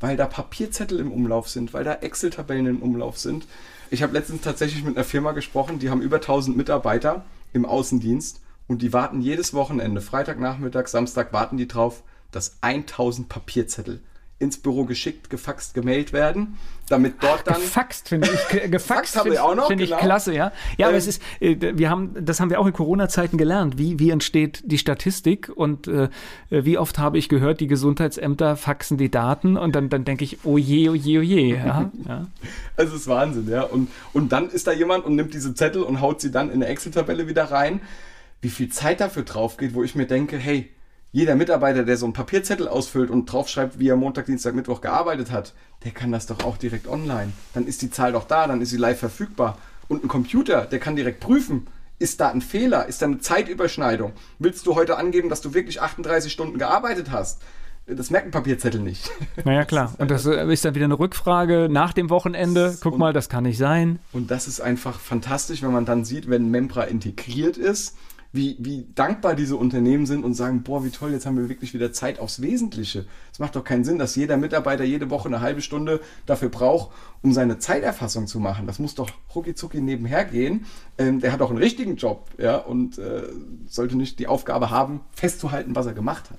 weil 0.00 0.16
da 0.16 0.26
Papierzettel 0.26 0.98
im 1.00 1.12
Umlauf 1.12 1.48
sind, 1.48 1.72
weil 1.72 1.84
da 1.84 1.94
Excel-Tabellen 1.94 2.66
im 2.66 2.82
Umlauf 2.82 3.18
sind. 3.18 3.46
Ich 3.90 4.02
habe 4.02 4.12
letztens 4.12 4.42
tatsächlich 4.42 4.84
mit 4.84 4.96
einer 4.96 5.04
Firma 5.04 5.32
gesprochen, 5.32 5.78
die 5.78 5.90
haben 5.90 6.02
über 6.02 6.16
1000 6.16 6.56
Mitarbeiter 6.56 7.24
im 7.52 7.64
Außendienst 7.64 8.40
und 8.66 8.82
die 8.82 8.92
warten 8.92 9.20
jedes 9.20 9.54
Wochenende, 9.54 10.00
Freitagnachmittag, 10.00 10.88
Samstag, 10.88 11.32
warten 11.32 11.56
die 11.56 11.68
drauf, 11.68 12.02
dass 12.30 12.58
1000 12.60 13.28
Papierzettel 13.28 14.00
ins 14.40 14.56
Büro 14.58 14.84
geschickt, 14.84 15.30
gefaxt, 15.30 15.74
gemailt 15.74 16.12
werden, 16.12 16.58
damit 16.88 17.14
dort 17.20 17.44
dann 17.46 17.56
Gefaxt 17.60 18.08
finde 18.08 18.30
ich, 18.32 18.48
ge- 18.48 18.68
gefaxt 18.70 19.16
haben 19.16 19.24
wir 19.26 19.32
finde 19.32 19.42
auch 19.42 19.54
noch, 19.56 19.66
find 19.66 19.80
ich 19.80 19.90
genau. 19.90 20.00
klasse, 20.00 20.32
ja. 20.32 20.52
Ja, 20.76 20.86
aber 20.86 20.94
Ähm, 20.94 20.98
es 20.98 21.06
ist, 21.08 21.22
äh, 21.40 21.56
wir 21.76 21.90
haben, 21.90 22.14
das 22.24 22.38
haben 22.38 22.48
wir 22.48 22.60
auch 22.60 22.66
in 22.66 22.72
Corona-Zeiten 22.72 23.36
gelernt. 23.36 23.78
Wie, 23.78 23.98
wie 23.98 24.10
entsteht 24.10 24.62
die 24.64 24.78
Statistik 24.78 25.50
und 25.52 25.88
äh, 25.88 26.08
wie 26.50 26.78
oft 26.78 26.98
habe 26.98 27.18
ich 27.18 27.28
gehört, 27.28 27.58
die 27.58 27.66
Gesundheitsämter 27.66 28.56
faxen 28.56 28.96
die 28.96 29.10
Daten 29.10 29.56
und 29.56 29.74
dann, 29.74 29.88
dann 29.88 30.04
denke 30.04 30.22
ich, 30.22 30.38
oh 30.44 30.56
je, 30.56 30.88
oh 30.88 30.94
je, 30.94 31.18
oh 31.18 31.22
je, 31.22 31.54
ja. 31.56 31.90
ja. 32.06 32.26
Es 32.76 32.92
ist 32.92 33.08
Wahnsinn, 33.08 33.48
ja. 33.50 33.62
Und, 33.62 33.88
und 34.12 34.30
dann 34.30 34.50
ist 34.50 34.68
da 34.68 34.72
jemand 34.72 35.04
und 35.04 35.16
nimmt 35.16 35.34
diese 35.34 35.52
Zettel 35.54 35.82
und 35.82 36.00
haut 36.00 36.20
sie 36.20 36.30
dann 36.30 36.48
in 36.48 36.54
eine 36.62 36.66
Excel-Tabelle 36.66 37.26
wieder 37.26 37.50
rein. 37.50 37.80
Wie 38.40 38.50
viel 38.50 38.68
Zeit 38.68 39.00
dafür 39.00 39.24
drauf 39.24 39.56
geht, 39.56 39.74
wo 39.74 39.82
ich 39.82 39.96
mir 39.96 40.06
denke, 40.06 40.38
hey, 40.38 40.70
jeder 41.12 41.34
Mitarbeiter, 41.36 41.84
der 41.84 41.96
so 41.96 42.06
einen 42.06 42.12
Papierzettel 42.12 42.68
ausfüllt 42.68 43.10
und 43.10 43.26
draufschreibt, 43.32 43.78
wie 43.78 43.88
er 43.88 43.96
Montag, 43.96 44.26
Dienstag, 44.26 44.54
Mittwoch 44.54 44.80
gearbeitet 44.80 45.30
hat, 45.30 45.54
der 45.84 45.92
kann 45.92 46.12
das 46.12 46.26
doch 46.26 46.44
auch 46.44 46.56
direkt 46.58 46.86
online. 46.86 47.32
Dann 47.54 47.66
ist 47.66 47.80
die 47.82 47.90
Zahl 47.90 48.12
doch 48.12 48.24
da, 48.24 48.46
dann 48.46 48.60
ist 48.60 48.70
sie 48.70 48.76
live 48.76 48.98
verfügbar. 48.98 49.56
Und 49.88 50.04
ein 50.04 50.08
Computer, 50.08 50.66
der 50.66 50.78
kann 50.78 50.96
direkt 50.96 51.20
prüfen, 51.20 51.66
ist 51.98 52.20
da 52.20 52.28
ein 52.28 52.42
Fehler, 52.42 52.86
ist 52.86 53.00
da 53.00 53.06
eine 53.06 53.18
Zeitüberschneidung? 53.18 54.12
Willst 54.38 54.66
du 54.66 54.74
heute 54.74 54.98
angeben, 54.98 55.28
dass 55.30 55.40
du 55.40 55.54
wirklich 55.54 55.80
38 55.80 56.30
Stunden 56.30 56.58
gearbeitet 56.58 57.10
hast? 57.10 57.40
Das 57.86 58.10
merkt 58.10 58.26
ein 58.28 58.30
Papierzettel 58.32 58.80
nicht. 58.82 59.10
Naja, 59.44 59.64
klar. 59.64 59.94
Und 59.98 60.10
das 60.10 60.26
äh, 60.26 60.46
ist 60.52 60.64
dann 60.66 60.74
wieder 60.74 60.84
eine 60.84 60.98
Rückfrage 60.98 61.68
nach 61.70 61.94
dem 61.94 62.10
Wochenende. 62.10 62.76
Guck 62.82 62.92
Und- 62.92 62.98
mal, 62.98 63.12
das 63.14 63.30
kann 63.30 63.44
nicht 63.44 63.56
sein. 63.56 63.98
Und 64.12 64.30
das 64.30 64.46
ist 64.46 64.60
einfach 64.60 65.00
fantastisch, 65.00 65.62
wenn 65.62 65.72
man 65.72 65.86
dann 65.86 66.04
sieht, 66.04 66.28
wenn 66.28 66.50
Membra 66.50 66.82
integriert 66.84 67.56
ist, 67.56 67.96
wie, 68.32 68.56
wie 68.60 68.86
dankbar 68.94 69.34
diese 69.34 69.56
Unternehmen 69.56 70.04
sind 70.04 70.24
und 70.24 70.34
sagen, 70.34 70.62
boah, 70.62 70.84
wie 70.84 70.90
toll, 70.90 71.12
jetzt 71.12 71.24
haben 71.24 71.38
wir 71.38 71.48
wirklich 71.48 71.72
wieder 71.72 71.92
Zeit 71.92 72.18
aufs 72.18 72.42
Wesentliche. 72.42 73.06
Es 73.32 73.38
macht 73.38 73.56
doch 73.56 73.64
keinen 73.64 73.84
Sinn, 73.84 73.98
dass 73.98 74.16
jeder 74.16 74.36
Mitarbeiter 74.36 74.84
jede 74.84 75.08
Woche 75.08 75.28
eine 75.28 75.40
halbe 75.40 75.62
Stunde 75.62 76.00
dafür 76.26 76.50
braucht, 76.50 76.90
um 77.22 77.32
seine 77.32 77.58
Zeiterfassung 77.58 78.26
zu 78.26 78.38
machen. 78.38 78.66
Das 78.66 78.78
muss 78.78 78.94
doch 78.94 79.10
rucki 79.34 79.80
nebenher 79.80 80.24
gehen. 80.26 80.66
Ähm, 80.98 81.20
der 81.20 81.32
hat 81.32 81.40
auch 81.40 81.50
einen 81.50 81.58
richtigen 81.58 81.96
Job, 81.96 82.28
ja, 82.36 82.56
und 82.56 82.98
äh, 82.98 83.22
sollte 83.66 83.96
nicht 83.96 84.18
die 84.18 84.26
Aufgabe 84.26 84.70
haben, 84.70 85.00
festzuhalten, 85.12 85.74
was 85.74 85.86
er 85.86 85.94
gemacht 85.94 86.30
hat. 86.30 86.38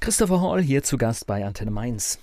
Christopher 0.00 0.40
Hall 0.40 0.60
hier 0.60 0.82
zu 0.82 0.98
Gast 0.98 1.26
bei 1.26 1.44
Antenne 1.44 1.70
Mainz. 1.70 2.18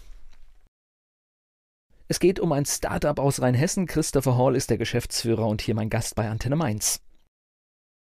Es 2.09 2.19
geht 2.19 2.41
um 2.41 2.51
ein 2.51 2.65
Startup 2.65 3.17
aus 3.19 3.41
Rheinhessen. 3.41 3.85
Christopher 3.85 4.37
Hall 4.37 4.57
ist 4.57 4.69
der 4.69 4.77
Geschäftsführer 4.77 5.47
und 5.47 5.61
hier 5.61 5.75
mein 5.75 5.89
Gast 5.89 6.15
bei 6.15 6.29
Antenne 6.29 6.57
Mainz. 6.57 6.99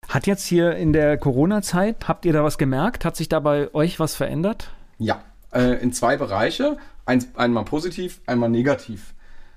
Hat 0.10 0.26
jetzt 0.26 0.46
hier 0.46 0.76
in 0.76 0.92
der 0.92 1.18
Corona-Zeit, 1.18 2.08
habt 2.08 2.26
ihr 2.26 2.34
da 2.34 2.44
was 2.44 2.58
gemerkt? 2.58 3.06
Hat 3.06 3.16
sich 3.16 3.30
da 3.30 3.40
bei 3.40 3.74
euch 3.76 4.00
was 4.00 4.16
verändert? 4.16 4.72
Ja, 4.98 5.22
äh, 5.54 5.82
in 5.82 5.94
zwei 5.94 6.18
Bereiche. 6.18 6.78
Ein, 7.06 7.24
einmal 7.36 7.64
positiv, 7.64 8.20
einmal 8.26 8.50
negativ. 8.50 9.14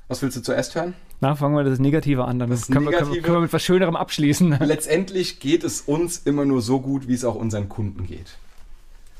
Was 0.08 0.20
willst 0.22 0.36
du 0.36 0.42
zuerst 0.42 0.74
hören? 0.74 0.92
Na, 1.22 1.34
fangen 1.36 1.56
wir 1.56 1.64
das 1.64 1.78
Negative 1.78 2.24
an, 2.26 2.38
dann 2.38 2.50
Das 2.50 2.66
können, 2.66 2.84
wir, 2.84 2.92
können, 2.92 3.00
wir, 3.00 3.04
Negative- 3.06 3.22
können 3.22 3.36
wir 3.38 3.40
mit 3.42 3.52
was 3.52 3.62
Schönerem 3.62 3.96
abschließen. 3.96 4.58
Letztendlich 4.60 5.40
geht 5.40 5.64
es 5.64 5.80
uns 5.80 6.18
immer 6.18 6.44
nur 6.44 6.60
so 6.60 6.80
gut, 6.80 7.08
wie 7.08 7.14
es 7.14 7.24
auch 7.24 7.34
unseren 7.34 7.68
Kunden 7.70 8.06
geht. 8.06 8.36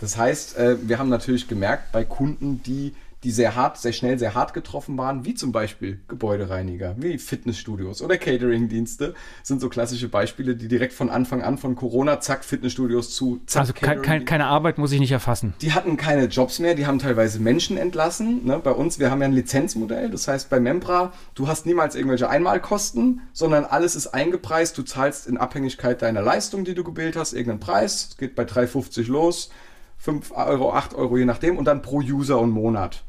Das 0.01 0.19
heißt, 0.19 0.59
äh, 0.59 0.77
wir 0.87 0.99
haben 0.99 1.09
natürlich 1.09 1.49
gemerkt, 1.49 1.93
bei 1.93 2.05
Kunden, 2.05 2.63
die, 2.63 2.95
die 3.25 3.31
sehr 3.31 3.55
hart, 3.55 3.79
sehr 3.79 3.93
schnell, 3.93 4.19
sehr 4.19 4.35
hart 4.35 4.53
getroffen 4.53 4.99
waren, 4.99 5.25
wie 5.25 5.35
zum 5.35 5.53
Beispiel 5.53 6.01
Gebäudereiniger, 6.09 6.97
wie 6.99 7.19
Fitnessstudios 7.19 8.03
oder 8.03 8.17
Cateringdienste, 8.17 9.15
sind 9.43 9.61
so 9.61 9.69
klassische 9.69 10.09
Beispiele, 10.09 10.57
die 10.57 10.69
direkt 10.69 10.93
von 10.93 11.09
Anfang 11.09 11.43
an 11.43 11.59
von 11.59 11.77
Corona, 11.77 12.21
zack, 12.21 12.45
Fitnessstudios 12.45 13.15
zu, 13.15 13.41
zack, 13.47 13.61
Also 13.61 13.73
kein, 13.73 14.03
kein, 14.03 14.25
keine 14.25 14.47
Arbeit 14.47 14.79
muss 14.79 14.93
ich 14.93 15.01
nicht 15.01 15.13
erfassen. 15.13 15.55
die 15.63 15.73
hatten 15.73 15.97
keine 15.97 16.25
Jobs 16.27 16.59
mehr, 16.59 16.75
die 16.75 16.87
haben 16.87 16.99
teilweise 16.99 17.39
Menschen 17.39 17.77
entlassen. 17.77 18.45
Ne? 18.45 18.59
Bei 18.59 18.73
uns, 18.73 18.99
wir 18.99 19.11
haben 19.11 19.21
ja 19.21 19.29
ein 19.29 19.33
Lizenzmodell, 19.33 20.11
das 20.11 20.27
heißt 20.27 20.51
bei 20.51 20.59
Membra, 20.59 21.13
du 21.35 21.47
hast 21.47 21.67
niemals 21.67 21.95
irgendwelche 21.95 22.29
Einmalkosten, 22.29 23.21
sondern 23.33 23.65
alles 23.65 23.95
ist 23.95 24.09
eingepreist. 24.09 24.77
Du 24.77 24.83
zahlst 24.83 25.27
in 25.27 25.37
Abhängigkeit 25.37 26.03
deiner 26.03 26.23
Leistung, 26.23 26.65
die 26.65 26.75
du 26.75 26.83
gebildet 26.83 27.17
hast, 27.17 27.33
irgendeinen 27.33 27.61
Preis. 27.61 28.09
Es 28.11 28.17
geht 28.17 28.35
bei 28.35 28.43
3,50 28.45 29.09
los, 29.09 29.51
5 29.99 30.33
Euro, 30.33 30.73
8 30.73 30.95
Euro, 30.95 31.17
je 31.17 31.25
nachdem, 31.25 31.57
und 31.57 31.67
dann 31.67 31.83
pro 31.83 31.99
User 31.99 32.41
und 32.41 32.51
Monat. 32.51 33.05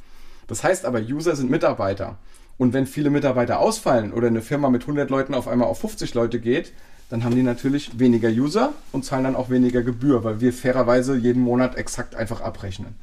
Das 0.47 0.63
heißt 0.63 0.85
aber, 0.85 0.99
User 0.99 1.35
sind 1.35 1.49
Mitarbeiter. 1.49 2.17
Und 2.57 2.73
wenn 2.73 2.85
viele 2.85 3.09
Mitarbeiter 3.09 3.59
ausfallen 3.59 4.13
oder 4.13 4.27
eine 4.27 4.41
Firma 4.41 4.69
mit 4.69 4.83
100 4.83 5.09
Leuten 5.09 5.33
auf 5.33 5.47
einmal 5.47 5.67
auf 5.67 5.79
50 5.79 6.13
Leute 6.13 6.39
geht, 6.39 6.73
dann 7.09 7.23
haben 7.23 7.35
die 7.35 7.43
natürlich 7.43 7.99
weniger 7.99 8.29
User 8.29 8.73
und 8.91 9.05
zahlen 9.05 9.23
dann 9.23 9.35
auch 9.35 9.49
weniger 9.49 9.83
Gebühr, 9.83 10.23
weil 10.23 10.41
wir 10.41 10.53
fairerweise 10.53 11.15
jeden 11.15 11.43
Monat 11.43 11.75
exakt 11.75 12.15
einfach 12.15 12.41
abrechnen. 12.41 12.95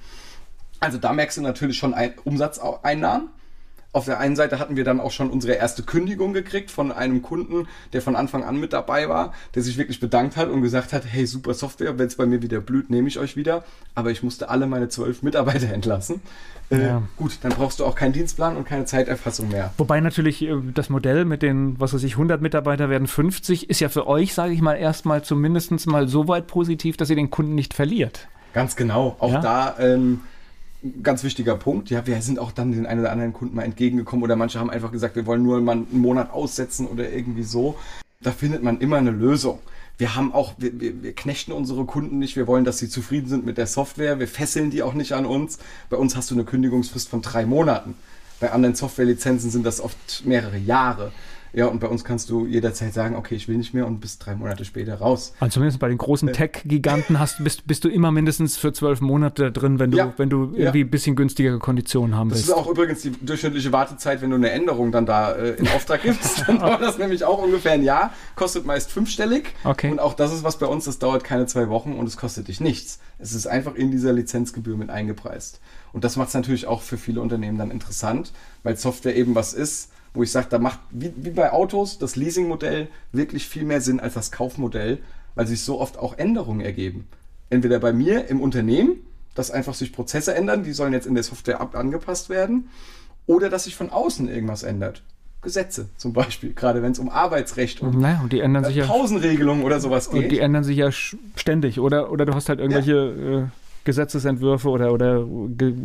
Also 0.80 0.98
da 0.98 1.12
merkst 1.12 1.38
du 1.38 1.42
natürlich 1.42 1.76
schon 1.76 1.94
ein 1.94 2.14
Umsatzeinnahmen. 2.24 3.28
Auf 3.92 4.04
der 4.04 4.20
einen 4.20 4.36
Seite 4.36 4.60
hatten 4.60 4.76
wir 4.76 4.84
dann 4.84 5.00
auch 5.00 5.10
schon 5.10 5.30
unsere 5.30 5.54
erste 5.54 5.82
Kündigung 5.82 6.32
gekriegt 6.32 6.70
von 6.70 6.92
einem 6.92 7.22
Kunden, 7.22 7.66
der 7.92 8.02
von 8.02 8.14
Anfang 8.14 8.44
an 8.44 8.60
mit 8.60 8.72
dabei 8.72 9.08
war, 9.08 9.34
der 9.56 9.62
sich 9.62 9.78
wirklich 9.78 9.98
bedankt 9.98 10.36
hat 10.36 10.48
und 10.48 10.62
gesagt 10.62 10.92
hat, 10.92 11.02
hey, 11.06 11.26
super 11.26 11.54
Software, 11.54 11.98
wenn 11.98 12.06
es 12.06 12.14
bei 12.14 12.24
mir 12.24 12.40
wieder 12.40 12.60
blüht, 12.60 12.88
nehme 12.88 13.08
ich 13.08 13.18
euch 13.18 13.36
wieder. 13.36 13.64
Aber 13.96 14.10
ich 14.12 14.22
musste 14.22 14.48
alle 14.48 14.66
meine 14.66 14.88
zwölf 14.88 15.22
Mitarbeiter 15.22 15.68
entlassen. 15.72 16.20
Äh, 16.70 16.86
ja. 16.86 17.02
Gut, 17.16 17.38
dann 17.42 17.50
brauchst 17.50 17.80
du 17.80 17.84
auch 17.84 17.96
keinen 17.96 18.12
Dienstplan 18.12 18.56
und 18.56 18.64
keine 18.64 18.84
Zeiterfassung 18.84 19.48
mehr. 19.48 19.72
Wobei 19.76 20.00
natürlich 20.00 20.42
äh, 20.42 20.54
das 20.72 20.88
Modell 20.88 21.24
mit 21.24 21.42
den, 21.42 21.80
was 21.80 21.92
weiß 21.92 22.04
ich, 22.04 22.12
100 22.12 22.40
Mitarbeiter 22.40 22.88
werden 22.90 23.08
50, 23.08 23.68
ist 23.68 23.80
ja 23.80 23.88
für 23.88 24.06
euch, 24.06 24.34
sage 24.34 24.52
ich 24.52 24.60
mal, 24.60 24.74
erstmal 24.74 25.22
zumindest 25.22 25.86
mal 25.88 26.06
so 26.06 26.28
weit 26.28 26.46
positiv, 26.46 26.96
dass 26.96 27.10
ihr 27.10 27.16
den 27.16 27.30
Kunden 27.30 27.56
nicht 27.56 27.74
verliert. 27.74 28.28
Ganz 28.52 28.76
genau. 28.76 29.16
Auch 29.18 29.32
ja? 29.32 29.40
da 29.40 29.76
ähm, 29.80 30.20
ganz 31.02 31.24
wichtiger 31.24 31.56
Punkt. 31.56 31.90
Ja, 31.90 32.06
wir 32.06 32.20
sind 32.22 32.38
auch 32.38 32.52
dann 32.52 32.72
den 32.72 32.86
einen 32.86 33.00
oder 33.00 33.12
anderen 33.12 33.32
Kunden 33.32 33.54
mal 33.54 33.62
entgegengekommen 33.62 34.22
oder 34.22 34.36
manche 34.36 34.58
haben 34.58 34.70
einfach 34.70 34.92
gesagt, 34.92 35.16
wir 35.16 35.26
wollen 35.26 35.42
nur 35.42 35.60
mal 35.60 35.72
einen 35.72 36.00
Monat 36.00 36.32
aussetzen 36.32 36.86
oder 36.86 37.10
irgendwie 37.10 37.42
so. 37.42 37.76
Da 38.22 38.32
findet 38.32 38.62
man 38.62 38.80
immer 38.80 38.96
eine 38.96 39.10
Lösung. 39.10 39.60
Wir 39.98 40.14
haben 40.14 40.32
auch, 40.32 40.54
wir, 40.58 40.80
wir, 40.80 41.02
wir 41.02 41.14
knechten 41.14 41.52
unsere 41.52 41.84
Kunden 41.84 42.18
nicht. 42.18 42.36
Wir 42.36 42.46
wollen, 42.46 42.64
dass 42.64 42.78
sie 42.78 42.88
zufrieden 42.88 43.28
sind 43.28 43.44
mit 43.44 43.58
der 43.58 43.66
Software. 43.66 44.18
Wir 44.18 44.28
fesseln 44.28 44.70
die 44.70 44.82
auch 44.82 44.94
nicht 44.94 45.12
an 45.12 45.26
uns. 45.26 45.58
Bei 45.90 45.96
uns 45.96 46.16
hast 46.16 46.30
du 46.30 46.34
eine 46.34 46.44
Kündigungsfrist 46.44 47.08
von 47.08 47.20
drei 47.20 47.44
Monaten. 47.44 47.94
Bei 48.40 48.52
anderen 48.52 48.74
Softwarelizenzen 48.74 49.50
sind 49.50 49.66
das 49.66 49.80
oft 49.80 50.24
mehrere 50.24 50.56
Jahre. 50.56 51.12
Ja, 51.52 51.66
und 51.66 51.80
bei 51.80 51.88
uns 51.88 52.04
kannst 52.04 52.30
du 52.30 52.46
jederzeit 52.46 52.94
sagen, 52.94 53.16
okay, 53.16 53.34
ich 53.34 53.48
will 53.48 53.56
nicht 53.56 53.74
mehr 53.74 53.86
und 53.86 54.00
bis 54.00 54.18
drei 54.18 54.34
Monate 54.34 54.64
später 54.64 54.96
raus. 54.96 55.32
Also 55.40 55.54
zumindest 55.54 55.80
bei 55.80 55.88
den 55.88 55.98
großen 55.98 56.28
äh, 56.28 56.32
Tech-Giganten 56.32 57.18
hast, 57.18 57.42
bist, 57.42 57.66
bist 57.66 57.84
du 57.84 57.88
immer 57.88 58.12
mindestens 58.12 58.56
für 58.56 58.72
zwölf 58.72 59.00
Monate 59.00 59.50
drin, 59.50 59.78
wenn 59.78 59.90
du, 59.90 59.98
ja, 59.98 60.12
wenn 60.16 60.30
du 60.30 60.52
irgendwie 60.54 60.80
ja. 60.80 60.84
ein 60.84 60.90
bisschen 60.90 61.16
günstigere 61.16 61.58
Konditionen 61.58 62.16
haben 62.16 62.30
willst. 62.30 62.48
Das 62.48 62.48
ist 62.50 62.54
auch 62.54 62.68
übrigens 62.68 63.02
die 63.02 63.10
durchschnittliche 63.10 63.72
Wartezeit, 63.72 64.22
wenn 64.22 64.30
du 64.30 64.36
eine 64.36 64.50
Änderung 64.50 64.92
dann 64.92 65.06
da 65.06 65.32
äh, 65.32 65.54
in 65.54 65.68
Auftrag 65.68 66.02
gibst. 66.02 66.44
Dann 66.46 66.58
dauert 66.58 66.80
das 66.80 66.98
nämlich 66.98 67.24
auch 67.24 67.42
ungefähr 67.42 67.72
ein 67.72 67.82
Jahr, 67.82 68.12
kostet 68.34 68.64
meist 68.66 68.90
fünfstellig. 68.90 69.54
Okay. 69.64 69.90
Und 69.90 69.98
auch 69.98 70.14
das 70.14 70.32
ist 70.32 70.44
was 70.44 70.58
bei 70.58 70.66
uns, 70.66 70.84
das 70.84 70.98
dauert 70.98 71.24
keine 71.24 71.46
zwei 71.46 71.68
Wochen 71.68 71.94
und 71.94 72.06
es 72.06 72.16
kostet 72.16 72.48
dich 72.48 72.60
nichts. 72.60 72.98
Es 73.18 73.32
ist 73.34 73.46
einfach 73.46 73.74
in 73.74 73.90
dieser 73.90 74.12
Lizenzgebühr 74.12 74.76
mit 74.76 74.90
eingepreist. 74.90 75.60
Und 75.92 76.04
das 76.04 76.16
macht 76.16 76.28
es 76.28 76.34
natürlich 76.34 76.66
auch 76.66 76.82
für 76.82 76.96
viele 76.96 77.20
Unternehmen 77.20 77.58
dann 77.58 77.70
interessant, 77.70 78.32
weil 78.62 78.76
Software 78.76 79.16
eben 79.16 79.34
was 79.34 79.52
ist, 79.52 79.90
wo 80.14 80.22
ich 80.22 80.30
sage, 80.30 80.48
da 80.50 80.58
macht 80.58 80.80
wie, 80.90 81.12
wie 81.16 81.30
bei 81.30 81.52
Autos 81.52 81.98
das 81.98 82.16
Leasingmodell 82.16 82.88
wirklich 83.12 83.46
viel 83.46 83.64
mehr 83.64 83.80
Sinn 83.80 84.00
als 84.00 84.14
das 84.14 84.32
Kaufmodell, 84.32 84.98
weil 85.34 85.46
sich 85.46 85.62
so 85.62 85.80
oft 85.80 85.98
auch 85.98 86.18
Änderungen 86.18 86.60
ergeben. 86.60 87.06
Entweder 87.48 87.78
bei 87.78 87.92
mir 87.92 88.28
im 88.28 88.40
Unternehmen, 88.40 88.96
dass 89.34 89.50
einfach 89.50 89.74
sich 89.74 89.92
Prozesse 89.92 90.34
ändern, 90.34 90.64
die 90.64 90.72
sollen 90.72 90.92
jetzt 90.92 91.06
in 91.06 91.14
der 91.14 91.24
Software 91.24 91.60
angepasst 91.74 92.28
werden, 92.28 92.68
oder 93.26 93.48
dass 93.48 93.64
sich 93.64 93.76
von 93.76 93.90
außen 93.90 94.28
irgendwas 94.28 94.62
ändert. 94.62 95.02
Gesetze 95.42 95.88
zum 95.96 96.12
Beispiel, 96.12 96.52
gerade 96.52 96.82
wenn 96.82 96.92
es 96.92 96.98
um 96.98 97.08
Arbeitsrecht 97.08 97.80
und, 97.80 97.98
naja, 97.98 98.20
und 98.22 98.32
die 98.32 98.40
ändern 98.40 98.64
sich 98.64 98.86
Pausenregelungen 98.86 99.64
oder 99.64 99.80
sowas 99.80 100.10
geht. 100.10 100.24
Und 100.24 100.28
die 100.32 100.38
ändern 100.38 100.64
sich 100.64 100.76
ja 100.76 100.90
ständig, 100.92 101.80
oder? 101.80 102.12
Oder 102.12 102.26
du 102.26 102.34
hast 102.34 102.50
halt 102.50 102.58
irgendwelche 102.58 102.92
ja. 102.92 103.38
äh, 103.38 103.46
Gesetzesentwürfe 103.84 104.68
oder, 104.68 104.92
oder 104.92 105.26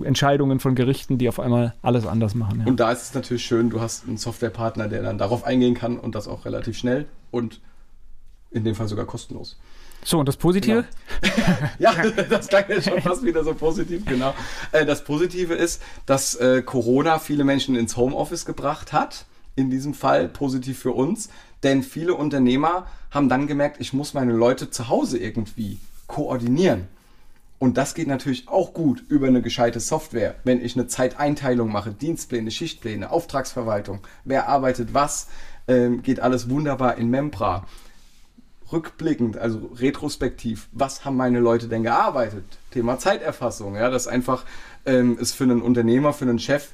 Entscheidungen 0.03 0.59
von 0.59 0.75
Gerichten, 0.75 1.17
die 1.17 1.29
auf 1.29 1.39
einmal 1.39 1.73
alles 1.81 2.05
anders 2.05 2.35
machen. 2.35 2.61
Ja. 2.61 2.65
Und 2.67 2.79
da 2.79 2.91
ist 2.91 3.03
es 3.03 3.13
natürlich 3.13 3.45
schön, 3.45 3.69
du 3.69 3.79
hast 3.81 4.07
einen 4.07 4.17
Softwarepartner, 4.17 4.87
der 4.87 5.01
dann 5.01 5.17
darauf 5.17 5.43
eingehen 5.45 5.75
kann 5.75 5.97
und 5.97 6.15
das 6.15 6.27
auch 6.27 6.45
relativ 6.45 6.77
schnell 6.77 7.05
und 7.31 7.61
in 8.51 8.63
dem 8.63 8.75
Fall 8.75 8.87
sogar 8.87 9.05
kostenlos. 9.05 9.57
So, 10.03 10.19
und 10.19 10.27
das 10.27 10.37
Positive? 10.37 10.85
Genau. 11.21 11.35
ja, 11.79 11.93
das 12.29 12.47
klang 12.47 12.65
jetzt 12.67 12.87
schon 12.87 13.01
fast 13.01 13.23
wieder 13.23 13.43
so 13.43 13.55
positiv, 13.55 14.05
genau. 14.05 14.35
Äh, 14.71 14.85
das 14.85 15.03
Positive 15.03 15.55
ist, 15.55 15.81
dass 16.05 16.35
äh, 16.35 16.61
Corona 16.61 17.17
viele 17.17 17.43
Menschen 17.43 17.75
ins 17.75 17.97
Homeoffice 17.97 18.45
gebracht 18.45 18.93
hat. 18.93 19.25
In 19.55 19.71
diesem 19.71 19.93
Fall 19.93 20.27
positiv 20.27 20.79
für 20.79 20.91
uns, 20.91 21.29
denn 21.63 21.81
viele 21.81 22.13
Unternehmer 22.13 22.87
haben 23.09 23.29
dann 23.29 23.47
gemerkt, 23.47 23.77
ich 23.79 23.93
muss 23.93 24.13
meine 24.13 24.33
Leute 24.33 24.69
zu 24.69 24.89
Hause 24.89 25.17
irgendwie 25.17 25.79
koordinieren. 26.07 26.89
Und 27.57 27.77
das 27.77 27.93
geht 27.93 28.07
natürlich 28.07 28.47
auch 28.47 28.73
gut 28.73 29.03
über 29.07 29.27
eine 29.27 29.41
gescheite 29.41 29.79
Software. 29.79 30.35
Wenn 30.43 30.63
ich 30.63 30.75
eine 30.75 30.87
Zeiteinteilung 30.87 31.71
mache, 31.71 31.91
Dienstpläne, 31.91 32.51
Schichtpläne, 32.51 33.09
Auftragsverwaltung, 33.11 33.99
wer 34.25 34.49
arbeitet 34.49 34.93
was, 34.93 35.27
ähm, 35.67 36.03
geht 36.03 36.19
alles 36.19 36.49
wunderbar 36.49 36.97
in 36.97 37.09
Membra. 37.09 37.65
Rückblickend, 38.71 39.37
also 39.37 39.71
retrospektiv, 39.75 40.67
was 40.71 41.05
haben 41.05 41.15
meine 41.15 41.39
Leute 41.39 41.67
denn 41.67 41.83
gearbeitet? 41.83 42.45
Thema 42.71 42.97
Zeiterfassung, 42.97 43.75
ja, 43.75 43.89
das 43.89 44.07
einfach 44.07 44.43
ähm, 44.85 45.17
ist 45.17 45.33
für 45.33 45.43
einen 45.43 45.61
Unternehmer, 45.61 46.13
für 46.13 46.25
einen 46.25 46.39
Chef 46.39 46.69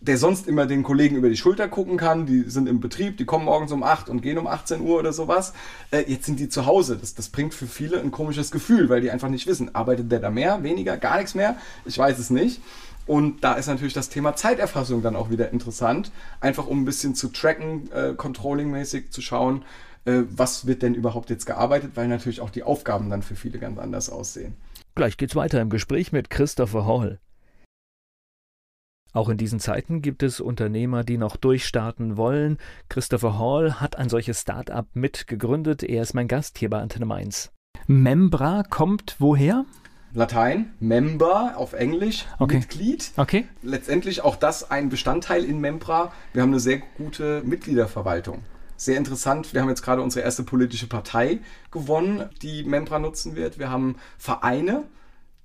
der 0.00 0.16
sonst 0.16 0.48
immer 0.48 0.66
den 0.66 0.82
Kollegen 0.82 1.16
über 1.16 1.28
die 1.28 1.36
Schulter 1.36 1.68
gucken 1.68 1.98
kann, 1.98 2.24
die 2.24 2.42
sind 2.42 2.68
im 2.68 2.80
Betrieb, 2.80 3.18
die 3.18 3.26
kommen 3.26 3.44
morgens 3.44 3.70
um 3.70 3.82
8 3.82 4.08
und 4.08 4.22
gehen 4.22 4.38
um 4.38 4.46
18 4.46 4.80
Uhr 4.80 4.98
oder 4.98 5.12
sowas. 5.12 5.52
Äh, 5.90 6.04
jetzt 6.08 6.24
sind 6.24 6.40
die 6.40 6.48
zu 6.48 6.66
Hause. 6.66 6.96
Das, 6.96 7.14
das 7.14 7.28
bringt 7.28 7.52
für 7.52 7.66
viele 7.66 8.00
ein 8.00 8.10
komisches 8.10 8.50
Gefühl, 8.50 8.88
weil 8.88 9.02
die 9.02 9.10
einfach 9.10 9.28
nicht 9.28 9.46
wissen, 9.46 9.74
arbeitet 9.74 10.10
der 10.10 10.20
da 10.20 10.30
mehr, 10.30 10.62
weniger, 10.62 10.96
gar 10.96 11.18
nichts 11.18 11.34
mehr? 11.34 11.56
Ich 11.84 11.98
weiß 11.98 12.18
es 12.18 12.30
nicht. 12.30 12.62
Und 13.06 13.44
da 13.44 13.54
ist 13.54 13.66
natürlich 13.66 13.92
das 13.92 14.08
Thema 14.08 14.36
Zeiterfassung 14.36 15.02
dann 15.02 15.16
auch 15.16 15.30
wieder 15.30 15.50
interessant, 15.50 16.12
einfach 16.40 16.66
um 16.66 16.82
ein 16.82 16.84
bisschen 16.84 17.14
zu 17.14 17.28
tracken, 17.28 17.90
äh, 17.92 18.14
controllingmäßig 18.14 19.10
zu 19.10 19.20
schauen, 19.20 19.64
äh, 20.06 20.22
was 20.30 20.66
wird 20.66 20.82
denn 20.82 20.94
überhaupt 20.94 21.28
jetzt 21.28 21.44
gearbeitet, 21.44 21.92
weil 21.94 22.08
natürlich 22.08 22.40
auch 22.40 22.50
die 22.50 22.62
Aufgaben 22.62 23.10
dann 23.10 23.22
für 23.22 23.34
viele 23.34 23.58
ganz 23.58 23.78
anders 23.78 24.08
aussehen. 24.08 24.54
Gleich 24.94 25.16
geht's 25.16 25.36
weiter 25.36 25.60
im 25.60 25.70
Gespräch 25.70 26.12
mit 26.12 26.30
Christopher 26.30 26.86
Hall. 26.86 27.18
Auch 29.12 29.28
in 29.28 29.36
diesen 29.36 29.58
Zeiten 29.58 30.02
gibt 30.02 30.22
es 30.22 30.40
Unternehmer, 30.40 31.02
die 31.02 31.18
noch 31.18 31.36
durchstarten 31.36 32.16
wollen. 32.16 32.58
Christopher 32.88 33.38
Hall 33.38 33.80
hat 33.80 33.96
ein 33.96 34.08
solches 34.08 34.42
Start-up 34.42 34.86
mitgegründet. 34.94 35.82
Er 35.82 36.02
ist 36.02 36.14
mein 36.14 36.28
Gast 36.28 36.58
hier 36.58 36.70
bei 36.70 36.80
Antenne 36.80 37.06
Mainz. 37.06 37.50
Membra 37.86 38.62
kommt 38.62 39.16
woher? 39.18 39.64
Latein, 40.12 40.74
Member 40.80 41.54
auf 41.56 41.72
Englisch, 41.72 42.26
okay. 42.38 42.58
Mitglied. 42.58 43.12
Okay. 43.16 43.46
Letztendlich 43.62 44.22
auch 44.22 44.36
das 44.36 44.70
ein 44.70 44.88
Bestandteil 44.88 45.44
in 45.44 45.60
Membra. 45.60 46.12
Wir 46.32 46.42
haben 46.42 46.50
eine 46.50 46.60
sehr 46.60 46.78
gute 46.96 47.42
Mitgliederverwaltung. 47.44 48.42
Sehr 48.76 48.96
interessant. 48.96 49.54
Wir 49.54 49.60
haben 49.60 49.68
jetzt 49.68 49.82
gerade 49.82 50.02
unsere 50.02 50.24
erste 50.24 50.42
politische 50.42 50.88
Partei 50.88 51.40
gewonnen, 51.70 52.28
die 52.42 52.64
Membra 52.64 52.98
nutzen 52.98 53.36
wird. 53.36 53.58
Wir 53.58 53.70
haben 53.70 53.96
Vereine, 54.18 54.84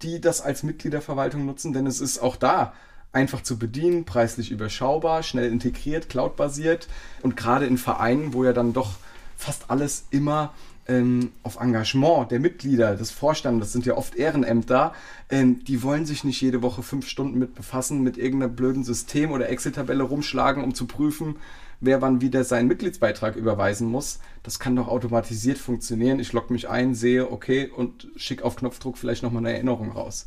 die 0.01 0.21
das 0.21 0.41
als 0.41 0.63
Mitgliederverwaltung 0.63 1.45
nutzen, 1.45 1.73
denn 1.73 1.85
es 1.85 1.99
ist 1.99 2.19
auch 2.19 2.35
da 2.35 2.73
einfach 3.15 3.41
zu 3.41 3.57
bedienen, 3.57 4.05
preislich 4.05 4.51
überschaubar, 4.51 5.23
schnell 5.23 5.49
integriert, 5.51 6.09
cloudbasiert 6.09 6.87
und 7.21 7.35
gerade 7.35 7.65
in 7.65 7.77
Vereinen, 7.77 8.33
wo 8.33 8.43
ja 8.43 8.53
dann 8.53 8.73
doch 8.73 8.95
fast 9.37 9.71
alles 9.71 10.05
immer 10.11 10.53
ähm, 10.87 11.31
auf 11.43 11.59
Engagement 11.59 12.31
der 12.31 12.39
Mitglieder, 12.39 12.95
des 12.95 13.11
Vorstands, 13.11 13.59
das 13.59 13.73
sind 13.73 13.85
ja 13.85 13.97
oft 13.97 14.15
Ehrenämter, 14.15 14.93
ähm, 15.29 15.63
die 15.63 15.81
wollen 15.81 16.05
sich 16.05 16.23
nicht 16.23 16.41
jede 16.41 16.61
Woche 16.61 16.83
fünf 16.83 17.07
Stunden 17.07 17.39
mit 17.39 17.55
befassen, 17.55 18.03
mit 18.03 18.17
irgendeinem 18.17 18.55
blöden 18.55 18.83
System 18.83 19.31
oder 19.31 19.49
Excel-Tabelle 19.49 20.03
rumschlagen, 20.03 20.63
um 20.63 20.75
zu 20.75 20.85
prüfen, 20.85 21.37
wer 21.79 22.01
wann 22.01 22.21
wieder 22.21 22.43
seinen 22.43 22.67
Mitgliedsbeitrag 22.67 23.35
überweisen 23.35 23.87
muss. 23.87 24.19
Das 24.43 24.59
kann 24.59 24.75
doch 24.75 24.87
automatisiert 24.87 25.57
funktionieren. 25.57 26.19
Ich 26.19 26.33
logge 26.33 26.53
mich 26.53 26.69
ein, 26.69 26.93
sehe, 26.93 27.31
okay, 27.31 27.67
und 27.67 28.07
schicke 28.15 28.45
auf 28.45 28.55
Knopfdruck 28.55 28.97
vielleicht 28.97 29.23
nochmal 29.23 29.41
eine 29.41 29.53
Erinnerung 29.53 29.91
raus. 29.91 30.25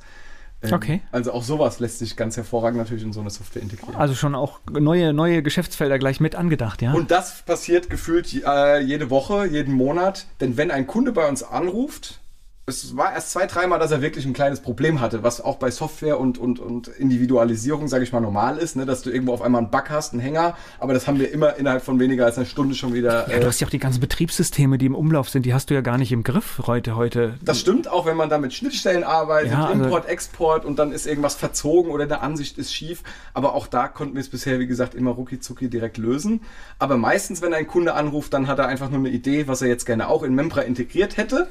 Ähm, 0.63 0.73
okay. 0.73 1.03
Also 1.13 1.33
auch 1.33 1.43
sowas 1.43 1.79
lässt 1.79 2.01
sich 2.01 2.17
ganz 2.17 2.37
hervorragend 2.37 2.79
natürlich 2.79 3.05
in 3.05 3.13
so 3.13 3.21
eine 3.21 3.31
Software 3.31 3.63
integrieren. 3.63 3.95
Also 3.95 4.15
schon 4.15 4.35
auch 4.35 4.61
neue, 4.71 5.13
neue 5.13 5.43
Geschäftsfelder 5.43 5.99
gleich 5.99 6.21
mit 6.21 6.35
angedacht, 6.35 6.83
ja? 6.83 6.93
Und 6.93 7.11
das 7.11 7.43
passiert 7.43 7.91
gefühlt 7.91 8.33
äh, 8.45 8.81
jede 8.81 9.11
Woche, 9.11 9.47
jeden 9.47 9.75
Monat. 9.75 10.27
Denn 10.41 10.57
wenn 10.57 10.71
ein 10.71 10.87
Kunde 10.87 11.13
bei 11.13 11.29
uns 11.29 11.43
anruft, 11.43 12.21
es 12.69 12.97
war 12.97 13.13
erst 13.13 13.31
zwei, 13.31 13.47
dreimal, 13.47 13.79
dass 13.79 13.91
er 13.91 14.03
wirklich 14.03 14.27
ein 14.27 14.33
kleines 14.33 14.61
Problem 14.61 15.01
hatte, 15.01 15.23
was 15.23 15.41
auch 15.41 15.57
bei 15.57 15.71
Software 15.71 16.21
und, 16.21 16.39
und, 16.39 16.61
und 16.61 16.89
Individualisierung, 16.89 17.89
sage 17.89 18.05
ich 18.05 18.13
mal, 18.13 18.21
normal 18.21 18.59
ist, 18.59 18.77
ne? 18.77 18.87
dass 18.87 19.03
du 19.03 19.11
irgendwo 19.11 19.33
auf 19.33 19.43
einmal 19.43 19.63
einen 19.63 19.71
Bug 19.71 19.91
hast, 19.91 20.13
einen 20.13 20.21
Hänger, 20.21 20.57
aber 20.79 20.93
das 20.93 21.07
haben 21.07 21.19
wir 21.19 21.33
immer 21.33 21.57
innerhalb 21.57 21.83
von 21.83 21.99
weniger 21.99 22.27
als 22.27 22.37
einer 22.37 22.47
Stunde 22.47 22.75
schon 22.75 22.93
wieder. 22.93 23.29
Ja, 23.29 23.37
äh, 23.37 23.41
du 23.41 23.47
hast 23.47 23.61
ja 23.61 23.67
auch 23.67 23.71
die 23.71 23.79
ganzen 23.79 24.01
Betriebssysteme, 24.01 24.79
die 24.79 24.87
im 24.87 24.95
Umlauf 24.95 25.29
sind, 25.29 25.47
die 25.47 25.55
hast 25.55 25.71
du 25.71 25.75
ja 25.75 25.81
gar 25.81 25.99
nicht 25.99 26.13
im 26.13 26.23
Griff 26.23 26.61
heute. 26.67 26.97
heute. 26.97 27.35
Das 27.43 27.59
stimmt, 27.59 27.89
auch 27.89 28.07
wenn 28.07 28.17
man 28.17 28.29
da 28.29 28.39
mit 28.39 28.53
Schnittstellen 28.53 29.05
arbeitet, 29.05 29.53
ja, 29.53 29.67
also 29.67 29.85
Import, 29.85 30.07
Export 30.07 30.65
und 30.65 30.79
dann 30.79 30.93
ist 30.93 31.07
irgendwas 31.07 31.35
verzogen 31.35 31.91
oder 31.91 32.05
eine 32.05 32.21
Ansicht 32.21 32.59
ist 32.59 32.75
schief, 32.75 33.03
aber 33.35 33.55
auch 33.55 33.67
da 33.67 33.89
konnten 33.89 34.15
wir 34.15 34.21
es 34.21 34.29
bisher, 34.29 34.59
wie 34.61 34.67
gesagt, 34.67 34.95
immer 34.95 35.13
rucki 35.13 35.41
zucki 35.41 35.71
direkt 35.71 35.97
lösen. 35.97 36.43
Aber 36.79 36.97
meistens, 36.97 37.43
wenn 37.43 37.55
ein 37.55 37.67
Kunde 37.67 37.95
anruft, 37.95 38.35
dann 38.35 38.47
hat 38.47 38.59
er 38.59 38.67
einfach 38.67 38.91
nur 38.91 38.99
eine 38.99 39.09
Idee, 39.09 39.49
was 39.49 39.63
er 39.63 39.69
jetzt 39.69 39.87
gerne 39.87 40.09
auch 40.09 40.23
in 40.23 40.35
Membra 40.35 40.61
integriert 40.61 41.17
hätte 41.17 41.49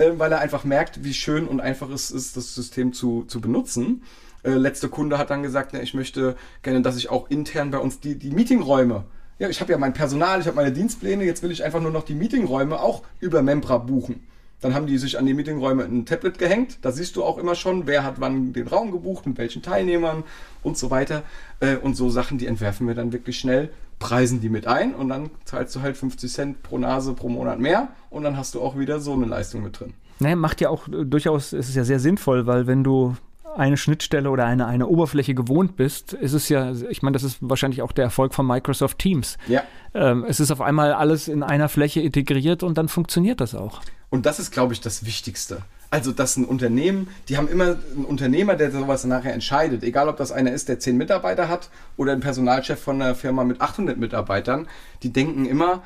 äh, 0.00 0.18
weil 0.18 0.32
er 0.32 0.40
einfach 0.40 0.64
merkt, 0.64 1.04
wie 1.04 1.14
schön 1.14 1.46
und 1.46 1.60
einfach 1.60 1.90
es 1.90 2.10
ist, 2.10 2.36
das 2.36 2.54
System 2.54 2.92
zu, 2.92 3.24
zu 3.24 3.40
benutzen. 3.40 4.02
Äh, 4.42 4.52
letzter 4.52 4.88
Kunde 4.88 5.18
hat 5.18 5.30
dann 5.30 5.42
gesagt, 5.42 5.72
ne, 5.72 5.82
ich 5.82 5.94
möchte 5.94 6.36
gerne, 6.62 6.82
dass 6.82 6.96
ich 6.96 7.10
auch 7.10 7.30
intern 7.30 7.70
bei 7.70 7.78
uns 7.78 8.00
die, 8.00 8.16
die 8.18 8.30
Meetingräume 8.30 9.04
ja, 9.40 9.48
ich 9.48 9.60
habe 9.62 9.72
ja 9.72 9.78
mein 9.78 9.94
Personal, 9.94 10.38
ich 10.38 10.46
habe 10.46 10.56
meine 10.56 10.70
Dienstpläne, 10.70 11.24
jetzt 11.24 11.42
will 11.42 11.50
ich 11.50 11.64
einfach 11.64 11.80
nur 11.80 11.90
noch 11.90 12.04
die 12.04 12.14
Meetingräume 12.14 12.78
auch 12.78 13.02
über 13.20 13.40
Membra 13.40 13.78
buchen. 13.78 14.22
Dann 14.60 14.74
haben 14.74 14.86
die 14.86 14.98
sich 14.98 15.18
an 15.18 15.26
die 15.26 15.34
Meetingräume 15.34 15.84
ein 15.84 16.04
Tablet 16.04 16.38
gehängt. 16.38 16.78
Da 16.82 16.92
siehst 16.92 17.16
du 17.16 17.24
auch 17.24 17.38
immer 17.38 17.54
schon, 17.54 17.86
wer 17.86 18.04
hat 18.04 18.16
wann 18.18 18.52
den 18.52 18.66
Raum 18.66 18.90
gebucht, 18.90 19.26
mit 19.26 19.38
welchen 19.38 19.62
Teilnehmern 19.62 20.24
und 20.62 20.76
so 20.76 20.90
weiter. 20.90 21.22
Äh, 21.60 21.76
und 21.76 21.96
so 21.96 22.10
Sachen, 22.10 22.38
die 22.38 22.46
entwerfen 22.46 22.86
wir 22.86 22.94
dann 22.94 23.12
wirklich 23.12 23.38
schnell, 23.38 23.70
preisen 23.98 24.40
die 24.40 24.48
mit 24.48 24.66
ein 24.66 24.94
und 24.94 25.08
dann 25.08 25.30
zahlst 25.44 25.76
du 25.76 25.82
halt 25.82 25.96
50 25.96 26.32
Cent 26.32 26.62
pro 26.62 26.78
Nase 26.78 27.12
pro 27.14 27.28
Monat 27.28 27.58
mehr 27.58 27.88
und 28.08 28.22
dann 28.22 28.36
hast 28.36 28.54
du 28.54 28.60
auch 28.60 28.78
wieder 28.78 29.00
so 29.00 29.12
eine 29.12 29.26
Leistung 29.26 29.62
mit 29.62 29.78
drin. 29.78 29.94
Naja, 30.18 30.36
macht 30.36 30.60
ja 30.60 30.68
auch 30.68 30.88
durchaus, 30.88 31.52
es 31.52 31.68
ist 31.68 31.76
ja 31.76 31.84
sehr 31.84 32.00
sinnvoll, 32.00 32.46
weil 32.46 32.66
wenn 32.66 32.84
du 32.84 33.16
eine 33.56 33.76
Schnittstelle 33.76 34.30
oder 34.30 34.46
eine, 34.46 34.66
eine 34.66 34.86
Oberfläche 34.86 35.34
gewohnt 35.34 35.76
bist, 35.76 36.12
ist 36.12 36.32
es 36.32 36.48
ja, 36.48 36.72
ich 36.88 37.02
meine, 37.02 37.14
das 37.14 37.22
ist 37.22 37.38
wahrscheinlich 37.40 37.82
auch 37.82 37.92
der 37.92 38.04
Erfolg 38.04 38.34
von 38.34 38.46
Microsoft 38.46 38.98
Teams. 38.98 39.38
Ja. 39.48 39.62
Ähm, 39.94 40.24
es 40.28 40.40
ist 40.40 40.50
auf 40.50 40.60
einmal 40.60 40.92
alles 40.92 41.28
in 41.28 41.42
einer 41.42 41.68
Fläche 41.68 42.00
integriert 42.00 42.62
und 42.62 42.78
dann 42.78 42.88
funktioniert 42.88 43.40
das 43.40 43.54
auch. 43.54 43.80
Und 44.10 44.26
das 44.26 44.38
ist, 44.38 44.50
glaube 44.50 44.74
ich, 44.74 44.80
das 44.80 45.04
Wichtigste. 45.04 45.62
Also, 45.88 46.12
dass 46.12 46.36
ein 46.36 46.44
Unternehmen, 46.44 47.08
die 47.28 47.36
haben 47.36 47.48
immer 47.48 47.76
einen 47.94 48.04
Unternehmer, 48.04 48.54
der 48.54 48.70
sowas 48.70 49.04
nachher 49.04 49.32
entscheidet. 49.32 49.82
Egal, 49.82 50.08
ob 50.08 50.16
das 50.16 50.30
einer 50.30 50.52
ist, 50.52 50.68
der 50.68 50.78
10 50.78 50.96
Mitarbeiter 50.96 51.48
hat 51.48 51.70
oder 51.96 52.12
ein 52.12 52.20
Personalchef 52.20 52.80
von 52.80 53.00
einer 53.00 53.14
Firma 53.14 53.42
mit 53.44 53.60
800 53.60 53.98
Mitarbeitern. 53.98 54.68
Die 55.02 55.12
denken 55.12 55.46
immer, 55.46 55.82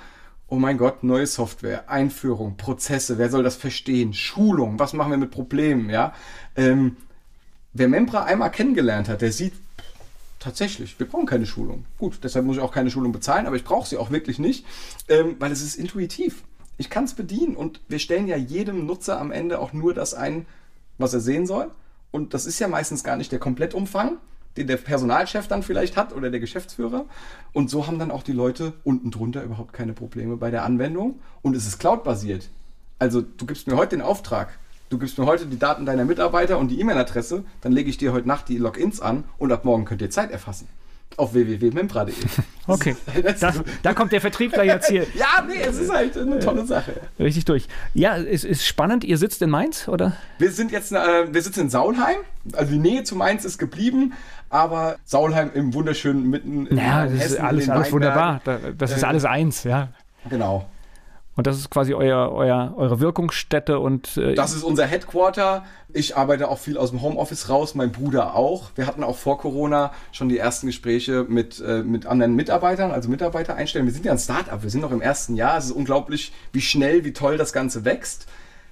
oh 0.48 0.56
mein 0.56 0.76
Gott, 0.76 1.04
neue 1.04 1.26
Software, 1.26 1.88
Einführung, 1.88 2.56
Prozesse, 2.56 3.16
wer 3.18 3.30
soll 3.30 3.42
das 3.42 3.56
verstehen? 3.56 4.12
Schulung, 4.12 4.78
was 4.78 4.92
machen 4.92 5.10
wir 5.10 5.18
mit 5.18 5.30
Problemen, 5.30 5.88
ja? 5.88 6.14
Ähm, 6.54 6.96
wer 7.72 7.88
Membra 7.88 8.24
einmal 8.24 8.50
kennengelernt 8.50 9.08
hat, 9.08 9.22
der 9.22 9.32
sieht 9.32 9.54
tatsächlich, 10.38 10.98
wir 10.98 11.08
brauchen 11.08 11.26
keine 11.26 11.46
Schulung. 11.46 11.86
Gut, 11.98 12.18
deshalb 12.22 12.44
muss 12.44 12.56
ich 12.56 12.62
auch 12.62 12.72
keine 12.72 12.90
Schulung 12.90 13.12
bezahlen, 13.12 13.46
aber 13.46 13.56
ich 13.56 13.64
brauche 13.64 13.88
sie 13.88 13.96
auch 13.96 14.10
wirklich 14.10 14.38
nicht, 14.38 14.66
ähm, 15.08 15.36
weil 15.38 15.50
es 15.50 15.62
ist 15.62 15.76
intuitiv. 15.76 16.42
Ich 16.76 16.90
kann 16.90 17.04
es 17.04 17.14
bedienen 17.14 17.56
und 17.56 17.80
wir 17.88 17.98
stellen 17.98 18.26
ja 18.26 18.36
jedem 18.36 18.86
Nutzer 18.86 19.20
am 19.20 19.30
Ende 19.30 19.60
auch 19.60 19.72
nur 19.72 19.94
das 19.94 20.14
ein, 20.14 20.46
was 20.98 21.14
er 21.14 21.20
sehen 21.20 21.46
soll. 21.46 21.70
Und 22.10 22.34
das 22.34 22.46
ist 22.46 22.58
ja 22.58 22.68
meistens 22.68 23.04
gar 23.04 23.16
nicht 23.16 23.32
der 23.32 23.38
Komplettumfang, 23.38 24.18
den 24.56 24.66
der 24.66 24.76
Personalchef 24.76 25.48
dann 25.48 25.62
vielleicht 25.62 25.96
hat 25.96 26.12
oder 26.12 26.30
der 26.30 26.40
Geschäftsführer. 26.40 27.06
Und 27.52 27.70
so 27.70 27.86
haben 27.86 27.98
dann 27.98 28.10
auch 28.10 28.22
die 28.22 28.32
Leute 28.32 28.72
unten 28.84 29.10
drunter 29.10 29.42
überhaupt 29.42 29.72
keine 29.72 29.92
Probleme 29.92 30.36
bei 30.36 30.50
der 30.50 30.64
Anwendung. 30.64 31.20
Und 31.42 31.56
es 31.56 31.66
ist 31.66 31.78
cloud-basiert. 31.78 32.50
Also 32.98 33.20
du 33.20 33.46
gibst 33.46 33.66
mir 33.66 33.76
heute 33.76 33.96
den 33.96 34.02
Auftrag, 34.02 34.58
du 34.88 34.98
gibst 34.98 35.18
mir 35.18 35.26
heute 35.26 35.46
die 35.46 35.58
Daten 35.58 35.86
deiner 35.86 36.04
Mitarbeiter 36.04 36.58
und 36.58 36.68
die 36.68 36.80
E-Mail-Adresse, 36.80 37.44
dann 37.60 37.72
lege 37.72 37.90
ich 37.90 37.98
dir 37.98 38.12
heute 38.12 38.28
Nacht 38.28 38.48
die 38.48 38.58
Logins 38.58 39.00
an 39.00 39.24
und 39.38 39.50
ab 39.50 39.64
morgen 39.64 39.84
könnt 39.84 40.02
ihr 40.02 40.10
Zeit 40.10 40.30
erfassen. 40.30 40.68
Auf 41.16 41.34
www.membra.de. 41.34 42.14
Okay, 42.66 42.96
da, 43.40 43.52
da 43.82 43.92
kommt 43.92 44.12
der 44.12 44.22
Vertriebler 44.22 44.64
jetzt 44.64 44.88
hier. 44.88 45.02
ja, 45.14 45.44
nee, 45.46 45.60
es 45.60 45.78
ist 45.78 45.92
halt 45.92 46.16
eine 46.16 46.38
tolle 46.38 46.64
Sache. 46.64 46.94
Richtig 47.18 47.44
durch. 47.44 47.68
Ja, 47.92 48.16
es 48.16 48.42
ist 48.42 48.64
spannend. 48.64 49.04
Ihr 49.04 49.18
sitzt 49.18 49.42
in 49.42 49.50
Mainz, 49.50 49.86
oder? 49.86 50.16
Wir 50.38 50.50
sind 50.50 50.72
jetzt, 50.72 50.90
äh, 50.90 51.30
wir 51.30 51.42
sitzen 51.42 51.60
in 51.60 51.68
Saulheim. 51.68 52.16
Also 52.54 52.72
die 52.72 52.78
Nähe 52.78 53.04
zu 53.04 53.16
Mainz 53.16 53.44
ist 53.44 53.58
geblieben, 53.58 54.14
aber 54.48 54.96
Saulheim 55.04 55.50
im 55.52 55.74
wunderschönen 55.74 56.30
mitten 56.30 56.66
in 56.66 56.78
Ja, 56.78 57.04
das 57.04 57.12
Hessen, 57.12 57.34
ist 57.34 57.40
alles, 57.40 57.68
alles 57.68 57.92
wunderbar. 57.92 58.40
Das 58.78 58.96
ist 58.96 59.04
alles 59.04 59.26
eins, 59.26 59.64
ja. 59.64 59.88
Genau. 60.30 60.66
Und 61.37 61.49
das 61.49 61.59
ist 61.59 61.68
quasi 61.70 61.95
euer, 61.95 62.30
euer, 62.32 62.74
eure 62.76 63.01
Wirkungsstätte 63.01 63.80
und. 63.80 64.16
Äh 64.16 64.35
das 64.35 64.55
ist 64.55 64.62
unser 64.62 64.87
Headquarter. 64.87 65.64
Ich 65.93 66.16
arbeite 66.16 66.49
auch 66.49 66.59
viel 66.59 66.78
aus 66.78 66.91
dem 66.91 67.03
Homeoffice 67.03 67.49
raus, 67.49 67.74
mein 67.74 67.91
Bruder 67.91 68.35
auch. 68.35 68.70
Wir 68.76 68.87
hatten 68.87 69.03
auch 69.03 69.16
vor 69.16 69.39
Corona 69.39 69.93
schon 70.12 70.28
die 70.28 70.39
ersten 70.39 70.68
Gespräche 70.68 71.24
mit, 71.28 71.61
äh, 71.61 71.82
mit 71.82 72.07
anderen 72.07 72.37
Mitarbeitern, 72.37 72.93
also 72.93 73.09
Mitarbeiter 73.09 73.57
einstellen. 73.57 73.87
Wir 73.87 73.93
sind 73.93 74.05
ja 74.05 74.12
ein 74.12 74.18
Startup, 74.18 74.62
wir 74.62 74.70
sind 74.70 74.80
noch 74.80 74.93
im 74.93 75.01
ersten 75.01 75.35
Jahr. 75.35 75.59
Es 75.59 75.66
ist 75.66 75.72
unglaublich, 75.72 76.32
wie 76.53 76.61
schnell, 76.61 77.05
wie 77.05 77.12
toll 77.12 77.37
das 77.37 77.53
Ganze 77.53 77.85
wächst. 77.85 78.26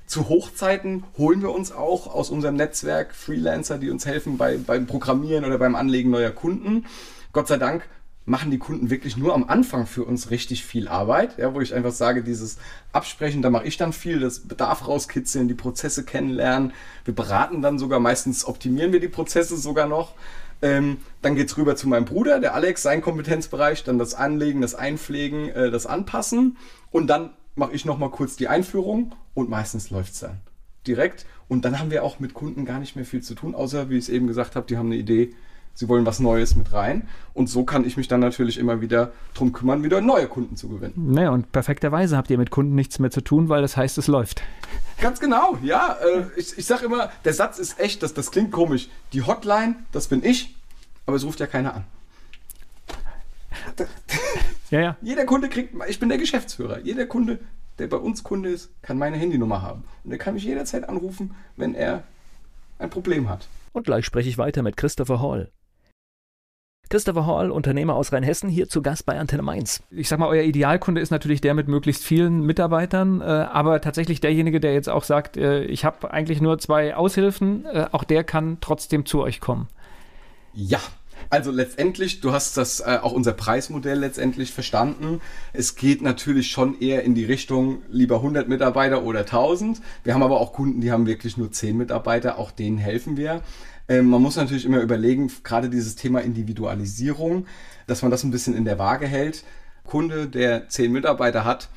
Zu 0.06 0.28
Hochzeiten 0.28 1.04
holen 1.16 1.42
wir 1.42 1.50
uns 1.50 1.72
auch 1.72 2.12
aus 2.12 2.30
unserem 2.30 2.56
Netzwerk 2.56 3.14
Freelancer, 3.14 3.78
die 3.78 3.90
uns 3.90 4.04
helfen 4.06 4.36
bei, 4.36 4.58
beim 4.58 4.86
Programmieren 4.86 5.44
oder 5.44 5.58
beim 5.58 5.74
Anlegen 5.74 6.10
neuer 6.10 6.30
Kunden. 6.30 6.86
Gott 7.32 7.48
sei 7.48 7.56
Dank 7.56 7.88
machen 8.24 8.50
die 8.50 8.58
Kunden 8.58 8.90
wirklich 8.90 9.16
nur 9.16 9.34
am 9.34 9.44
Anfang 9.44 9.86
für 9.86 10.04
uns 10.04 10.30
richtig 10.30 10.64
viel 10.64 10.86
Arbeit, 10.86 11.38
ja, 11.38 11.54
wo 11.54 11.60
ich 11.60 11.74
einfach 11.74 11.90
sage, 11.90 12.22
dieses 12.22 12.58
Absprechen, 12.92 13.42
da 13.42 13.50
mache 13.50 13.66
ich 13.66 13.76
dann 13.76 13.92
viel, 13.92 14.20
das 14.20 14.40
Bedarf 14.40 14.86
rauskitzeln, 14.86 15.48
die 15.48 15.54
Prozesse 15.54 16.04
kennenlernen. 16.04 16.72
Wir 17.04 17.14
beraten 17.14 17.62
dann 17.62 17.78
sogar, 17.78 17.98
meistens 17.98 18.44
optimieren 18.44 18.92
wir 18.92 19.00
die 19.00 19.08
Prozesse 19.08 19.56
sogar 19.56 19.86
noch. 19.86 20.14
Ähm, 20.60 20.98
dann 21.22 21.36
es 21.36 21.56
rüber 21.56 21.74
zu 21.74 21.88
meinem 21.88 22.04
Bruder, 22.04 22.38
der 22.38 22.54
Alex, 22.54 22.82
sein 22.82 23.00
Kompetenzbereich, 23.00 23.82
dann 23.82 23.98
das 23.98 24.14
Anlegen, 24.14 24.60
das 24.60 24.76
Einpflegen, 24.76 25.48
äh, 25.48 25.70
das 25.72 25.86
Anpassen. 25.86 26.56
Und 26.92 27.08
dann 27.08 27.30
mache 27.56 27.72
ich 27.72 27.84
nochmal 27.84 28.10
kurz 28.10 28.36
die 28.36 28.46
Einführung 28.46 29.14
und 29.34 29.50
meistens 29.50 29.90
läuft 29.90 30.12
es 30.12 30.20
dann 30.20 30.40
direkt. 30.86 31.26
Und 31.48 31.64
dann 31.64 31.80
haben 31.80 31.90
wir 31.90 32.04
auch 32.04 32.20
mit 32.20 32.34
Kunden 32.34 32.64
gar 32.64 32.78
nicht 32.78 32.94
mehr 32.94 33.04
viel 33.04 33.22
zu 33.22 33.34
tun, 33.34 33.56
außer, 33.56 33.90
wie 33.90 33.98
ich 33.98 34.04
es 34.04 34.08
eben 34.08 34.28
gesagt 34.28 34.54
habe, 34.54 34.66
die 34.66 34.76
haben 34.76 34.86
eine 34.86 34.96
Idee, 34.96 35.34
Sie 35.74 35.88
wollen 35.88 36.04
was 36.06 36.20
Neues 36.20 36.54
mit 36.54 36.72
rein. 36.72 37.08
Und 37.34 37.48
so 37.48 37.64
kann 37.64 37.84
ich 37.84 37.96
mich 37.96 38.08
dann 38.08 38.20
natürlich 38.20 38.58
immer 38.58 38.80
wieder 38.80 39.12
darum 39.34 39.52
kümmern, 39.52 39.82
wieder 39.82 40.00
neue 40.00 40.26
Kunden 40.26 40.56
zu 40.56 40.68
gewinnen. 40.68 40.92
Naja, 40.96 41.30
und 41.30 41.50
perfekterweise 41.52 42.16
habt 42.16 42.30
ihr 42.30 42.38
mit 42.38 42.50
Kunden 42.50 42.74
nichts 42.74 42.98
mehr 42.98 43.10
zu 43.10 43.22
tun, 43.22 43.48
weil 43.48 43.62
das 43.62 43.76
heißt, 43.76 43.96
es 43.98 44.06
läuft. 44.06 44.42
Ganz 45.00 45.18
genau, 45.18 45.58
ja. 45.62 45.96
Äh, 46.00 46.24
ich 46.36 46.58
ich 46.58 46.66
sage 46.66 46.84
immer, 46.84 47.10
der 47.24 47.34
Satz 47.34 47.58
ist 47.58 47.80
echt, 47.80 48.02
das, 48.02 48.14
das 48.14 48.30
klingt 48.30 48.52
komisch. 48.52 48.88
Die 49.12 49.22
Hotline, 49.22 49.76
das 49.92 50.08
bin 50.08 50.24
ich, 50.24 50.54
aber 51.06 51.16
es 51.16 51.24
ruft 51.24 51.40
ja 51.40 51.46
keiner 51.46 51.74
an. 51.74 51.84
Ja, 54.70 54.80
ja. 54.80 54.96
Jeder 55.02 55.24
Kunde 55.24 55.48
kriegt, 55.48 55.74
ich 55.88 55.98
bin 55.98 56.08
der 56.08 56.18
Geschäftsführer. 56.18 56.80
Jeder 56.80 57.06
Kunde, 57.06 57.38
der 57.78 57.88
bei 57.88 57.96
uns 57.96 58.22
Kunde 58.22 58.50
ist, 58.50 58.70
kann 58.82 58.98
meine 58.98 59.16
Handynummer 59.16 59.62
haben. 59.62 59.84
Und 60.04 60.12
er 60.12 60.18
kann 60.18 60.34
mich 60.34 60.44
jederzeit 60.44 60.88
anrufen, 60.88 61.34
wenn 61.56 61.74
er 61.74 62.04
ein 62.78 62.90
Problem 62.90 63.28
hat. 63.28 63.48
Und 63.72 63.84
gleich 63.84 64.04
spreche 64.04 64.28
ich 64.28 64.38
weiter 64.38 64.62
mit 64.62 64.76
Christopher 64.76 65.20
Hall. 65.20 65.50
Christopher 66.88 67.26
Hall, 67.26 67.50
Unternehmer 67.50 67.94
aus 67.94 68.12
Rheinhessen, 68.12 68.50
hier 68.50 68.68
zu 68.68 68.82
Gast 68.82 69.06
bei 69.06 69.18
Antenne 69.18 69.42
Mainz. 69.42 69.82
Ich 69.90 70.08
sag 70.08 70.18
mal, 70.18 70.28
euer 70.28 70.42
Idealkunde 70.42 71.00
ist 71.00 71.10
natürlich 71.10 71.40
der 71.40 71.54
mit 71.54 71.68
möglichst 71.68 72.04
vielen 72.04 72.40
Mitarbeitern, 72.44 73.20
äh, 73.20 73.24
aber 73.24 73.80
tatsächlich 73.80 74.20
derjenige, 74.20 74.60
der 74.60 74.74
jetzt 74.74 74.88
auch 74.88 75.04
sagt, 75.04 75.36
äh, 75.36 75.64
ich 75.64 75.84
habe 75.84 76.10
eigentlich 76.10 76.40
nur 76.40 76.58
zwei 76.58 76.94
Aushilfen, 76.94 77.64
äh, 77.66 77.86
auch 77.92 78.04
der 78.04 78.24
kann 78.24 78.58
trotzdem 78.60 79.06
zu 79.06 79.22
euch 79.22 79.40
kommen. 79.40 79.68
Ja, 80.52 80.80
also 81.30 81.50
letztendlich, 81.50 82.20
du 82.20 82.32
hast 82.32 82.56
das 82.56 82.80
äh, 82.80 82.98
auch 83.00 83.12
unser 83.12 83.32
Preismodell 83.32 83.98
letztendlich 83.98 84.52
verstanden. 84.52 85.20
Es 85.52 85.76
geht 85.76 86.02
natürlich 86.02 86.50
schon 86.50 86.78
eher 86.80 87.04
in 87.04 87.14
die 87.14 87.24
Richtung 87.24 87.82
lieber 87.90 88.16
100 88.16 88.48
Mitarbeiter 88.48 89.02
oder 89.02 89.20
1000. 89.20 89.80
Wir 90.04 90.14
haben 90.14 90.22
aber 90.22 90.40
auch 90.40 90.52
Kunden, 90.52 90.80
die 90.80 90.92
haben 90.92 91.06
wirklich 91.06 91.36
nur 91.36 91.50
10 91.50 91.76
Mitarbeiter, 91.76 92.38
auch 92.38 92.50
denen 92.50 92.78
helfen 92.78 93.16
wir. 93.16 93.42
Ähm, 93.92 94.06
man 94.06 94.22
muss 94.22 94.36
natürlich 94.36 94.64
immer 94.64 94.80
überlegen, 94.80 95.30
gerade 95.44 95.68
dieses 95.68 95.96
Thema 95.96 96.20
Individualisierung, 96.20 97.46
dass 97.86 98.00
man 98.00 98.10
das 98.10 98.24
ein 98.24 98.30
bisschen 98.30 98.56
in 98.56 98.64
der 98.64 98.78
Waage 98.78 99.06
hält. 99.06 99.44
Kunde, 99.84 100.28
der 100.28 100.70
zehn 100.70 100.92
Mitarbeiter 100.92 101.44
hat, 101.44 101.68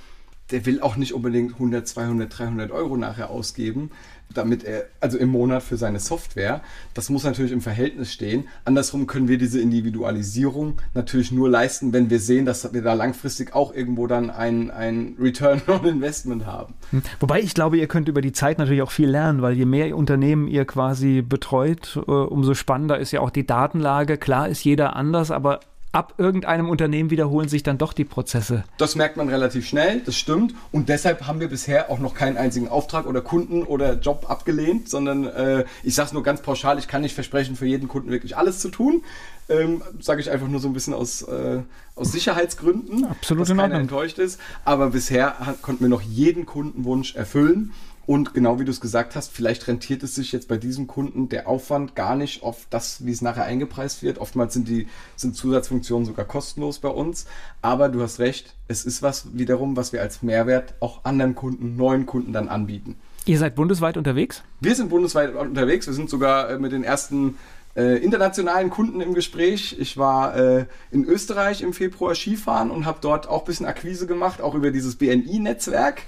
der 0.50 0.66
will 0.66 0.80
auch 0.80 0.96
nicht 0.96 1.14
unbedingt 1.14 1.56
100, 1.56 1.86
200, 1.86 2.40
300 2.40 2.72
Euro 2.72 2.96
nachher 2.96 3.30
ausgeben, 3.30 3.92
damit 4.38 4.64
er, 4.64 4.86
also 5.00 5.18
im 5.18 5.30
Monat 5.30 5.64
für 5.64 5.78
seine 5.78 6.00
Software. 6.00 6.62
Das 6.94 7.10
muss 7.10 7.24
natürlich 7.24 7.52
im 7.52 7.62
Verhältnis 7.62 8.12
stehen. 8.12 8.48
Andersrum 8.64 9.08
können 9.08 9.28
wir 9.28 9.38
diese 9.38 9.60
Individualisierung 9.60 10.78
natürlich 10.94 11.32
nur 11.32 11.50
leisten, 11.50 11.94
wenn 11.94 12.10
wir 12.10 12.20
sehen, 12.20 12.46
dass 12.46 12.74
wir 12.74 12.82
da 12.82 12.94
langfristig 12.94 13.54
auch 13.54 13.74
irgendwo 13.74 14.08
dann 14.08 14.30
ein, 14.30 14.72
ein 14.72 15.16
Return 15.20 15.62
on 15.68 15.86
Investment 15.86 16.46
haben. 16.46 16.74
Hm. 16.92 17.02
Wobei 17.20 17.40
ich 17.42 17.54
glaube, 17.54 17.78
ihr 17.78 17.88
könnt 17.88 18.08
über 18.08 18.22
die 18.22 18.32
Zeit 18.32 18.58
natürlich 18.58 18.82
auch 18.82 18.92
viel 18.92 19.10
lernen, 19.10 19.42
weil 19.42 19.54
je 19.54 19.66
mehr 19.66 19.96
Unternehmen 19.96 20.48
ihr 20.48 20.66
quasi 20.66 21.22
betreut, 21.22 22.00
äh, 22.08 22.12
umso 22.12 22.54
spannender 22.54 23.00
ist 23.00 23.12
ja 23.12 23.20
auch 23.22 23.30
die 23.30 23.46
Datenlage. 23.46 24.18
Klar 24.18 24.50
ist 24.50 24.64
jeder 24.64 24.96
anders, 24.96 25.32
aber 25.32 25.60
ab 25.96 26.16
irgendeinem 26.18 26.68
Unternehmen 26.70 27.10
wiederholen 27.10 27.48
sich 27.48 27.64
dann 27.64 27.78
doch 27.78 27.94
die 27.94 28.04
Prozesse. 28.04 28.66
Das 28.78 28.96
merkt 28.96 29.16
man 29.16 29.30
relativ 29.30 29.66
schnell, 29.66 30.02
das 30.02 30.18
stimmt. 30.18 30.54
Und 30.74 30.90
deshalb 30.90 31.26
haben 31.26 31.40
wir 31.40 31.48
bisher 31.48 31.90
auch 31.90 32.00
noch 32.00 32.14
keinen 32.14 32.36
einzigen 32.36 32.68
Auftrag 32.68 33.08
oder 33.08 33.22
Kunden 33.22 33.64
oder 33.64 33.94
Job 33.94 34.30
abgelehnt, 34.30 34.90
sondern 34.90 35.26
äh, 35.26 35.64
ich 35.84 35.96
sage 35.96 36.08
es 36.08 36.14
nur 36.14 36.22
ganz 36.22 36.42
pauschal, 36.42 36.78
ich 36.80 36.90
kann 36.90 37.02
nicht 37.02 37.16
versprechen, 37.16 37.56
für 37.56 37.66
jeden 37.66 37.88
Kunden 37.88 38.12
wirklich 38.12 38.36
alles 38.36 38.60
zu 38.60 38.68
tun. 38.70 39.04
Ähm, 39.48 39.84
Sage 40.02 40.20
ich 40.20 40.30
einfach 40.30 40.48
nur 40.48 40.60
so 40.60 40.68
ein 40.68 40.74
bisschen 40.74 40.94
aus, 40.94 41.22
äh, 41.22 41.62
aus 41.96 42.12
Sicherheitsgründen, 42.12 43.06
Absolut 43.06 43.48
dass 43.48 43.56
keiner 43.56 43.76
enttäuscht 43.76 44.20
ist. 44.20 44.40
Aber 44.66 44.90
bisher 44.90 45.36
konnten 45.62 45.84
wir 45.84 45.90
noch 45.90 46.02
jeden 46.02 46.46
Kundenwunsch 46.46 47.16
erfüllen. 47.16 47.72
Und 48.06 48.34
genau 48.34 48.60
wie 48.60 48.66
du 48.66 48.72
es 48.72 48.82
gesagt 48.82 49.16
hast, 49.16 49.32
vielleicht 49.32 49.68
rentiert 49.68 50.04
es 50.04 50.16
sich 50.16 50.32
jetzt 50.32 50.48
bei 50.48 50.58
diesem 50.58 50.86
Kunden 50.86 51.28
der 51.30 51.48
Aufwand 51.48 51.96
gar 51.96 52.16
nicht 52.16 52.44
auf 52.44 52.68
das, 52.70 53.06
wie 53.06 53.12
es 53.12 53.22
nachher 53.22 53.46
eingepreist 53.46 54.04
wird. 54.04 54.20
Oftmals 54.20 54.54
sind 54.54 54.68
die 54.68 54.88
sind 55.16 55.36
Zusatzfunktionen 55.36 56.06
sogar 56.06 56.26
kostenlos 56.26 56.80
bei 56.80 56.90
uns. 56.90 57.26
Aber 57.62 57.90
du 57.90 58.02
hast 58.02 58.20
recht, 58.20 58.54
es 58.68 58.86
ist 58.86 59.02
was 59.02 59.38
wiederum, 59.38 59.76
was 59.76 59.92
wir 59.92 60.02
als 60.02 60.22
Mehrwert 60.22 60.76
auch 60.80 61.04
anderen 61.04 61.34
Kunden, 61.34 61.76
neuen 61.76 62.06
Kunden 62.06 62.32
dann 62.32 62.48
anbieten. 62.48 62.96
Ihr 63.26 63.40
seid 63.40 63.56
bundesweit 63.56 63.98
unterwegs? 63.98 64.44
Wir 64.62 64.76
sind 64.76 64.90
bundesweit 64.90 65.34
unterwegs. 65.34 65.88
Wir 65.88 65.94
sind 65.94 66.10
sogar 66.10 66.52
äh, 66.52 66.60
mit 66.60 66.72
den 66.72 66.84
ersten 66.84 67.40
äh, 67.76 67.98
internationalen 67.98 68.70
Kunden 68.70 69.02
im 69.02 69.16
Gespräch. 69.16 69.78
Ich 69.80 69.98
war 69.98 70.36
äh, 70.38 70.66
in 70.92 71.06
Österreich 71.06 71.64
im 71.64 71.74
Februar 71.74 72.14
Skifahren 72.14 72.70
und 72.70 72.86
habe 72.86 73.00
dort 73.02 73.28
auch 73.28 73.40
ein 73.42 73.46
bisschen 73.46 73.66
Akquise 73.66 74.06
gemacht, 74.06 74.42
auch 74.42 74.54
über 74.54 74.70
dieses 74.70 74.96
BNI-Netzwerk 74.96 76.04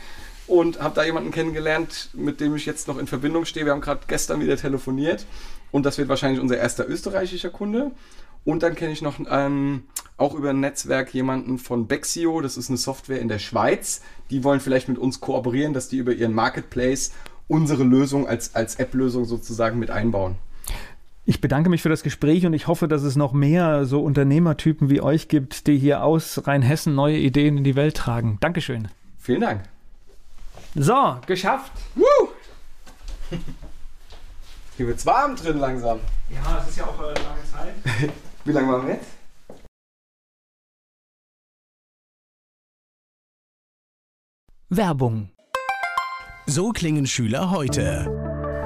und 0.47 0.81
habe 0.81 0.95
da 0.95 1.03
jemanden 1.03 1.31
kennengelernt, 1.31 2.09
mit 2.13 2.39
dem 2.39 2.55
ich 2.55 2.65
jetzt 2.65 2.87
noch 2.87 2.97
in 2.97 3.07
Verbindung 3.07 3.45
stehe. 3.45 3.65
Wir 3.65 3.73
haben 3.73 3.81
gerade 3.81 4.01
gestern 4.07 4.39
wieder 4.39 4.57
telefoniert 4.57 5.25
und 5.71 5.85
das 5.85 5.97
wird 5.97 6.09
wahrscheinlich 6.09 6.41
unser 6.41 6.57
erster 6.57 6.87
österreichischer 6.87 7.49
Kunde. 7.49 7.91
Und 8.45 8.63
dann 8.63 8.75
kenne 8.75 8.93
ich 8.93 9.01
noch 9.01 9.19
ähm, 9.29 9.83
auch 10.15 10.33
über 10.33 10.51
ein 10.51 10.61
Netzwerk 10.61 11.13
jemanden 11.13 11.57
von 11.57 11.87
Bexio, 11.87 12.39
das 12.39 12.55
ist 12.55 12.69
eine 12.69 12.77
Software 12.77 13.19
in 13.19 13.27
der 13.27 13.39
Schweiz. 13.39 14.01
Die 14.31 14.43
wollen 14.43 14.61
vielleicht 14.61 14.87
mit 14.87 14.97
uns 14.97 15.19
kooperieren, 15.19 15.73
dass 15.73 15.89
die 15.89 15.97
über 15.97 16.13
ihren 16.13 16.33
Marketplace 16.33 17.11
unsere 17.49 17.83
Lösung 17.83 18.27
als, 18.27 18.55
als 18.55 18.75
App-Lösung 18.75 19.25
sozusagen 19.25 19.79
mit 19.79 19.91
einbauen. 19.91 20.35
Ich 21.25 21.41
bedanke 21.41 21.69
mich 21.69 21.81
für 21.81 21.89
das 21.89 22.03
Gespräch 22.03 22.45
und 22.45 22.53
ich 22.53 22.67
hoffe, 22.67 22.87
dass 22.87 23.03
es 23.03 23.17
noch 23.17 23.33
mehr 23.33 23.85
so 23.85 24.01
Unternehmertypen 24.01 24.89
wie 24.89 25.01
euch 25.01 25.27
gibt, 25.27 25.67
die 25.67 25.77
hier 25.77 26.01
aus 26.01 26.47
Rheinhessen 26.47 26.95
neue 26.95 27.17
Ideen 27.17 27.57
in 27.57 27.63
die 27.65 27.75
Welt 27.75 27.97
tragen. 27.97 28.37
Dankeschön. 28.39 28.87
Vielen 29.17 29.41
Dank. 29.41 29.63
So, 30.79 31.19
geschafft. 31.25 31.71
Woo! 31.95 32.29
Hier 34.77 34.85
wird's 34.85 35.07
warm 35.07 35.35
drin 35.35 35.57
langsam. 35.57 35.99
Ja, 36.29 36.59
es 36.61 36.69
ist 36.69 36.77
ja 36.77 36.85
auch 36.85 36.99
eine 36.99 37.13
lange 37.15 37.43
Zeit. 37.51 37.73
Wie 38.45 38.51
lange 38.51 38.71
waren 38.71 38.85
wir 38.85 38.93
jetzt? 38.93 39.09
Werbung. 44.69 45.31
So 46.45 46.69
klingen 46.69 47.07
Schüler 47.07 47.49
heute. 47.49 48.05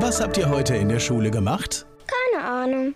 Was 0.01 0.19
habt 0.19 0.37
ihr 0.37 0.49
heute 0.49 0.75
in 0.75 0.89
der 0.89 0.99
Schule 0.99 1.31
gemacht? 1.31 1.85
Keine 2.07 2.43
Ahnung. 2.43 2.95